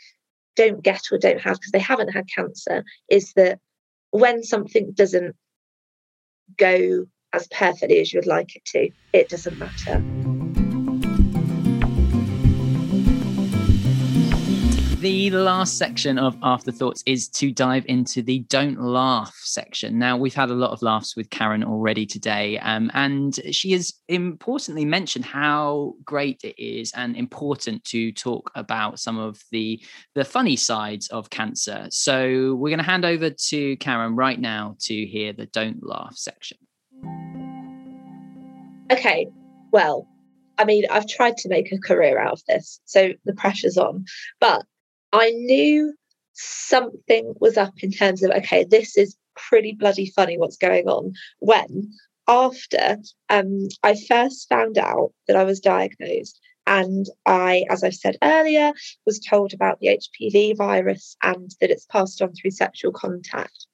don't 0.55 0.84
get 0.84 1.01
or 1.11 1.17
don't 1.17 1.41
have 1.41 1.59
because 1.59 1.71
they 1.71 1.79
haven't 1.79 2.13
had 2.13 2.25
cancer, 2.34 2.84
is 3.09 3.34
that 3.34 3.59
when 4.11 4.43
something 4.43 4.91
doesn't 4.93 5.36
go 6.57 7.05
as 7.34 7.47
perfectly 7.47 7.99
as 7.99 8.13
you 8.13 8.19
would 8.19 8.27
like 8.27 8.55
it 8.55 8.63
to, 8.65 8.89
it 9.11 9.27
doesn't 9.27 9.57
matter. 9.57 10.22
The 15.04 15.30
last 15.32 15.78
section 15.78 16.18
of 16.18 16.38
Afterthoughts 16.43 17.04
is 17.06 17.28
to 17.28 17.51
dive 17.51 17.84
into 17.89 18.22
the 18.22 18.39
don't 18.47 18.80
laugh 18.80 19.38
section. 19.43 19.99
Now, 19.99 20.16
we've 20.16 20.34
had 20.34 20.49
a 20.49 20.54
lot 20.54 20.72
of 20.72 20.82
laughs 20.82 21.18
with 21.18 21.30
Karen 21.30 21.62
already 21.62 22.06
today, 22.06 22.58
um, 22.60 22.89
and 22.93 23.38
she 23.54 23.74
has 23.74 23.95
importantly 24.08 24.86
mentioned 24.86 25.26
how 25.26 25.95
great 26.06 26.45
it 26.45 26.58
is 26.58 26.93
and 26.95 27.18
important 27.18 27.84
to 27.84 28.14
talk 28.14 28.49
about 28.56 28.97
some 28.97 29.20
of 29.20 29.41
the, 29.51 29.84
the 30.16 30.24
funny 30.24 30.56
sides 30.56 31.10
of 31.10 31.30
cancer. 31.30 31.88
So, 31.89 32.56
we're 32.56 32.70
going 32.70 32.78
to 32.78 32.86
hand 32.86 33.04
over 33.04 33.30
to 33.30 33.76
Karen 33.76 34.16
right 34.16 34.39
now 34.39 34.78
to 34.84 35.06
hear 35.06 35.34
the 35.34 35.47
don't 35.47 35.86
laugh 35.86 36.16
section. 36.16 36.60
Okay, 38.89 39.28
well, 39.74 40.08
I 40.58 40.64
mean, 40.64 40.86
I've 40.89 41.08
tried 41.08 41.36
to 41.38 41.49
make 41.49 41.74
a 41.74 41.78
career 41.78 42.18
out 42.18 42.32
of 42.32 42.41
this, 42.47 42.80
so 42.86 43.12
the 43.26 43.34
pressure's 43.34 43.78
on. 43.78 44.06
But 44.39 44.64
I 45.14 45.30
knew 45.30 45.93
something 46.34 47.36
was 47.39 47.55
up 47.55 47.76
in 47.82 47.91
terms 47.91 48.24
of, 48.24 48.32
okay, 48.32 48.64
this 48.64 48.97
is 48.97 49.16
pretty 49.36 49.74
bloody 49.74 50.09
funny 50.09 50.38
what's 50.38 50.57
going 50.57 50.88
on 50.88 51.14
when 51.39 51.91
after 52.28 52.97
um, 53.30 53.68
I 53.84 53.95
first 53.95 54.49
found 54.49 54.78
out 54.78 55.11
that 55.28 55.36
I 55.38 55.43
was 55.43 55.59
diagnosed 55.59 56.39
and 56.66 57.05
I, 57.26 57.66
as 57.70 57.84
I've 57.84 57.95
said 57.95 58.18
earlier, 58.24 58.72
was 59.05 59.20
told 59.20 59.53
about 59.53 59.80
the 59.80 59.99
HPV 59.99 60.57
virus 60.57 61.16
and 61.22 61.53
that 61.59 61.70
it's 61.70 61.86
passed 61.86 62.22
on 62.22 62.34
through 62.34 62.51
sexual 62.51 62.91
contact. 62.91 63.68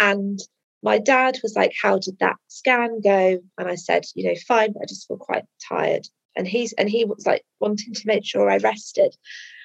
And 0.00 0.38
my 0.82 0.98
dad 0.98 1.38
was 1.42 1.54
like, 1.54 1.72
How 1.80 1.98
did 1.98 2.18
that 2.18 2.36
scan 2.48 3.00
go? 3.00 3.38
And 3.56 3.68
I 3.68 3.76
said, 3.76 4.04
You 4.14 4.28
know, 4.28 4.34
fine, 4.46 4.72
but 4.72 4.82
I 4.82 4.86
just 4.86 5.06
feel 5.06 5.16
quite 5.16 5.44
tired. 5.68 6.06
And 6.36 6.46
he's 6.46 6.72
and 6.74 6.90
he 6.90 7.04
was 7.04 7.24
like 7.26 7.44
wanting 7.60 7.94
to 7.94 8.06
make 8.06 8.24
sure 8.24 8.50
I 8.50 8.58
rested. 8.58 9.16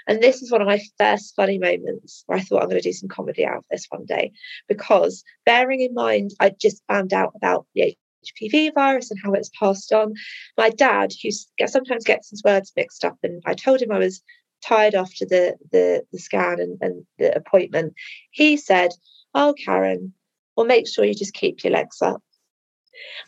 And 0.07 0.21
this 0.21 0.41
is 0.41 0.51
one 0.51 0.61
of 0.61 0.67
my 0.67 0.81
first 0.97 1.35
funny 1.35 1.57
moments 1.57 2.23
where 2.25 2.37
I 2.37 2.41
thought 2.41 2.61
I'm 2.61 2.69
going 2.69 2.81
to 2.81 2.89
do 2.89 2.93
some 2.93 3.09
comedy 3.09 3.45
out 3.45 3.57
of 3.57 3.65
this 3.71 3.85
one 3.89 4.05
day. 4.05 4.31
Because 4.67 5.23
bearing 5.45 5.81
in 5.81 5.93
mind, 5.93 6.31
I 6.39 6.49
just 6.49 6.83
found 6.87 7.13
out 7.13 7.33
about 7.35 7.65
the 7.73 7.95
HPV 8.25 8.73
virus 8.73 9.11
and 9.11 9.19
how 9.23 9.33
it's 9.33 9.51
passed 9.57 9.93
on. 9.93 10.13
My 10.57 10.69
dad, 10.69 11.13
who 11.21 11.29
sometimes 11.67 12.03
gets 12.03 12.29
his 12.29 12.43
words 12.43 12.71
mixed 12.75 13.05
up, 13.05 13.17
and 13.23 13.41
I 13.45 13.53
told 13.53 13.81
him 13.81 13.91
I 13.91 13.99
was 13.99 14.21
tired 14.63 14.95
after 14.95 15.25
the 15.25 15.55
the, 15.71 16.03
the 16.11 16.19
scan 16.19 16.59
and, 16.59 16.77
and 16.81 17.05
the 17.17 17.35
appointment. 17.35 17.93
He 18.31 18.57
said, 18.57 18.91
"Oh, 19.33 19.53
Karen, 19.63 20.13
well, 20.55 20.65
make 20.65 20.87
sure 20.87 21.05
you 21.05 21.15
just 21.15 21.33
keep 21.33 21.63
your 21.63 21.73
legs 21.73 22.01
up." 22.01 22.21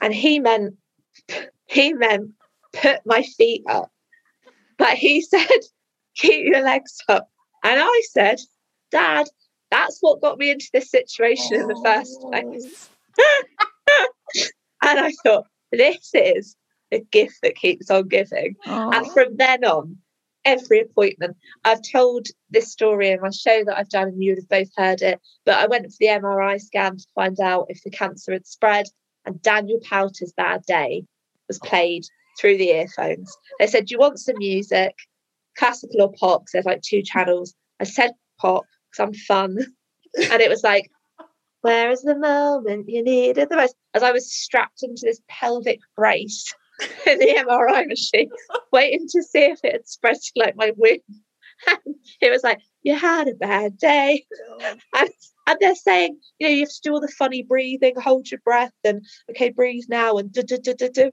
And 0.02 0.14
he 0.14 0.40
meant 0.40 0.76
he 1.66 1.94
meant 1.94 2.32
put 2.74 3.02
my 3.06 3.24
feet 3.24 3.64
up, 3.68 3.92
but 4.78 4.94
he 4.96 5.22
said, 5.34 5.60
"Keep 6.16 6.46
your 6.46 6.62
legs 6.62 6.98
up," 7.08 7.30
and 7.64 7.80
I 7.80 8.02
said, 8.12 8.40
"Dad." 8.92 9.28
That's 9.72 9.98
what 10.00 10.22
got 10.22 10.38
me 10.38 10.52
into 10.52 10.70
this 10.72 10.92
situation 10.92 11.58
oh. 11.58 11.60
in 11.62 11.68
the 11.68 11.82
first 11.84 12.22
place. 12.22 12.90
And 14.86 15.00
I 15.00 15.12
thought, 15.24 15.48
this 15.72 16.12
is 16.14 16.56
a 16.92 17.00
gift 17.00 17.40
that 17.42 17.56
keeps 17.56 17.90
on 17.90 18.08
giving. 18.08 18.56
Aww. 18.68 18.94
And 18.94 19.12
from 19.12 19.36
then 19.36 19.66
on, 19.66 19.98
every 20.46 20.82
appointment, 20.82 21.38
I've 21.64 21.82
told 21.82 22.28
this 22.52 22.72
story 22.72 23.10
in 23.10 23.22
my 23.22 23.32
show 23.32 23.64
that 23.66 23.78
I've 23.78 23.90
done, 23.90 24.10
and 24.10 24.24
you 24.24 24.32
would 24.32 24.40
have 24.40 24.50
both 24.50 24.70
heard 24.78 25.02
it. 25.02 25.20
But 25.44 25.58
I 25.58 25.66
went 25.66 25.86
for 25.86 25.98
the 26.00 26.08
MRI 26.08 26.62
scan 26.62 26.98
to 26.98 27.06
find 27.16 27.40
out 27.40 27.66
if 27.70 27.82
the 27.84 27.90
cancer 27.90 28.32
had 28.34 28.46
spread, 28.46 28.86
and 29.26 29.42
Daniel 29.42 29.80
Powter's 29.84 30.34
Bad 30.38 30.64
Day 30.68 31.06
was 31.48 31.58
played 31.60 32.06
through 32.40 32.58
the 32.58 32.70
earphones. 32.70 33.36
They 33.60 33.68
said, 33.68 33.88
Do 33.88 33.94
you 33.94 34.00
want 34.00 34.20
some 34.20 34.38
music? 34.38 34.94
Classical 35.58 36.02
or 36.02 36.14
pop? 36.20 36.42
Because 36.42 36.52
there's 36.54 36.66
like 36.66 36.82
two 36.82 37.02
channels. 37.02 37.54
I 37.80 37.86
said 37.86 38.12
pop 38.40 38.64
because 38.92 39.08
I'm 39.08 39.14
fun. 39.14 39.58
and 40.32 40.42
it 40.42 40.50
was 40.50 40.64
like, 40.64 40.90
where 41.62 41.90
is 41.90 42.04
the 42.04 42.16
moment 42.16 42.88
you 42.88 43.04
need 43.04 43.38
it 43.38 43.50
the 43.50 43.56
most? 43.56 43.76
As 43.94 44.04
I 44.04 44.12
was 44.12 44.32
strapped 44.32 44.84
into 44.84 45.02
this 45.04 45.22
pelvic 45.28 45.80
brace 45.96 46.54
in 47.08 47.18
the 47.20 47.44
MRI 47.48 47.88
machine, 47.88 48.30
waiting 48.72 49.08
to 49.10 49.24
see 49.24 49.46
if 49.46 49.60
it 49.64 49.74
had 49.74 49.88
spread 49.88 50.16
to 50.16 50.32
like 50.36 50.56
my 50.56 50.74
womb. 50.78 51.00
And 51.68 51.96
it 52.22 52.30
was 52.32 52.44
like, 52.44 52.60
you 52.84 52.96
had 52.96 53.28
a 53.28 53.34
bad 53.34 53.78
day. 53.78 54.26
Oh. 54.62 54.76
And, 54.96 55.10
and 55.48 55.58
they're 55.60 55.76
saying, 55.76 56.20
you 56.38 56.48
know, 56.48 56.54
you 56.54 56.60
have 56.62 56.70
to 56.70 56.82
do 56.84 56.94
all 56.94 57.02
the 57.02 57.08
funny 57.08 57.44
breathing, 57.44 57.96
hold 58.00 58.30
your 58.30 58.42
breath, 58.44 58.74
and 58.84 59.06
okay, 59.32 59.50
breathe 59.50 59.86
now, 59.90 60.18
and 60.18 60.32
do, 60.32 60.44
do, 60.44 60.58
do, 60.58 60.74
do, 60.74 60.90
do. 60.90 61.12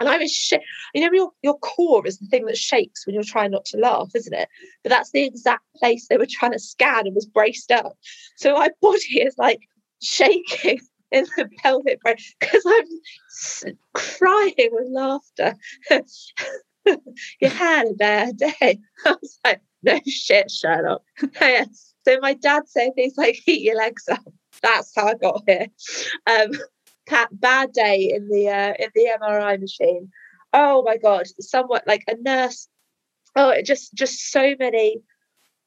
And 0.00 0.08
I 0.08 0.18
was, 0.18 0.32
sh- 0.32 0.52
you 0.94 1.00
know, 1.00 1.12
your, 1.12 1.30
your 1.42 1.58
core 1.58 2.06
is 2.06 2.18
the 2.18 2.26
thing 2.26 2.46
that 2.46 2.56
shakes 2.56 3.06
when 3.06 3.14
you're 3.14 3.24
trying 3.24 3.50
not 3.50 3.64
to 3.66 3.78
laugh, 3.78 4.10
isn't 4.14 4.34
it? 4.34 4.48
But 4.82 4.90
that's 4.90 5.10
the 5.10 5.24
exact 5.24 5.64
place 5.76 6.08
they 6.08 6.16
were 6.16 6.26
trying 6.28 6.52
to 6.52 6.58
scan 6.58 7.06
and 7.06 7.14
was 7.14 7.26
braced 7.26 7.70
up. 7.70 7.96
So 8.36 8.54
my 8.54 8.70
body 8.80 9.20
is 9.20 9.36
like 9.38 9.60
shaking 10.02 10.80
in 11.10 11.26
the 11.36 11.48
pelvic 11.58 12.00
brace 12.00 12.34
because 12.40 12.64
I'm 12.66 13.76
crying 13.94 14.70
with 14.72 14.88
laughter. 14.90 15.54
you 17.40 17.48
had 17.48 17.86
a 17.86 17.94
bad 17.94 18.36
day. 18.36 18.80
I 19.06 19.16
was 19.20 19.38
like, 19.44 19.60
no 19.82 20.00
shit, 20.06 20.50
Sherlock. 20.50 21.02
so 21.18 22.18
my 22.20 22.34
dad 22.34 22.62
said 22.66 22.94
things 22.94 23.14
like, 23.16 23.36
"Keep 23.44 23.64
your 23.64 23.76
legs 23.76 24.08
up." 24.08 24.24
That's 24.62 24.92
how 24.96 25.08
I 25.08 25.14
got 25.14 25.42
here. 25.46 25.66
Um, 26.26 26.52
bad 27.32 27.72
day 27.72 28.12
in 28.14 28.28
the 28.28 28.48
uh, 28.48 28.74
in 28.78 28.90
the 28.94 29.10
MRI 29.20 29.60
machine. 29.60 30.10
Oh 30.52 30.82
my 30.82 30.96
god, 30.96 31.26
somewhat 31.40 31.86
like 31.86 32.04
a 32.08 32.16
nurse. 32.20 32.68
Oh, 33.36 33.50
it 33.50 33.64
just 33.64 33.94
just 33.94 34.30
so 34.30 34.54
many 34.58 35.02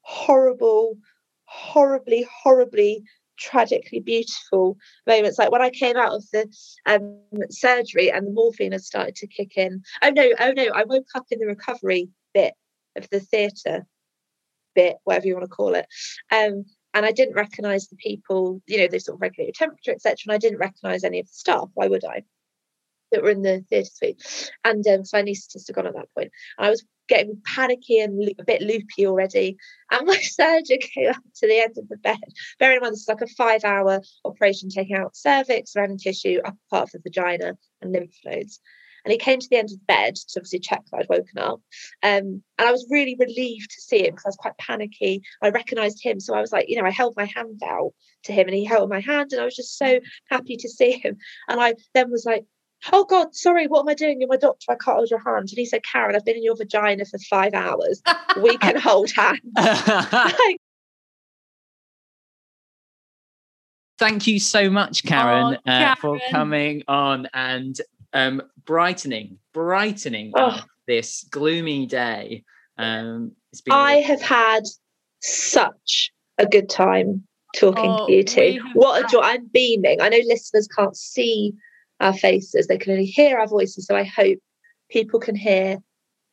horrible, 0.02 0.98
horribly, 1.46 2.26
horribly 2.44 3.04
tragically 3.38 4.00
beautiful 4.00 4.78
moments. 5.06 5.38
Like 5.38 5.52
when 5.52 5.62
I 5.62 5.70
came 5.70 5.98
out 5.98 6.14
of 6.14 6.24
the 6.32 6.48
um, 6.86 7.20
surgery 7.50 8.12
and 8.12 8.28
the 8.28 8.32
morphine 8.32 8.72
had 8.72 8.84
started 8.84 9.16
to 9.16 9.28
kick 9.28 9.58
in. 9.58 9.84
Oh 10.02 10.10
no, 10.10 10.30
oh 10.40 10.54
no, 10.56 10.68
I 10.74 10.84
woke 10.86 11.08
up 11.16 11.26
in 11.30 11.40
the 11.40 11.46
recovery 11.46 12.10
bit 12.34 12.54
of 12.96 13.08
the 13.12 13.20
theatre 13.20 13.86
bit, 14.76 14.98
whatever 15.04 15.28
you 15.28 15.34
want 15.34 15.46
to 15.46 15.56
call 15.56 15.76
it. 15.76 15.88
Um, 16.32 16.66
and 16.98 17.06
I 17.06 17.12
didn't 17.12 17.36
recognise 17.36 17.88
the 17.88 17.96
people, 17.96 18.60
you 18.66 18.80
know, 18.80 18.88
they 18.88 18.98
sort 18.98 19.18
of 19.18 19.22
regulate 19.22 19.46
your 19.46 19.54
temperature, 19.54 19.92
etc. 19.92 20.16
And 20.26 20.34
I 20.34 20.40
didn't 20.40 20.58
recognise 20.58 21.04
any 21.04 21.20
of 21.20 21.28
the 21.28 21.34
staff. 21.34 21.70
Why 21.76 21.88
would 21.88 22.04
I? 22.04 22.24
That 23.12 23.22
were 23.22 23.30
in 23.30 23.44
the 23.44 23.64
theatre 23.70 23.88
suite. 23.94 24.52
And 24.66 24.86
um, 24.88 25.06
so 25.06 25.20
I 25.20 25.22
anaesthetist 25.22 25.68
had 25.68 25.76
gone 25.76 25.86
at 25.86 25.94
that 25.94 26.12
point. 26.16 26.32
And 26.58 26.66
I 26.66 26.72
was 26.72 26.84
getting 27.08 27.40
panicky 27.46 28.00
and 28.00 28.34
a 28.40 28.44
bit 28.44 28.64
loopy 28.64 29.06
already. 29.06 29.58
And 29.92 30.08
my 30.08 30.18
surgeon 30.22 30.80
came 30.80 31.10
up 31.10 31.22
to 31.36 31.48
the 31.48 31.60
end 31.60 31.78
of 31.78 31.88
the 31.88 31.98
bed. 31.98 32.18
Bearing 32.58 32.78
in 32.78 32.82
mind, 32.82 32.94
this 32.94 33.02
is 33.02 33.08
like 33.08 33.22
a 33.22 33.28
five 33.28 33.64
hour 33.64 34.02
operation 34.26 34.70
taking 34.70 34.96
out 34.96 35.16
cervix, 35.16 35.74
surrounding 35.74 36.00
tissue, 36.00 36.40
upper 36.44 36.58
part 36.72 36.96
of 36.96 37.04
the 37.04 37.12
vagina, 37.12 37.60
and 37.80 37.92
lymph 37.92 38.16
nodes. 38.26 38.60
And 39.08 39.14
he 39.14 39.18
came 39.18 39.40
to 39.40 39.48
the 39.50 39.56
end 39.56 39.70
of 39.72 39.80
the 39.80 39.86
bed 39.86 40.16
to 40.18 40.40
obviously 40.40 40.60
check 40.60 40.84
that 40.92 40.98
I'd 40.98 41.08
woken 41.08 41.38
up. 41.38 41.62
Um, 42.04 42.44
and 42.58 42.68
I 42.68 42.74
was 42.74 42.86
really 42.90 43.16
relieved 43.18 43.72
to 43.72 43.82
see 43.82 44.00
him 44.00 44.12
because 44.12 44.26
I 44.26 44.28
was 44.28 44.36
quite 44.36 44.58
panicky. 44.58 45.22
I 45.42 45.48
recognized 45.48 46.04
him. 46.04 46.20
So 46.20 46.36
I 46.36 46.42
was 46.42 46.52
like, 46.52 46.68
you 46.68 46.76
know, 46.76 46.86
I 46.86 46.92
held 46.92 47.16
my 47.16 47.24
hand 47.24 47.62
out 47.66 47.94
to 48.24 48.34
him 48.34 48.48
and 48.48 48.56
he 48.58 48.66
held 48.66 48.90
my 48.90 49.00
hand. 49.00 49.32
And 49.32 49.42
I 49.42 49.46
was 49.46 49.56
just 49.56 49.78
so 49.78 50.02
happy 50.30 50.58
to 50.58 50.68
see 50.68 50.92
him. 50.92 51.16
And 51.48 51.62
I 51.62 51.76
then 51.94 52.12
was 52.12 52.26
like, 52.26 52.44
oh 52.92 53.06
God, 53.06 53.34
sorry, 53.34 53.68
what 53.68 53.80
am 53.80 53.88
I 53.88 53.94
doing? 53.94 54.20
You're 54.20 54.28
my 54.28 54.36
doctor. 54.36 54.74
I 54.74 54.76
can't 54.76 54.98
hold 54.98 55.10
your 55.10 55.24
hand. 55.24 55.48
And 55.48 55.58
he 55.58 55.66
said, 55.66 55.84
Karen, 55.90 56.14
I've 56.14 56.26
been 56.26 56.36
in 56.36 56.44
your 56.44 56.58
vagina 56.58 57.06
for 57.06 57.18
five 57.30 57.54
hours. 57.54 58.02
We 58.42 58.58
can 58.58 58.76
hold 58.76 59.10
hands. 59.12 59.40
like, 59.56 60.58
Thank 63.98 64.28
you 64.28 64.40
so 64.40 64.70
much, 64.70 65.04
Karen, 65.04 65.56
oh, 65.56 65.62
Karen. 65.66 65.92
Uh, 65.92 65.96
for 65.96 66.20
coming 66.30 66.84
on 66.90 67.30
and 67.34 67.80
um, 68.18 68.42
brightening, 68.66 69.38
brightening 69.54 70.34
oh. 70.36 70.60
this 70.88 71.24
gloomy 71.30 71.86
day. 71.86 72.44
Um, 72.78 73.34
I 73.70 73.98
have 73.98 74.22
had 74.22 74.64
such 75.22 76.12
a 76.40 76.48
good 76.48 76.68
time 76.68 77.24
talking 77.56 77.92
oh, 77.92 78.08
to 78.08 78.12
you 78.12 78.24
two. 78.24 78.60
What 78.74 79.06
a 79.06 79.08
joy! 79.08 79.22
I'm 79.22 79.48
beaming. 79.48 80.02
I 80.02 80.10
know 80.10 80.20
listeners 80.26 80.68
can't 80.68 80.98
see 80.98 81.54
our 82.00 82.14
faces. 82.14 82.66
They 82.66 82.80
can 82.80 82.94
only 82.94 83.06
hear 83.06 83.40
our 83.40 83.48
voices. 83.48 83.86
So 83.86 83.96
I 83.96 84.04
hope 84.04 84.40
people 84.90 85.20
can 85.20 85.36
hear 85.36 85.78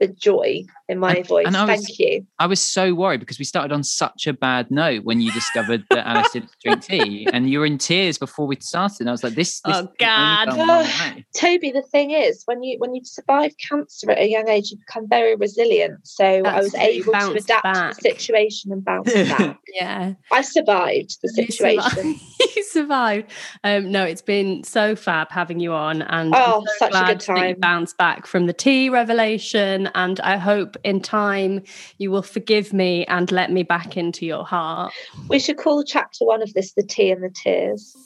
the 0.01 0.09
joy 0.09 0.65
in 0.89 0.99
my 0.99 1.17
and, 1.17 1.27
voice. 1.27 1.47
And 1.47 1.57
was, 1.57 1.67
Thank 1.67 1.99
you. 1.99 2.27
I 2.39 2.47
was 2.47 2.61
so 2.61 2.95
worried 2.95 3.21
because 3.21 3.39
we 3.39 3.45
started 3.45 3.73
on 3.73 3.83
such 3.83 4.27
a 4.27 4.33
bad 4.33 4.71
note 4.71 5.05
when 5.05 5.21
you 5.21 5.33
discovered 5.33 5.85
that 5.91 6.07
Alice 6.09 6.33
didn't 6.33 6.51
drink 6.63 6.83
tea, 6.83 7.29
and 7.33 7.49
you 7.49 7.61
were 7.61 7.67
in 7.67 7.79
tears 7.79 8.19
before 8.19 8.47
we 8.47 8.57
started. 8.61 9.01
And 9.01 9.09
I 9.09 9.13
was 9.13 9.25
like, 9.25 9.35
"This, 9.35 9.61
this 9.61 9.77
oh 9.77 9.89
God, 9.99 10.49
oh, 10.51 11.17
Toby." 11.37 11.71
The 11.71 11.83
thing 11.83 12.11
is, 12.11 12.43
when 12.47 12.63
you 12.63 12.79
when 12.79 12.95
you 12.95 13.05
survive 13.05 13.53
cancer 13.69 14.11
at 14.11 14.19
a 14.19 14.29
young 14.29 14.49
age, 14.49 14.71
you 14.71 14.79
become 14.79 15.09
very 15.09 15.37
resilient. 15.37 16.01
So 16.07 16.43
That's 16.43 16.57
I 16.57 16.61
was 16.61 16.75
able 16.75 17.13
to 17.13 17.33
adapt 17.33 17.63
back. 17.63 17.97
to 17.97 18.03
the 18.03 18.11
situation 18.11 18.73
and 18.73 18.85
bounce 18.85 19.13
back. 19.15 19.59
yeah, 19.73 20.15
I 20.33 20.43
survived 20.43 21.19
the 21.23 21.29
situation. 21.29 22.21
Survived. 22.75 23.31
Um, 23.63 23.93
no, 23.93 24.03
it's 24.03 24.21
been 24.21 24.65
so 24.65 24.97
fab 24.97 25.31
having 25.31 25.61
you 25.61 25.73
on, 25.73 26.03
and 26.03 26.35
oh, 26.35 26.65
so 26.79 26.91
such 26.91 27.03
a 27.03 27.07
good 27.07 27.21
time. 27.21 27.57
Bounce 27.61 27.95
back 27.95 28.27
from 28.27 28.47
the 28.47 28.53
tea 28.53 28.89
revelation, 28.89 29.89
and 29.95 30.19
I 30.19 30.39
hope 30.39 30.77
in 30.83 31.01
time 31.01 31.63
you 31.99 32.11
will 32.11 32.23
forgive 32.23 32.73
me 32.73 33.05
and 33.07 33.31
let 33.31 33.53
me 33.53 33.63
back 33.63 33.97
into 33.97 34.27
your 34.27 34.45
heart. 34.45 34.93
We 35.29 35.39
should 35.39 35.57
call 35.57 35.85
chapter 35.85 36.25
one 36.25 36.43
of 36.43 36.53
this 36.55 36.73
The 36.73 36.83
Tea 36.83 37.13
and 37.13 37.23
the 37.23 37.31
Tears. 37.31 37.97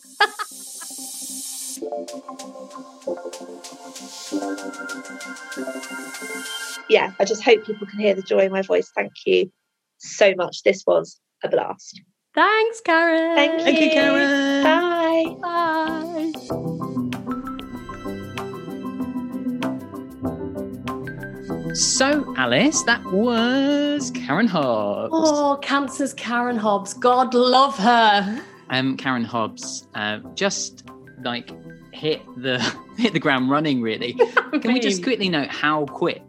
yeah, 6.90 7.12
I 7.18 7.24
just 7.24 7.42
hope 7.42 7.64
people 7.64 7.86
can 7.86 8.00
hear 8.00 8.14
the 8.14 8.20
joy 8.20 8.40
in 8.40 8.52
my 8.52 8.60
voice. 8.60 8.92
Thank 8.94 9.12
you 9.24 9.50
so 9.96 10.34
much. 10.36 10.62
This 10.62 10.84
was 10.86 11.18
a 11.42 11.48
blast. 11.48 12.02
Thanks, 12.38 12.80
Karen. 12.82 13.34
Thank 13.34 13.58
you, 13.58 13.64
Thank 13.64 13.80
you 13.80 13.90
Karen. 13.90 14.62
Bye. 14.62 15.34
Bye. 15.42 16.32
So, 21.74 22.32
Alice, 22.36 22.84
that 22.84 23.02
was 23.06 24.12
Karen 24.12 24.46
Hobbs. 24.46 25.10
Oh, 25.12 25.58
Cancer's 25.62 26.14
Karen 26.14 26.56
Hobbs. 26.56 26.94
God 26.94 27.34
love 27.34 27.76
her. 27.78 28.40
Um, 28.70 28.96
Karen 28.96 29.24
Hobbs, 29.24 29.88
uh, 29.96 30.20
just 30.36 30.84
like 31.24 31.50
hit 31.92 32.22
the 32.36 32.60
hit 32.96 33.14
the 33.14 33.18
ground 33.18 33.50
running. 33.50 33.82
Really, 33.82 34.12
can 34.62 34.72
we 34.72 34.78
just 34.78 35.02
quickly 35.02 35.28
note 35.28 35.48
how 35.48 35.86
quick, 35.86 36.22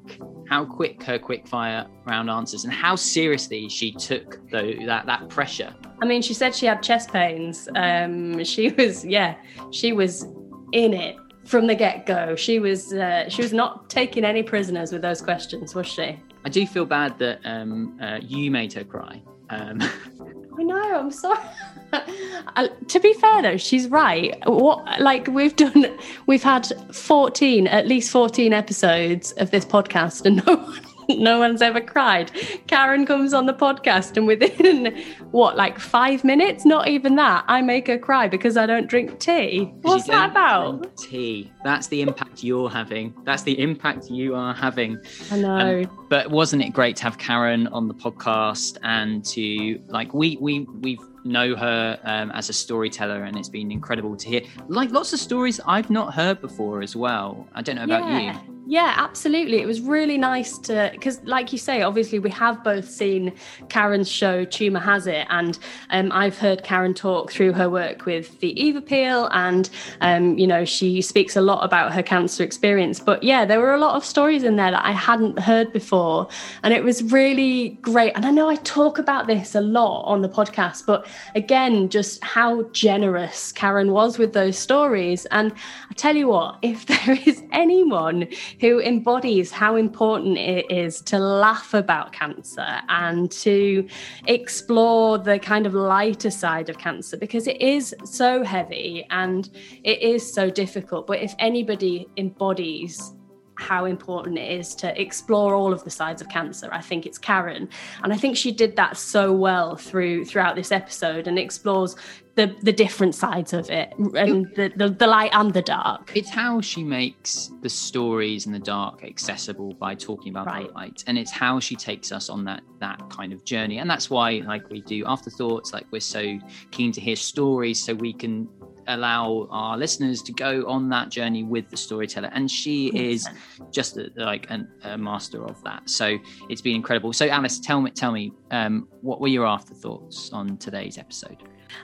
how 0.49 0.65
quick 0.65 1.03
her 1.03 1.19
quick 1.19 1.47
fire 1.47 1.85
round 2.07 2.31
answers, 2.31 2.63
and 2.63 2.73
how 2.73 2.95
seriously 2.95 3.69
she 3.69 3.91
took 3.91 4.39
though 4.49 4.73
that 4.87 5.05
that 5.05 5.29
pressure. 5.29 5.71
I 6.01 6.05
mean, 6.05 6.21
she 6.21 6.33
said 6.33 6.55
she 6.55 6.65
had 6.65 6.81
chest 6.81 7.11
pains. 7.11 7.67
Um, 7.75 8.43
she 8.43 8.69
was, 8.69 9.05
yeah, 9.05 9.35
she 9.71 9.93
was 9.93 10.23
in 10.71 10.93
it 10.93 11.15
from 11.45 11.67
the 11.67 11.75
get 11.75 12.05
go. 12.05 12.35
She 12.35 12.59
was 12.59 12.93
uh, 12.93 13.27
she 13.29 13.41
was 13.41 13.53
not 13.53 13.89
taking 13.89 14.23
any 14.23 14.43
prisoners 14.43 14.91
with 14.91 15.01
those 15.01 15.21
questions, 15.21 15.75
was 15.75 15.87
she? 15.87 16.19
I 16.45 16.49
do 16.49 16.65
feel 16.65 16.85
bad 16.85 17.17
that 17.19 17.39
um, 17.43 17.99
uh, 18.01 18.19
you 18.21 18.49
made 18.51 18.71
her 18.73 18.83
cry. 18.83 19.21
Um, 19.49 19.81
I 20.59 20.63
know. 20.63 20.99
I'm 20.99 21.11
sorry. 21.11 21.39
uh, 21.93 22.67
to 22.87 22.99
be 22.99 23.13
fair, 23.13 23.41
though, 23.41 23.57
she's 23.57 23.87
right. 23.87 24.37
What 24.45 25.01
like 25.01 25.27
we've 25.27 25.55
done, 25.55 25.97
we've 26.27 26.43
had 26.43 26.67
14, 26.93 27.67
at 27.67 27.87
least 27.87 28.11
14 28.11 28.53
episodes 28.53 29.31
of 29.33 29.51
this 29.51 29.65
podcast, 29.65 30.25
and 30.25 30.45
no 30.45 30.55
one 30.55 30.81
no 31.17 31.39
one's 31.39 31.61
ever 31.61 31.81
cried. 31.81 32.31
Karen 32.67 33.05
comes 33.05 33.33
on 33.33 33.45
the 33.45 33.53
podcast, 33.53 34.15
and 34.15 34.27
within 34.27 34.95
what, 35.31 35.57
like 35.57 35.79
five 35.79 36.23
minutes, 36.23 36.65
not 36.65 36.87
even 36.87 37.15
that, 37.15 37.43
I 37.47 37.61
make 37.61 37.87
her 37.87 37.97
cry 37.97 38.27
because 38.27 38.57
I 38.57 38.65
don't 38.65 38.87
drink 38.87 39.19
tea. 39.19 39.73
What's 39.81 40.07
that 40.07 40.31
about? 40.31 40.95
Tea. 40.97 41.51
That's 41.63 41.87
the 41.87 42.01
impact 42.01 42.43
you're 42.43 42.69
having. 42.69 43.13
That's 43.23 43.43
the 43.43 43.59
impact 43.59 44.09
you 44.09 44.35
are 44.35 44.53
having. 44.53 44.99
I 45.31 45.37
know. 45.37 45.81
Um, 45.81 46.07
but 46.09 46.29
wasn't 46.29 46.63
it 46.63 46.73
great 46.73 46.95
to 46.97 47.03
have 47.03 47.17
Karen 47.17 47.67
on 47.67 47.87
the 47.87 47.93
podcast 47.93 48.77
and 48.83 49.25
to 49.25 49.81
like 49.87 50.13
we 50.13 50.37
we 50.37 50.61
we've 50.81 50.99
know 51.25 51.55
her 51.55 51.99
um, 52.03 52.31
as 52.31 52.49
a 52.49 52.53
storyteller 52.53 53.23
and 53.23 53.37
it's 53.37 53.49
been 53.49 53.71
incredible 53.71 54.15
to 54.15 54.27
hear 54.27 54.41
like 54.69 54.89
lots 54.91 55.11
of 55.11 55.19
stories 55.19 55.59
i've 55.65 55.89
not 55.89 56.13
heard 56.13 56.39
before 56.39 56.81
as 56.81 56.95
well 56.95 57.45
i 57.53 57.61
don't 57.61 57.75
know 57.75 57.83
about 57.83 58.09
yeah. 58.09 58.41
you 58.47 58.58
yeah, 58.69 58.93
absolutely. 58.97 59.61
It 59.61 59.65
was 59.65 59.81
really 59.81 60.19
nice 60.19 60.59
to, 60.59 60.91
because 60.93 61.19
like 61.23 61.51
you 61.51 61.57
say, 61.57 61.81
obviously 61.81 62.19
we 62.19 62.29
have 62.29 62.63
both 62.63 62.87
seen 62.87 63.33
Karen's 63.67 64.07
show, 64.07 64.45
Tumour 64.45 64.79
Has 64.79 65.07
It, 65.07 65.25
and 65.31 65.57
um, 65.89 66.11
I've 66.11 66.37
heard 66.37 66.61
Karen 66.61 66.93
talk 66.93 67.31
through 67.31 67.53
her 67.53 67.67
work 67.67 68.05
with 68.05 68.39
the 68.41 68.49
Eve 68.61 68.75
Appeal, 68.75 69.27
and, 69.31 69.71
um, 70.01 70.37
you 70.37 70.45
know, 70.45 70.65
she 70.65 71.01
speaks 71.01 71.35
a 71.35 71.41
lot 71.41 71.65
about 71.65 71.93
her 71.93 72.03
cancer 72.03 72.43
experience. 72.43 72.99
But 72.99 73.23
yeah, 73.23 73.43
there 73.43 73.59
were 73.59 73.73
a 73.73 73.79
lot 73.79 73.95
of 73.95 74.05
stories 74.05 74.43
in 74.43 74.55
there 74.55 74.69
that 74.69 74.85
I 74.85 74.91
hadn't 74.91 75.39
heard 75.39 75.73
before. 75.73 76.27
And 76.61 76.71
it 76.71 76.83
was 76.83 77.01
really 77.01 77.69
great. 77.81 78.13
And 78.15 78.23
I 78.23 78.29
know 78.29 78.49
I 78.49 78.55
talk 78.57 78.99
about 78.99 79.25
this 79.25 79.55
a 79.55 79.61
lot 79.61 80.03
on 80.03 80.21
the 80.21 80.29
podcast, 80.29 80.85
but 80.85 81.07
again, 81.33 81.89
just 81.89 82.23
how 82.23 82.61
generous 82.69 83.51
Karen 83.51 83.91
was 83.91 84.19
with 84.19 84.33
those 84.33 84.59
stories. 84.59 85.25
And 85.31 85.51
I 85.89 85.93
tell 85.95 86.15
you 86.15 86.27
what, 86.27 86.59
if 86.61 86.85
there 87.05 87.17
is 87.25 87.41
anyone 87.51 88.27
who 88.59 88.79
embodies 88.81 89.51
how 89.51 89.75
important 89.75 90.37
it 90.37 90.69
is 90.69 91.01
to 91.01 91.19
laugh 91.19 91.73
about 91.73 92.11
cancer 92.11 92.81
and 92.89 93.31
to 93.31 93.87
explore 94.27 95.17
the 95.17 95.39
kind 95.39 95.65
of 95.65 95.73
lighter 95.73 96.31
side 96.31 96.69
of 96.69 96.77
cancer 96.77 97.17
because 97.17 97.47
it 97.47 97.61
is 97.61 97.95
so 98.03 98.43
heavy 98.43 99.05
and 99.09 99.49
it 99.83 100.01
is 100.01 100.33
so 100.33 100.49
difficult. 100.49 101.07
But 101.07 101.19
if 101.19 101.33
anybody 101.39 102.07
embodies 102.17 103.13
how 103.59 103.85
important 103.85 104.37
it 104.37 104.51
is 104.59 104.73
to 104.75 104.99
explore 104.99 105.53
all 105.53 105.73
of 105.73 105.83
the 105.83 105.89
sides 105.89 106.21
of 106.21 106.29
cancer. 106.29 106.69
I 106.71 106.81
think 106.81 107.05
it's 107.05 107.17
Karen, 107.17 107.69
and 108.03 108.13
I 108.13 108.17
think 108.17 108.37
she 108.37 108.51
did 108.51 108.75
that 108.77 108.97
so 108.97 109.33
well 109.33 109.75
through 109.75 110.25
throughout 110.25 110.55
this 110.55 110.71
episode 110.71 111.27
and 111.27 111.37
explores 111.37 111.95
the 112.35 112.55
the 112.61 112.71
different 112.71 113.15
sides 113.15 113.51
of 113.51 113.69
it 113.69 113.93
and 113.97 114.47
the, 114.55 114.71
the, 114.75 114.89
the 114.89 115.07
light 115.07 115.31
and 115.33 115.53
the 115.53 115.61
dark. 115.61 116.11
It's 116.15 116.29
how 116.29 116.61
she 116.61 116.83
makes 116.83 117.51
the 117.61 117.69
stories 117.69 118.45
in 118.45 118.53
the 118.53 118.59
dark 118.59 119.03
accessible 119.03 119.73
by 119.73 119.93
talking 119.95 120.31
about 120.31 120.47
right. 120.47 120.67
the 120.67 120.73
light, 120.73 121.03
and 121.07 121.17
it's 121.17 121.31
how 121.31 121.59
she 121.59 121.75
takes 121.75 122.11
us 122.11 122.29
on 122.29 122.45
that 122.45 122.61
that 122.79 123.01
kind 123.09 123.33
of 123.33 123.43
journey, 123.43 123.79
and 123.79 123.89
that's 123.89 124.09
why 124.09 124.41
like 124.45 124.69
we 124.69 124.81
do 124.81 125.05
afterthoughts. 125.05 125.73
Like 125.73 125.85
we're 125.91 125.99
so 125.99 126.39
keen 126.71 126.93
to 126.93 127.01
hear 127.01 127.17
stories 127.17 127.83
so 127.83 127.93
we 127.93 128.13
can 128.13 128.47
allow 128.89 129.47
our 129.51 129.77
listeners 129.77 130.21
to 130.23 130.33
go 130.33 130.67
on 130.67 130.89
that 130.89 131.09
journey 131.09 131.43
with 131.43 131.69
the 131.69 131.77
storyteller. 131.77 132.29
And 132.33 132.49
she 132.49 132.87
is 132.87 133.27
just 133.71 133.97
a, 133.97 134.11
like 134.15 134.47
an, 134.49 134.67
a 134.83 134.97
master 134.97 135.45
of 135.45 135.63
that. 135.63 135.89
So 135.89 136.17
it's 136.49 136.61
been 136.61 136.75
incredible. 136.75 137.13
So 137.13 137.27
alice 137.27 137.59
tell 137.59 137.81
me 137.81 137.91
tell 137.91 138.11
me 138.11 138.31
um, 138.51 138.87
what 139.01 139.21
were 139.21 139.27
your 139.27 139.45
afterthoughts 139.45 140.31
on 140.33 140.57
today's 140.57 140.97
episode? 140.97 141.37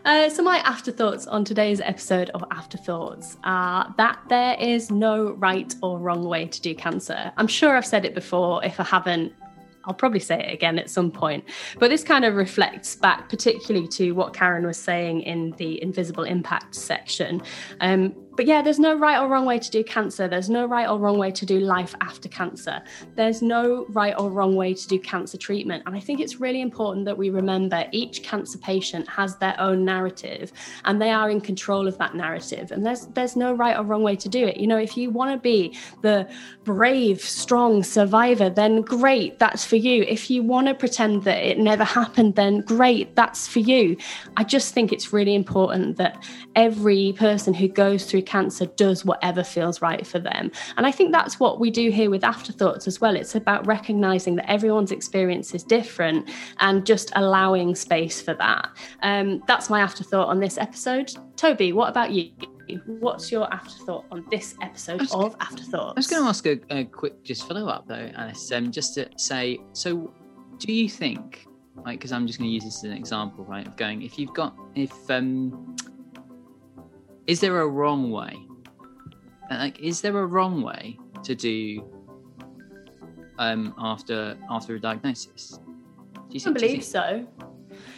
Uh, 0.03 0.29
so, 0.29 0.41
my 0.41 0.57
afterthoughts 0.59 1.27
on 1.27 1.45
today's 1.45 1.79
episode 1.81 2.29
of 2.31 2.43
Afterthoughts 2.51 3.37
are 3.43 3.93
that 3.97 4.19
there 4.29 4.55
is 4.59 4.89
no 4.91 5.31
right 5.33 5.73
or 5.81 5.99
wrong 5.99 6.25
way 6.25 6.47
to 6.47 6.61
do 6.61 6.73
cancer. 6.73 7.31
I'm 7.37 7.47
sure 7.47 7.77
I've 7.77 7.85
said 7.85 8.05
it 8.05 8.15
before. 8.15 8.63
If 8.63 8.79
I 8.79 8.83
haven't, 8.83 9.33
I'll 9.87 9.93
probably 9.93 10.19
say 10.19 10.39
it 10.39 10.53
again 10.53 10.79
at 10.79 10.89
some 10.89 11.11
point. 11.11 11.43
But 11.79 11.89
this 11.89 12.03
kind 12.03 12.25
of 12.25 12.35
reflects 12.35 12.95
back 12.95 13.29
particularly 13.29 13.87
to 13.89 14.11
what 14.13 14.33
Karen 14.33 14.65
was 14.65 14.77
saying 14.77 15.21
in 15.21 15.51
the 15.57 15.81
invisible 15.81 16.23
impact 16.23 16.75
section. 16.75 17.41
Um, 17.81 18.15
but 18.35 18.45
yeah, 18.45 18.61
there's 18.61 18.79
no 18.79 18.95
right 18.95 19.19
or 19.19 19.27
wrong 19.27 19.45
way 19.45 19.59
to 19.59 19.71
do 19.71 19.83
cancer. 19.83 20.27
There's 20.27 20.49
no 20.49 20.65
right 20.65 20.87
or 20.87 20.99
wrong 20.99 21.17
way 21.17 21.31
to 21.31 21.45
do 21.45 21.59
life 21.59 21.95
after 22.01 22.27
cancer. 22.27 22.81
There's 23.15 23.41
no 23.41 23.85
right 23.89 24.13
or 24.17 24.29
wrong 24.29 24.55
way 24.55 24.73
to 24.73 24.87
do 24.87 24.99
cancer 24.99 25.37
treatment. 25.37 25.83
And 25.85 25.95
I 25.95 25.99
think 25.99 26.19
it's 26.19 26.39
really 26.39 26.61
important 26.61 27.05
that 27.05 27.17
we 27.17 27.29
remember 27.29 27.85
each 27.91 28.23
cancer 28.23 28.57
patient 28.57 29.07
has 29.07 29.37
their 29.37 29.55
own 29.59 29.85
narrative 29.85 30.51
and 30.83 31.01
they 31.01 31.11
are 31.11 31.29
in 31.29 31.41
control 31.41 31.87
of 31.87 31.97
that 31.97 32.15
narrative. 32.15 32.71
And 32.71 32.85
there's 32.85 33.07
there's 33.07 33.35
no 33.35 33.53
right 33.53 33.77
or 33.77 33.83
wrong 33.83 34.03
way 34.03 34.15
to 34.17 34.29
do 34.29 34.45
it. 34.45 34.57
You 34.57 34.67
know, 34.67 34.77
if 34.77 34.97
you 34.97 35.09
want 35.09 35.31
to 35.31 35.37
be 35.37 35.77
the 36.01 36.29
brave, 36.63 37.21
strong 37.21 37.83
survivor, 37.83 38.49
then 38.49 38.81
great, 38.81 39.39
that's 39.39 39.63
for 39.63 39.77
you. 39.77 40.03
If 40.03 40.29
you 40.29 40.43
want 40.43 40.67
to 40.67 40.73
pretend 40.73 41.23
that 41.23 41.43
it 41.43 41.59
never 41.59 41.83
happened, 41.83 42.35
then 42.35 42.61
great, 42.61 43.15
that's 43.15 43.47
for 43.47 43.59
you. 43.59 43.97
I 44.37 44.43
just 44.43 44.73
think 44.73 44.91
it's 44.91 45.13
really 45.13 45.35
important 45.35 45.97
that 45.97 46.21
every 46.55 47.13
person 47.13 47.53
who 47.53 47.67
goes 47.67 48.05
through 48.05 48.23
cancer 48.25 48.65
does 48.65 49.05
whatever 49.05 49.43
feels 49.43 49.81
right 49.81 50.05
for 50.05 50.19
them. 50.19 50.51
And 50.77 50.85
I 50.85 50.91
think 50.91 51.11
that's 51.11 51.39
what 51.39 51.59
we 51.59 51.71
do 51.71 51.89
here 51.91 52.09
with 52.09 52.23
Afterthoughts 52.23 52.87
as 52.87 52.99
well. 52.99 53.15
It's 53.15 53.35
about 53.35 53.65
recognizing 53.65 54.35
that 54.35 54.49
everyone's 54.49 54.91
experience 54.91 55.53
is 55.53 55.63
different 55.63 56.29
and 56.59 56.85
just 56.85 57.11
allowing 57.15 57.75
space 57.75 58.21
for 58.21 58.33
that. 58.35 58.69
Um, 59.03 59.43
that's 59.47 59.69
my 59.69 59.79
afterthought 59.79 60.27
on 60.27 60.39
this 60.39 60.57
episode. 60.57 61.13
Toby, 61.35 61.73
what 61.73 61.89
about 61.89 62.11
you? 62.11 62.31
What's 62.87 63.31
your 63.31 63.51
afterthought 63.53 64.05
on 64.11 64.25
this 64.31 64.55
episode 64.61 65.01
of 65.11 65.35
Afterthoughts? 65.39 65.93
I 65.95 65.99
was 65.99 66.07
going 66.07 66.23
to 66.23 66.29
ask 66.29 66.47
a, 66.47 66.59
a 66.71 66.85
quick 66.85 67.23
just 67.23 67.47
follow 67.47 67.67
up 67.67 67.87
though, 67.87 68.09
Alice, 68.15 68.51
um, 68.51 68.71
just 68.71 68.95
to 68.95 69.07
say, 69.17 69.59
so 69.73 70.11
do 70.57 70.73
you 70.73 70.89
think, 70.89 71.45
like, 71.85 71.99
because 71.99 72.11
I'm 72.11 72.25
just 72.25 72.39
going 72.39 72.49
to 72.49 72.53
use 72.53 72.63
this 72.63 72.77
as 72.77 72.85
an 72.85 72.93
example, 72.93 73.43
right, 73.45 73.67
of 73.67 73.77
going, 73.77 74.01
if 74.01 74.17
you've 74.17 74.33
got, 74.33 74.55
if, 74.73 74.93
um, 75.11 75.75
is 77.27 77.39
there 77.39 77.61
a 77.61 77.67
wrong 77.67 78.11
way? 78.11 78.35
Like, 79.49 79.79
is 79.79 80.01
there 80.01 80.17
a 80.17 80.25
wrong 80.25 80.61
way 80.61 80.97
to 81.23 81.35
do 81.35 81.83
um, 83.37 83.73
after 83.77 84.37
after 84.49 84.75
a 84.75 84.79
diagnosis? 84.79 85.59
Do 86.29 86.37
you 86.37 86.49
I 86.49 86.53
believe 86.53 86.83
so. 86.83 87.27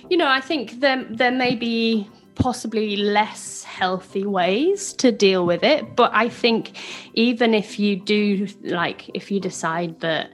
You 0.10 0.18
know, 0.18 0.28
I 0.28 0.42
think 0.42 0.80
there 0.80 1.06
there 1.10 1.32
may 1.32 1.56
be 1.56 2.10
possibly 2.36 2.96
less 2.96 3.64
healthy 3.64 4.26
ways 4.26 4.94
to 4.94 5.12
deal 5.12 5.46
with 5.46 5.64
it, 5.64 5.96
but 5.96 6.12
I 6.14 6.30
think 6.30 6.78
even 7.14 7.54
if 7.54 7.80
you 7.80 7.96
do, 7.96 8.48
like, 8.64 9.10
if 9.16 9.32
you 9.32 9.40
decide 9.40 10.00
that 10.02 10.30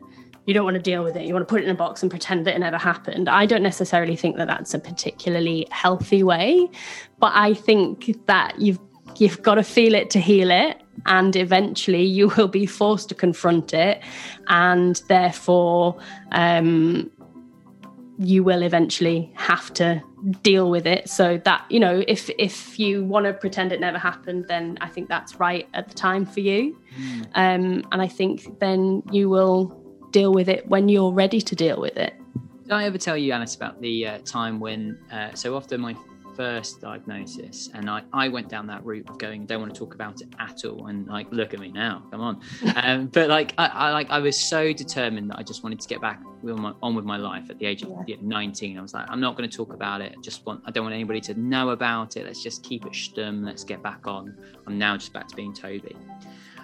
you 0.45 0.53
don't 0.53 0.65
want 0.65 0.75
to 0.75 0.81
deal 0.81 1.03
with 1.03 1.15
it. 1.15 1.25
You 1.25 1.33
want 1.33 1.47
to 1.47 1.51
put 1.51 1.61
it 1.61 1.65
in 1.65 1.69
a 1.69 1.75
box 1.75 2.01
and 2.01 2.09
pretend 2.09 2.45
that 2.47 2.55
it 2.55 2.59
never 2.59 2.77
happened. 2.77 3.29
I 3.29 3.45
don't 3.45 3.63
necessarily 3.63 4.15
think 4.15 4.37
that 4.37 4.47
that's 4.47 4.73
a 4.73 4.79
particularly 4.79 5.67
healthy 5.71 6.23
way, 6.23 6.69
but 7.19 7.31
I 7.35 7.53
think 7.53 8.25
that 8.27 8.59
you've 8.59 8.79
you've 9.17 9.41
got 9.41 9.55
to 9.55 9.63
feel 9.63 9.93
it 9.93 10.09
to 10.09 10.19
heal 10.19 10.49
it 10.49 10.81
and 11.05 11.35
eventually 11.35 12.03
you 12.03 12.29
will 12.37 12.47
be 12.47 12.65
forced 12.65 13.09
to 13.09 13.15
confront 13.15 13.73
it 13.73 14.01
and 14.47 15.01
therefore 15.07 15.99
um, 16.31 17.11
you 18.17 18.43
will 18.43 18.61
eventually 18.61 19.31
have 19.35 19.73
to 19.73 20.01
deal 20.41 20.69
with 20.69 20.87
it 20.87 21.09
so 21.09 21.37
that 21.43 21.65
you 21.69 21.79
know 21.79 22.03
if 22.07 22.29
if 22.39 22.79
you 22.79 23.03
want 23.03 23.25
to 23.25 23.33
pretend 23.33 23.73
it 23.73 23.81
never 23.81 23.97
happened 23.97 24.45
then 24.47 24.77
i 24.79 24.87
think 24.87 25.09
that's 25.09 25.37
right 25.37 25.67
at 25.73 25.89
the 25.89 25.93
time 25.93 26.25
for 26.25 26.39
you 26.39 26.79
mm. 26.97 27.23
um, 27.35 27.83
and 27.91 28.01
i 28.01 28.07
think 28.07 28.57
then 28.59 29.03
you 29.11 29.27
will 29.27 29.82
deal 30.13 30.31
with 30.31 30.47
it 30.47 30.65
when 30.69 30.87
you're 30.87 31.11
ready 31.11 31.41
to 31.41 31.55
deal 31.55 31.81
with 31.81 31.97
it. 31.97 32.13
Did 32.63 32.71
I 32.71 32.85
ever 32.85 32.97
tell 32.97 33.17
you, 33.17 33.33
Alice, 33.33 33.55
about 33.55 33.81
the 33.81 34.07
uh, 34.07 34.19
time 34.19 34.61
when, 34.61 34.97
uh, 35.11 35.33
so 35.33 35.57
after 35.57 35.77
my 35.77 35.95
first 36.37 36.79
diagnosis, 36.79 37.69
and 37.73 37.89
I, 37.89 38.03
I 38.13 38.29
went 38.29 38.47
down 38.47 38.67
that 38.67 38.85
route 38.85 39.09
of 39.09 39.17
going, 39.19 39.45
don't 39.45 39.59
want 39.59 39.73
to 39.73 39.77
talk 39.77 39.93
about 39.93 40.21
it 40.21 40.29
at 40.39 40.63
all, 40.63 40.87
and 40.87 41.05
like, 41.07 41.27
look 41.31 41.53
at 41.53 41.59
me 41.59 41.71
now, 41.71 42.03
come 42.09 42.21
on. 42.21 42.41
um, 42.77 43.07
but 43.07 43.27
like, 43.27 43.53
I, 43.57 43.65
I, 43.67 43.91
like, 43.91 44.09
I 44.09 44.19
was 44.19 44.39
so 44.39 44.71
determined 44.71 45.29
that 45.31 45.39
I 45.39 45.43
just 45.43 45.61
wanted 45.61 45.81
to 45.81 45.87
get 45.89 45.99
back 45.99 46.21
with 46.41 46.57
my, 46.57 46.73
on 46.81 46.95
with 46.95 47.05
my 47.05 47.17
life 47.17 47.49
at 47.49 47.59
the 47.59 47.65
age 47.65 47.83
of 47.83 47.91
yeah. 48.07 48.15
19. 48.21 48.77
I 48.77 48.81
was 48.81 48.93
like, 48.93 49.07
I'm 49.09 49.19
not 49.19 49.35
going 49.35 49.49
to 49.49 49.55
talk 49.55 49.73
about 49.73 49.99
it. 49.99 50.13
I 50.17 50.21
just 50.21 50.45
want, 50.45 50.61
I 50.65 50.71
don't 50.71 50.83
want 50.83 50.93
anybody 50.93 51.19
to 51.21 51.33
know 51.39 51.71
about 51.71 52.15
it. 52.15 52.25
Let's 52.25 52.41
just 52.41 52.63
keep 52.63 52.85
it 52.85 52.93
stum. 52.93 53.45
Let's 53.45 53.63
get 53.63 53.83
back 53.83 54.07
on. 54.07 54.37
I'm 54.67 54.77
now 54.77 54.95
just 54.95 55.11
back 55.11 55.27
to 55.27 55.35
being 55.35 55.53
Toby. 55.53 55.95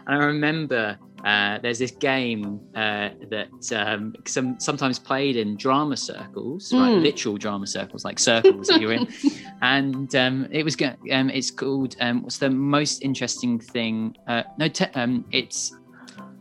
And 0.10 0.24
I 0.24 0.26
remember 0.26 0.98
uh, 1.24 1.60
there's 1.60 1.78
this 1.78 1.92
game 1.92 2.60
uh, 2.74 3.10
that 3.30 3.72
um, 3.76 4.16
some 4.26 4.60
sometimes 4.60 4.98
played 4.98 5.36
in 5.36 5.56
drama 5.56 5.98
circles, 5.98 6.72
mm. 6.72 6.80
right? 6.80 6.96
Hmm. 6.96 7.04
Literal 7.04 7.38
drama 7.38 7.68
circles, 7.68 8.04
like 8.04 8.18
circles 8.18 8.68
that 8.68 8.82
you're 8.82 8.94
in. 8.94 9.08
And 9.62 10.16
um, 10.16 10.48
it 10.52 10.64
was 10.64 10.78
um, 11.12 11.30
it's 11.30 11.52
called 11.52 11.96
um, 12.00 12.24
what's 12.24 12.38
the 12.38 12.50
most 12.50 13.04
interesting 13.04 13.60
thing? 13.60 14.16
Uh, 14.26 14.44
no, 14.58 14.68
te- 14.70 14.86
um, 14.96 15.26
it's 15.32 15.76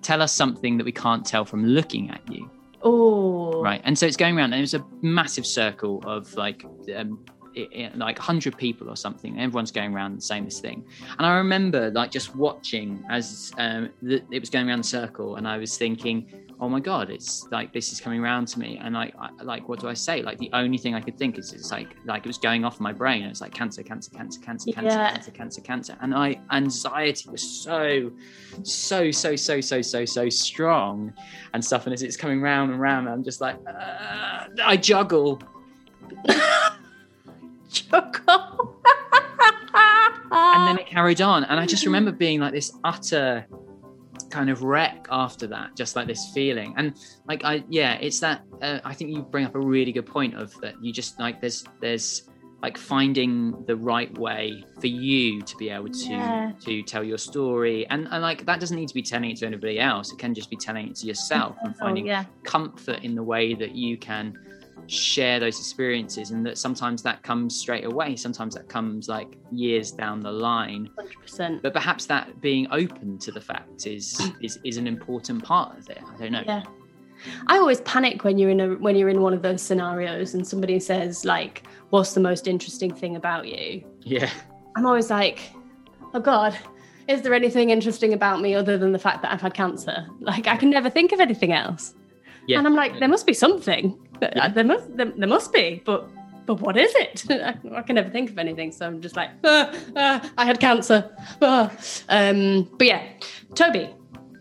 tell 0.00 0.22
us 0.22 0.32
something 0.32 0.78
that 0.78 0.84
we 0.84 0.92
can't 0.92 1.26
tell 1.26 1.44
from 1.44 1.66
looking 1.66 2.10
at 2.10 2.22
you. 2.32 2.48
Oh, 2.82 3.60
right 3.60 3.80
and 3.82 3.98
so 3.98 4.06
it's 4.06 4.16
going 4.16 4.38
around 4.38 4.52
and 4.52 4.60
it 4.60 4.60
was 4.60 4.74
a 4.74 4.84
massive 5.02 5.44
circle 5.44 6.00
of 6.06 6.32
like 6.34 6.64
um, 6.96 7.24
it, 7.58 7.68
it- 7.72 7.98
like 7.98 8.18
100 8.18 8.56
people 8.56 8.88
or 8.88 8.96
something 8.96 9.38
everyone's 9.40 9.72
going 9.72 9.92
around 9.94 10.22
saying 10.22 10.44
this 10.44 10.60
thing. 10.60 10.84
And 11.18 11.26
i 11.26 11.32
remember 11.36 11.90
like 11.90 12.10
just 12.10 12.28
watching 12.36 12.88
as 13.10 13.52
um, 13.58 13.90
the, 14.02 14.16
it 14.30 14.40
was 14.40 14.50
going 14.50 14.66
around 14.68 14.78
the 14.84 14.90
circle 15.00 15.36
and 15.36 15.44
i 15.48 15.56
was 15.58 15.76
thinking 15.76 16.16
oh 16.60 16.68
my 16.68 16.80
god 16.80 17.08
it's 17.08 17.46
like 17.56 17.72
this 17.72 17.92
is 17.92 18.00
coming 18.00 18.20
around 18.20 18.44
to 18.48 18.58
me. 18.58 18.70
And 18.82 18.92
like 18.94 19.14
I, 19.18 19.28
like 19.52 19.68
what 19.68 19.78
do 19.80 19.86
i 19.88 19.94
say? 19.94 20.22
Like 20.22 20.38
the 20.38 20.50
only 20.52 20.78
thing 20.82 20.92
i 20.94 21.00
could 21.00 21.16
think 21.16 21.38
is 21.38 21.52
it's 21.52 21.70
like 21.76 21.88
like 22.04 22.22
it 22.26 22.30
was 22.34 22.38
going 22.48 22.64
off 22.64 22.76
in 22.80 22.82
my 22.90 22.92
brain. 22.92 23.22
It's 23.22 23.40
like 23.40 23.54
cancer 23.54 23.82
cancer 23.90 24.10
cancer 24.10 24.40
cancer 24.40 24.72
cancer 24.72 24.96
Yeah. 24.98 25.10
cancer 25.12 25.30
cancer 25.40 25.60
cancer. 25.70 25.94
And 26.00 26.10
i 26.26 26.28
anxiety 26.60 27.30
was 27.30 27.42
so 27.64 28.10
so 28.64 29.10
so 29.12 29.36
so 29.36 29.60
so 29.60 29.80
so 29.82 30.04
so 30.04 30.28
strong 30.28 31.12
and 31.52 31.64
stuff. 31.64 31.82
And 31.86 31.92
as 31.94 32.02
it's 32.02 32.16
coming 32.16 32.40
round 32.40 32.70
and 32.72 32.80
round 32.80 33.08
i'm 33.08 33.22
just 33.30 33.40
like 33.40 33.56
uh, 33.68 34.46
i 34.72 34.76
juggle 34.76 35.40
Choco. 37.70 38.74
and 40.30 40.68
then 40.68 40.78
it 40.78 40.86
carried 40.86 41.20
on 41.20 41.44
and 41.44 41.58
i 41.60 41.66
just 41.66 41.84
remember 41.90 42.12
being 42.12 42.40
like 42.40 42.52
this 42.52 42.72
utter 42.84 43.46
kind 44.30 44.50
of 44.50 44.62
wreck 44.62 45.06
after 45.10 45.46
that 45.46 45.74
just 45.76 45.96
like 45.96 46.06
this 46.06 46.30
feeling 46.34 46.74
and 46.76 46.94
like 47.26 47.44
i 47.44 47.64
yeah 47.68 47.94
it's 47.94 48.20
that 48.20 48.42
uh, 48.60 48.78
i 48.84 48.92
think 48.92 49.10
you 49.10 49.22
bring 49.22 49.44
up 49.46 49.54
a 49.54 49.60
really 49.60 49.90
good 49.92 50.06
point 50.06 50.34
of 50.34 50.52
that 50.60 50.74
you 50.82 50.92
just 50.92 51.18
like 51.18 51.40
there's 51.40 51.64
there's 51.80 52.28
like 52.60 52.76
finding 52.76 53.54
the 53.66 53.76
right 53.76 54.12
way 54.18 54.64
for 54.80 54.88
you 54.88 55.40
to 55.42 55.56
be 55.56 55.70
able 55.70 55.88
to 55.88 56.10
Yeah. 56.10 56.52
to 56.60 56.82
tell 56.82 57.04
your 57.04 57.16
story 57.16 57.86
and, 57.88 58.08
and 58.10 58.20
like 58.20 58.44
that 58.46 58.58
doesn't 58.60 58.76
need 58.76 58.88
to 58.88 58.94
be 58.94 59.02
telling 59.02 59.30
it 59.30 59.36
to 59.38 59.46
anybody 59.46 59.78
else 59.78 60.12
it 60.12 60.18
can 60.18 60.34
just 60.34 60.50
be 60.50 60.56
telling 60.56 60.88
it 60.88 60.96
to 60.96 61.06
yourself 61.06 61.56
and 61.62 61.72
Oh, 61.76 61.78
finding 61.86 62.06
yeah. 62.06 62.24
comfort 62.42 63.04
in 63.04 63.14
the 63.14 63.22
way 63.22 63.54
that 63.54 63.76
you 63.76 63.96
can 63.96 64.36
share 64.88 65.38
those 65.38 65.58
experiences 65.58 66.30
and 66.30 66.44
that 66.46 66.56
sometimes 66.58 67.02
that 67.02 67.22
comes 67.22 67.54
straight 67.54 67.84
away 67.84 68.16
sometimes 68.16 68.54
that 68.54 68.68
comes 68.68 69.08
like 69.08 69.36
years 69.52 69.90
down 69.90 70.20
the 70.20 70.32
line 70.32 70.88
100%. 71.26 71.60
but 71.62 71.72
perhaps 71.74 72.06
that 72.06 72.40
being 72.40 72.66
open 72.70 73.18
to 73.18 73.30
the 73.30 73.40
fact 73.40 73.86
is 73.86 74.18
is 74.40 74.58
is 74.64 74.76
an 74.78 74.86
important 74.86 75.44
part 75.44 75.78
of 75.78 75.88
it 75.90 76.00
i 76.14 76.16
don't 76.18 76.32
know 76.32 76.42
Yeah. 76.46 76.62
I 77.48 77.58
always 77.58 77.80
panic 77.80 78.22
when 78.22 78.38
you're 78.38 78.50
in 78.50 78.60
a 78.60 78.68
when 78.76 78.94
you're 78.94 79.08
in 79.08 79.20
one 79.22 79.34
of 79.34 79.42
those 79.42 79.60
scenarios 79.60 80.34
and 80.34 80.46
somebody 80.46 80.78
says 80.78 81.24
like, 81.24 81.64
"What's 81.90 82.14
the 82.14 82.20
most 82.20 82.46
interesting 82.46 82.94
thing 82.94 83.16
about 83.16 83.48
you?" 83.48 83.82
yeah 84.04 84.30
I'm 84.76 84.86
always 84.86 85.10
like, 85.10 85.50
"Oh 86.14 86.20
God, 86.20 86.56
is 87.08 87.22
there 87.22 87.34
anything 87.34 87.70
interesting 87.70 88.12
about 88.12 88.40
me 88.40 88.54
other 88.54 88.78
than 88.78 88.92
the 88.92 89.00
fact 89.00 89.22
that 89.22 89.32
I've 89.32 89.40
had 89.40 89.52
cancer?" 89.52 90.06
Like 90.20 90.46
I 90.46 90.56
can 90.56 90.70
never 90.70 90.88
think 90.88 91.10
of 91.10 91.18
anything 91.18 91.52
else. 91.52 91.92
Yeah 92.48 92.58
And 92.58 92.66
I'm 92.66 92.74
like, 92.82 92.92
there 93.00 93.08
must 93.08 93.26
be 93.26 93.34
something. 93.34 93.84
Yeah. 94.22 94.48
There 94.56 94.64
must 94.64 94.96
there, 94.96 95.12
there 95.20 95.28
must 95.36 95.52
be, 95.52 95.66
but 95.84 96.00
but 96.46 96.60
what 96.64 96.76
is 96.76 96.92
it? 97.04 97.16
I 97.80 97.82
can 97.82 97.94
never 98.00 98.10
think 98.10 98.30
of 98.30 98.38
anything. 98.38 98.72
So 98.72 98.86
I'm 98.86 99.00
just 99.02 99.16
like, 99.16 99.30
ah, 99.44 99.70
ah, 99.96 100.30
I 100.40 100.44
had 100.50 100.58
cancer. 100.58 101.00
Ah. 101.42 101.70
Um, 102.08 102.66
but 102.78 102.86
yeah, 102.86 103.02
Toby, 103.54 103.84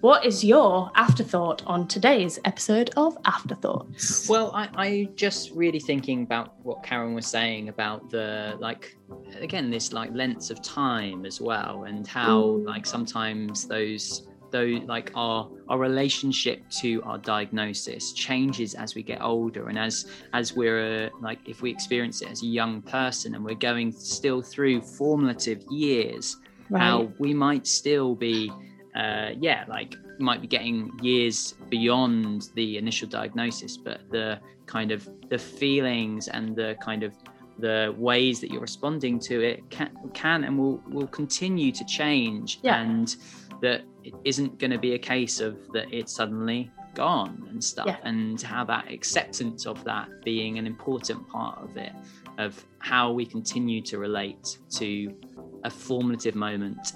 what 0.02 0.26
is 0.26 0.44
your 0.44 0.90
afterthought 0.96 1.62
on 1.66 1.88
today's 1.88 2.40
episode 2.46 2.90
of 2.96 3.18
Afterthoughts? 3.26 4.30
Well, 4.30 4.52
I, 4.54 4.70
I 4.86 5.10
just 5.16 5.52
really 5.52 5.80
thinking 5.82 6.24
about 6.24 6.54
what 6.64 6.82
Karen 6.84 7.14
was 7.14 7.28
saying 7.28 7.68
about 7.70 8.10
the 8.10 8.56
like 8.60 8.96
again 9.42 9.70
this 9.70 9.92
like 9.92 10.12
lengths 10.14 10.50
of 10.50 10.62
time 10.62 11.26
as 11.26 11.42
well, 11.42 11.84
and 11.90 12.08
how 12.08 12.38
Mm. 12.44 12.66
like 12.66 12.86
sometimes 12.86 13.68
those 13.68 14.28
those 14.52 14.82
like 14.84 15.12
our 15.16 15.50
our 15.70 15.78
relationship 15.78 16.62
to 16.70 17.02
our 17.04 17.18
diagnosis 17.18 18.14
changes 18.14 18.74
as 18.74 18.96
we 18.96 19.04
get 19.04 19.22
older 19.22 19.70
and 19.70 19.78
as 19.78 20.08
as 20.34 20.56
we're 20.56 21.06
uh, 21.06 21.10
like 21.22 21.40
if 21.48 21.62
we 21.62 21.70
experience 21.72 22.22
it 22.22 22.30
as 22.30 22.44
a 22.44 22.48
young 22.48 22.82
person 22.82 23.36
and 23.36 23.44
we're 23.44 23.56
going 23.56 23.92
still 23.92 24.42
through 24.42 24.82
formative 24.82 25.64
years 25.70 26.38
how 26.76 27.10
we 27.20 27.34
might 27.34 27.66
still 27.66 28.14
be 28.16 28.52
uh 28.96 29.30
yeah 29.40 29.64
like 29.68 29.96
might 30.20 30.42
be 30.42 30.48
getting 30.48 30.92
years 31.02 31.54
beyond 31.70 32.50
the 32.56 32.78
initial 32.78 33.08
diagnosis 33.08 33.78
but 33.78 34.00
the 34.10 34.40
kind 34.66 34.92
of 34.92 35.08
the 35.30 35.38
feelings 35.38 36.28
and 36.28 36.56
the 36.56 36.76
kind 36.82 37.04
of 37.04 37.14
the 37.60 37.94
ways 37.98 38.40
that 38.42 38.52
you're 38.52 38.62
responding 38.62 39.18
to 39.20 39.42
it 39.42 39.68
can, 39.70 39.90
can 40.14 40.44
and 40.44 40.58
will 40.60 40.82
will 40.90 41.08
continue 41.08 41.72
to 41.72 41.84
change 41.86 42.60
Yeah. 42.64 42.82
and 42.82 43.16
that 43.62 43.82
it 44.04 44.14
isn't 44.24 44.58
going 44.60 44.72
to 44.72 44.78
be 44.78 44.94
a 44.94 45.00
case 45.00 45.40
of 45.40 45.58
that 45.74 45.92
it's 45.92 46.14
suddenly 46.14 46.72
gone 46.94 47.48
and 47.50 47.64
stuff 47.64 47.86
Yeah. 47.88 47.98
and 48.04 48.42
how 48.42 48.64
that 48.66 48.92
acceptance 48.92 49.66
of 49.66 49.84
that 49.84 50.10
being 50.24 50.58
an 50.58 50.66
important 50.66 51.28
part 51.28 51.60
of 51.62 51.78
it 51.78 51.92
of 52.38 52.64
how 52.80 53.12
we 53.12 53.26
continue 53.26 53.82
to 53.82 53.98
relate 53.98 54.58
to 54.72 55.16
a 55.64 55.70
formative 55.70 56.36
moment 56.36 56.94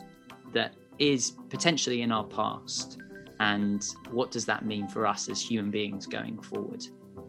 that 0.53 0.73
is 0.99 1.33
potentially 1.49 2.01
in 2.03 2.11
our 2.11 2.23
past 2.25 2.99
and 3.39 3.83
what 4.11 4.29
does 4.31 4.45
that 4.45 4.65
mean 4.65 4.87
for 4.87 5.07
us 5.07 5.29
as 5.29 5.41
human 5.41 5.71
beings 5.71 6.05
going 6.05 6.39
forward 6.41 6.83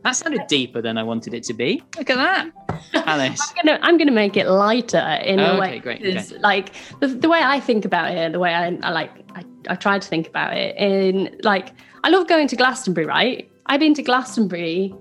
that 0.04 0.12
sounded 0.12 0.46
deeper 0.48 0.80
than 0.82 0.98
i 0.98 1.02
wanted 1.02 1.32
it 1.34 1.42
to 1.44 1.54
be 1.54 1.82
look 1.96 2.10
at 2.10 2.16
that 2.16 2.50
alice 3.06 3.40
I'm 3.40 3.64
gonna 3.66 3.78
I'm 3.82 3.98
gonna 3.98 4.10
make 4.12 4.36
it 4.36 4.46
lighter 4.48 4.98
in 5.24 5.40
Oh, 5.40 5.56
a 5.56 5.60
way. 5.60 5.68
okay, 5.68 5.78
great, 5.78 6.02
because, 6.02 6.32
Like 6.40 6.72
the, 7.00 7.08
the 7.08 7.28
way 7.28 7.40
I 7.42 7.58
think 7.60 7.84
about 7.84 8.10
it, 8.12 8.32
the 8.32 8.38
way 8.38 8.52
I, 8.54 8.66
I 8.82 8.90
like 8.90 9.10
I, 9.34 9.44
I 9.68 9.74
try 9.76 9.98
to 9.98 10.06
think 10.06 10.28
about 10.28 10.54
it 10.56 10.76
in 10.76 11.38
like 11.42 11.68
I 12.04 12.10
love 12.10 12.26
going 12.28 12.48
to 12.48 12.56
Glastonbury, 12.56 13.06
right? 13.06 13.50
I've 13.66 13.80
been 13.80 13.94
to 13.94 14.02
Glastonbury 14.02 14.94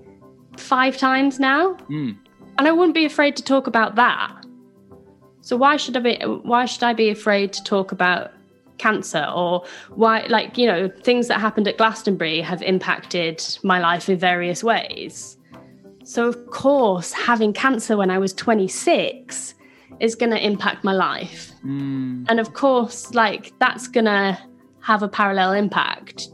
five 0.56 0.96
times 0.96 1.38
now, 1.40 1.74
Mm. 1.90 2.16
and 2.58 2.68
I 2.68 2.72
wouldn't 2.72 2.94
be 2.94 3.04
afraid 3.04 3.36
to 3.36 3.42
talk 3.42 3.66
about 3.66 3.96
that. 3.96 4.32
So 5.42 5.56
why 5.56 5.76
should 5.76 5.96
I 5.96 6.00
be 6.00 6.14
why 6.24 6.64
should 6.66 6.84
I 6.84 6.92
be 6.94 7.10
afraid 7.10 7.52
to 7.54 7.62
talk 7.64 7.92
about 7.92 8.30
cancer 8.82 9.24
or 9.34 9.64
why 9.90 10.26
like 10.28 10.58
you 10.58 10.66
know 10.66 10.88
things 11.08 11.28
that 11.28 11.40
happened 11.40 11.68
at 11.68 11.78
Glastonbury 11.78 12.40
have 12.40 12.62
impacted 12.62 13.36
my 13.62 13.78
life 13.78 14.08
in 14.08 14.18
various 14.18 14.64
ways. 14.64 15.38
So 16.04 16.26
of 16.28 16.36
course 16.50 17.12
having 17.12 17.52
cancer 17.52 17.96
when 17.96 18.10
I 18.10 18.18
was 18.18 18.32
26 18.34 19.54
is 20.00 20.16
going 20.16 20.32
to 20.32 20.44
impact 20.44 20.82
my 20.82 20.92
life. 20.92 21.52
Mm. 21.64 22.26
And 22.28 22.40
of 22.40 22.54
course 22.54 23.14
like 23.14 23.52
that's 23.60 23.86
going 23.86 24.06
to 24.06 24.38
have 24.80 25.02
a 25.02 25.08
parallel 25.08 25.52
impact. 25.52 26.28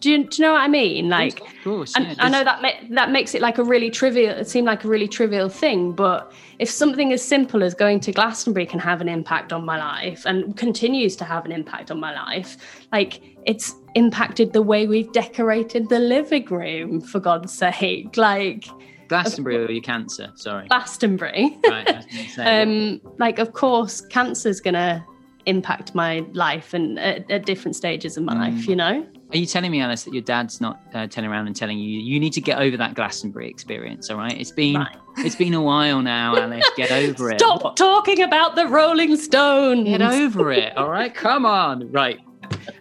Do 0.00 0.10
you, 0.10 0.24
do 0.24 0.42
you 0.42 0.48
know 0.48 0.52
what 0.54 0.62
I 0.62 0.68
mean? 0.68 1.08
Like 1.08 1.40
of 1.40 1.46
course 1.64 1.94
and 1.96 2.06
yeah, 2.06 2.14
I 2.18 2.28
know 2.28 2.42
that 2.44 2.60
ma- 2.62 2.86
that 2.90 3.10
makes 3.10 3.34
it 3.34 3.40
like 3.42 3.58
a 3.58 3.64
really 3.64 3.90
trivial. 3.90 4.30
It 4.36 4.48
seemed 4.48 4.66
like 4.66 4.84
a 4.84 4.88
really 4.88 5.08
trivial 5.08 5.48
thing, 5.48 5.92
but 5.92 6.32
if 6.58 6.68
something 6.70 7.12
as 7.12 7.22
simple 7.22 7.62
as 7.62 7.74
going 7.74 8.00
to 8.00 8.12
Glastonbury 8.12 8.66
can 8.66 8.80
have 8.80 9.00
an 9.00 9.08
impact 9.08 9.52
on 9.52 9.64
my 9.64 9.78
life 9.78 10.24
and 10.26 10.56
continues 10.56 11.14
to 11.16 11.24
have 11.24 11.44
an 11.44 11.52
impact 11.52 11.90
on 11.90 12.00
my 12.00 12.14
life, 12.14 12.56
like 12.92 13.20
it's 13.46 13.74
impacted 13.94 14.52
the 14.52 14.62
way 14.62 14.86
we've 14.86 15.12
decorated 15.12 15.88
the 15.88 15.98
living 16.00 16.46
room. 16.46 17.00
For 17.00 17.20
God's 17.20 17.52
sake, 17.52 18.16
like 18.30 18.66
glastonbury 19.08 19.56
or 19.64 19.70
your 19.70 19.80
cancer 19.82 20.32
sorry 20.34 20.66
Glastonbury. 20.66 21.56
right 21.68 21.88
I 21.88 21.96
was 21.98 22.06
gonna 22.06 22.28
say, 22.34 22.62
um, 22.62 23.00
like 23.18 23.38
of 23.38 23.52
course, 23.52 24.00
cancer's 24.00 24.60
gonna 24.60 25.04
impact 25.46 25.94
my 25.94 26.24
life 26.32 26.74
and 26.74 26.98
at, 26.98 27.30
at 27.30 27.46
different 27.46 27.76
stages 27.76 28.16
of 28.16 28.24
my 28.24 28.34
Mm. 28.34 28.38
life. 28.56 28.66
You 28.66 28.76
know. 28.76 29.06
Are 29.32 29.36
you 29.36 29.46
telling 29.46 29.72
me, 29.72 29.80
Alice, 29.80 30.04
that 30.04 30.12
your 30.14 30.22
dad's 30.22 30.60
not 30.60 30.80
uh, 30.94 31.06
turning 31.08 31.30
around 31.30 31.48
and 31.48 31.56
telling 31.56 31.78
you 31.78 32.00
you 32.00 32.20
need 32.20 32.32
to 32.34 32.40
get 32.40 32.58
over 32.60 32.76
that 32.76 32.94
Glastonbury 32.94 33.48
experience? 33.50 34.08
All 34.08 34.16
right, 34.16 34.38
it's 34.38 34.52
been 34.52 34.86
it's 35.18 35.34
been 35.34 35.52
a 35.54 35.60
while 35.62 36.00
now, 36.00 36.36
Alice. 36.36 36.64
Get 36.76 36.92
over 36.92 37.30
it. 37.32 37.40
Stop 37.40 37.64
What? 37.64 37.76
talking 37.76 38.22
about 38.22 38.54
the 38.54 38.66
Rolling 38.68 39.16
Stones. 39.16 39.84
Get 39.88 40.00
over 40.02 40.52
it. 40.52 40.76
All 40.76 40.88
right, 40.90 41.12
come 41.12 41.44
on. 41.44 41.90
Right. 41.90 42.18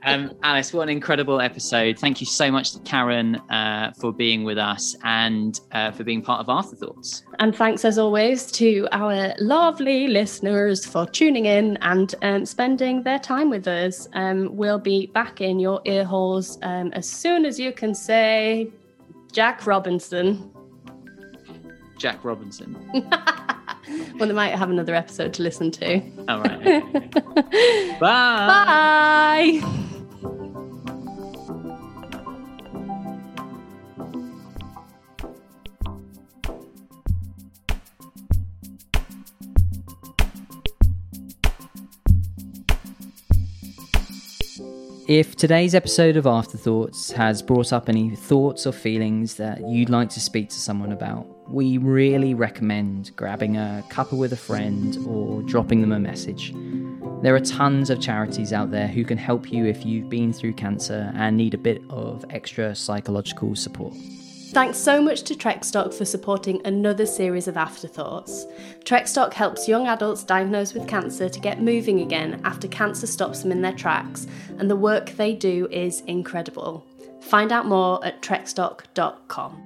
Um, 0.04 0.32
Alice, 0.44 0.74
what 0.74 0.84
an 0.84 0.90
incredible 0.90 1.42
episode. 1.42 1.98
Thank 1.98 2.22
you 2.22 2.28
so 2.28 2.52
much 2.52 2.74
to 2.74 2.80
Karen 2.80 3.36
uh, 3.50 3.94
for 4.00 4.14
being 4.14 4.44
with 4.44 4.58
us 4.58 4.96
and 5.04 5.60
uh, 5.72 5.92
for 5.92 6.04
being 6.04 6.22
part 6.22 6.40
of 6.42 6.50
Afterthoughts. 6.50 7.24
And 7.40 7.56
thanks 7.56 7.84
as 7.86 7.98
always 7.98 8.52
to 8.54 8.88
our 8.92 9.34
lovely 9.40 10.08
listeners 10.08 10.86
for 10.86 11.06
tuning 11.06 11.46
in 11.46 11.78
and 11.82 12.14
um, 12.22 12.46
spending 12.46 13.04
their 13.04 13.20
time 13.20 13.50
with 13.50 13.68
us. 13.68 14.08
Um, 14.14 14.56
we'll 14.56 14.80
be 14.80 15.08
back 15.08 15.42
in 15.42 15.60
your 15.60 15.82
ear 15.86 16.06
holes 16.06 16.58
um, 16.62 16.92
as 16.94 17.10
soon 17.10 17.46
as 17.46 17.60
you 17.60 17.72
can 17.72 17.96
say 17.96 18.72
Jack 19.32 19.66
Robinson. 19.66 20.52
Jack 21.98 22.24
Robinson. 22.24 22.76
well, 24.20 24.28
they 24.28 24.34
might 24.34 24.56
have 24.56 24.70
another 24.70 24.96
episode 24.96 25.34
to 25.36 25.44
listen 25.44 25.72
to. 25.72 26.02
All 26.28 26.42
right. 26.42 26.92
Bye. 28.00 29.60
Bye. 29.62 29.62
If 45.08 45.36
today's 45.36 45.76
episode 45.76 46.18
of 46.18 46.26
Afterthoughts 46.26 47.12
has 47.12 47.44
brought 47.44 47.72
up 47.72 47.90
any 47.90 48.16
thoughts 48.16 48.66
or 48.66 48.72
feelings 48.72 49.36
that 49.36 49.62
you'd 49.70 49.92
like 49.92 50.10
to 50.10 50.20
speak 50.20 50.50
to 50.50 50.56
someone 50.56 50.92
about, 50.92 51.28
we 51.48 51.78
really 51.78 52.34
recommend 52.34 53.16
grabbing 53.16 53.58
a 53.58 53.84
cuppa 53.90 54.18
with 54.18 54.34
a 54.34 54.38
friend 54.38 54.98
or 55.08 55.42
dropping 55.44 55.82
them 55.82 55.92
a 55.92 56.00
message. 56.00 56.54
There 57.22 57.36
are 57.36 57.40
tons 57.40 57.90
of 57.90 58.02
charities 58.02 58.52
out 58.52 58.72
there 58.72 58.88
who 58.88 59.04
can 59.04 59.18
help 59.18 59.52
you 59.52 59.66
if 59.66 59.86
you've 59.86 60.10
been 60.10 60.34
through 60.34 60.54
cancer 60.54 61.12
and 61.16 61.38
need 61.38 61.54
a 61.54 61.58
bit 61.58 61.82
of 61.90 62.26
extra 62.30 62.76
psychological 62.76 63.56
support. 63.56 63.94
Thanks 64.50 64.78
so 64.78 65.02
much 65.02 65.24
to 65.24 65.34
Trekstock 65.34 65.94
for 65.94 66.06
supporting 66.06 66.66
another 66.66 67.06
series 67.06 67.48
of 67.48 67.58
Afterthoughts. 67.58 68.46
Trekstock 68.86 69.34
helps 69.34 69.68
young 69.68 69.88
adults 69.88 70.24
diagnosed 70.24 70.74
with 70.74 70.88
cancer 70.88 71.28
to 71.28 71.40
get 71.40 71.62
moving 71.62 72.00
again 72.00 72.40
after 72.46 72.68
cancer 72.68 73.08
stops 73.08 73.42
them 73.42 73.52
in 73.52 73.62
their 73.62 73.74
tracks, 73.74 74.28
and 74.58 74.70
the 74.70 74.76
work 74.76 75.10
they 75.12 75.34
do 75.34 75.68
is 75.72 76.02
incredible. 76.02 76.86
Find 77.22 77.52
out 77.52 77.66
more 77.66 78.06
at 78.06 78.22
trekstock.com. 78.22 79.65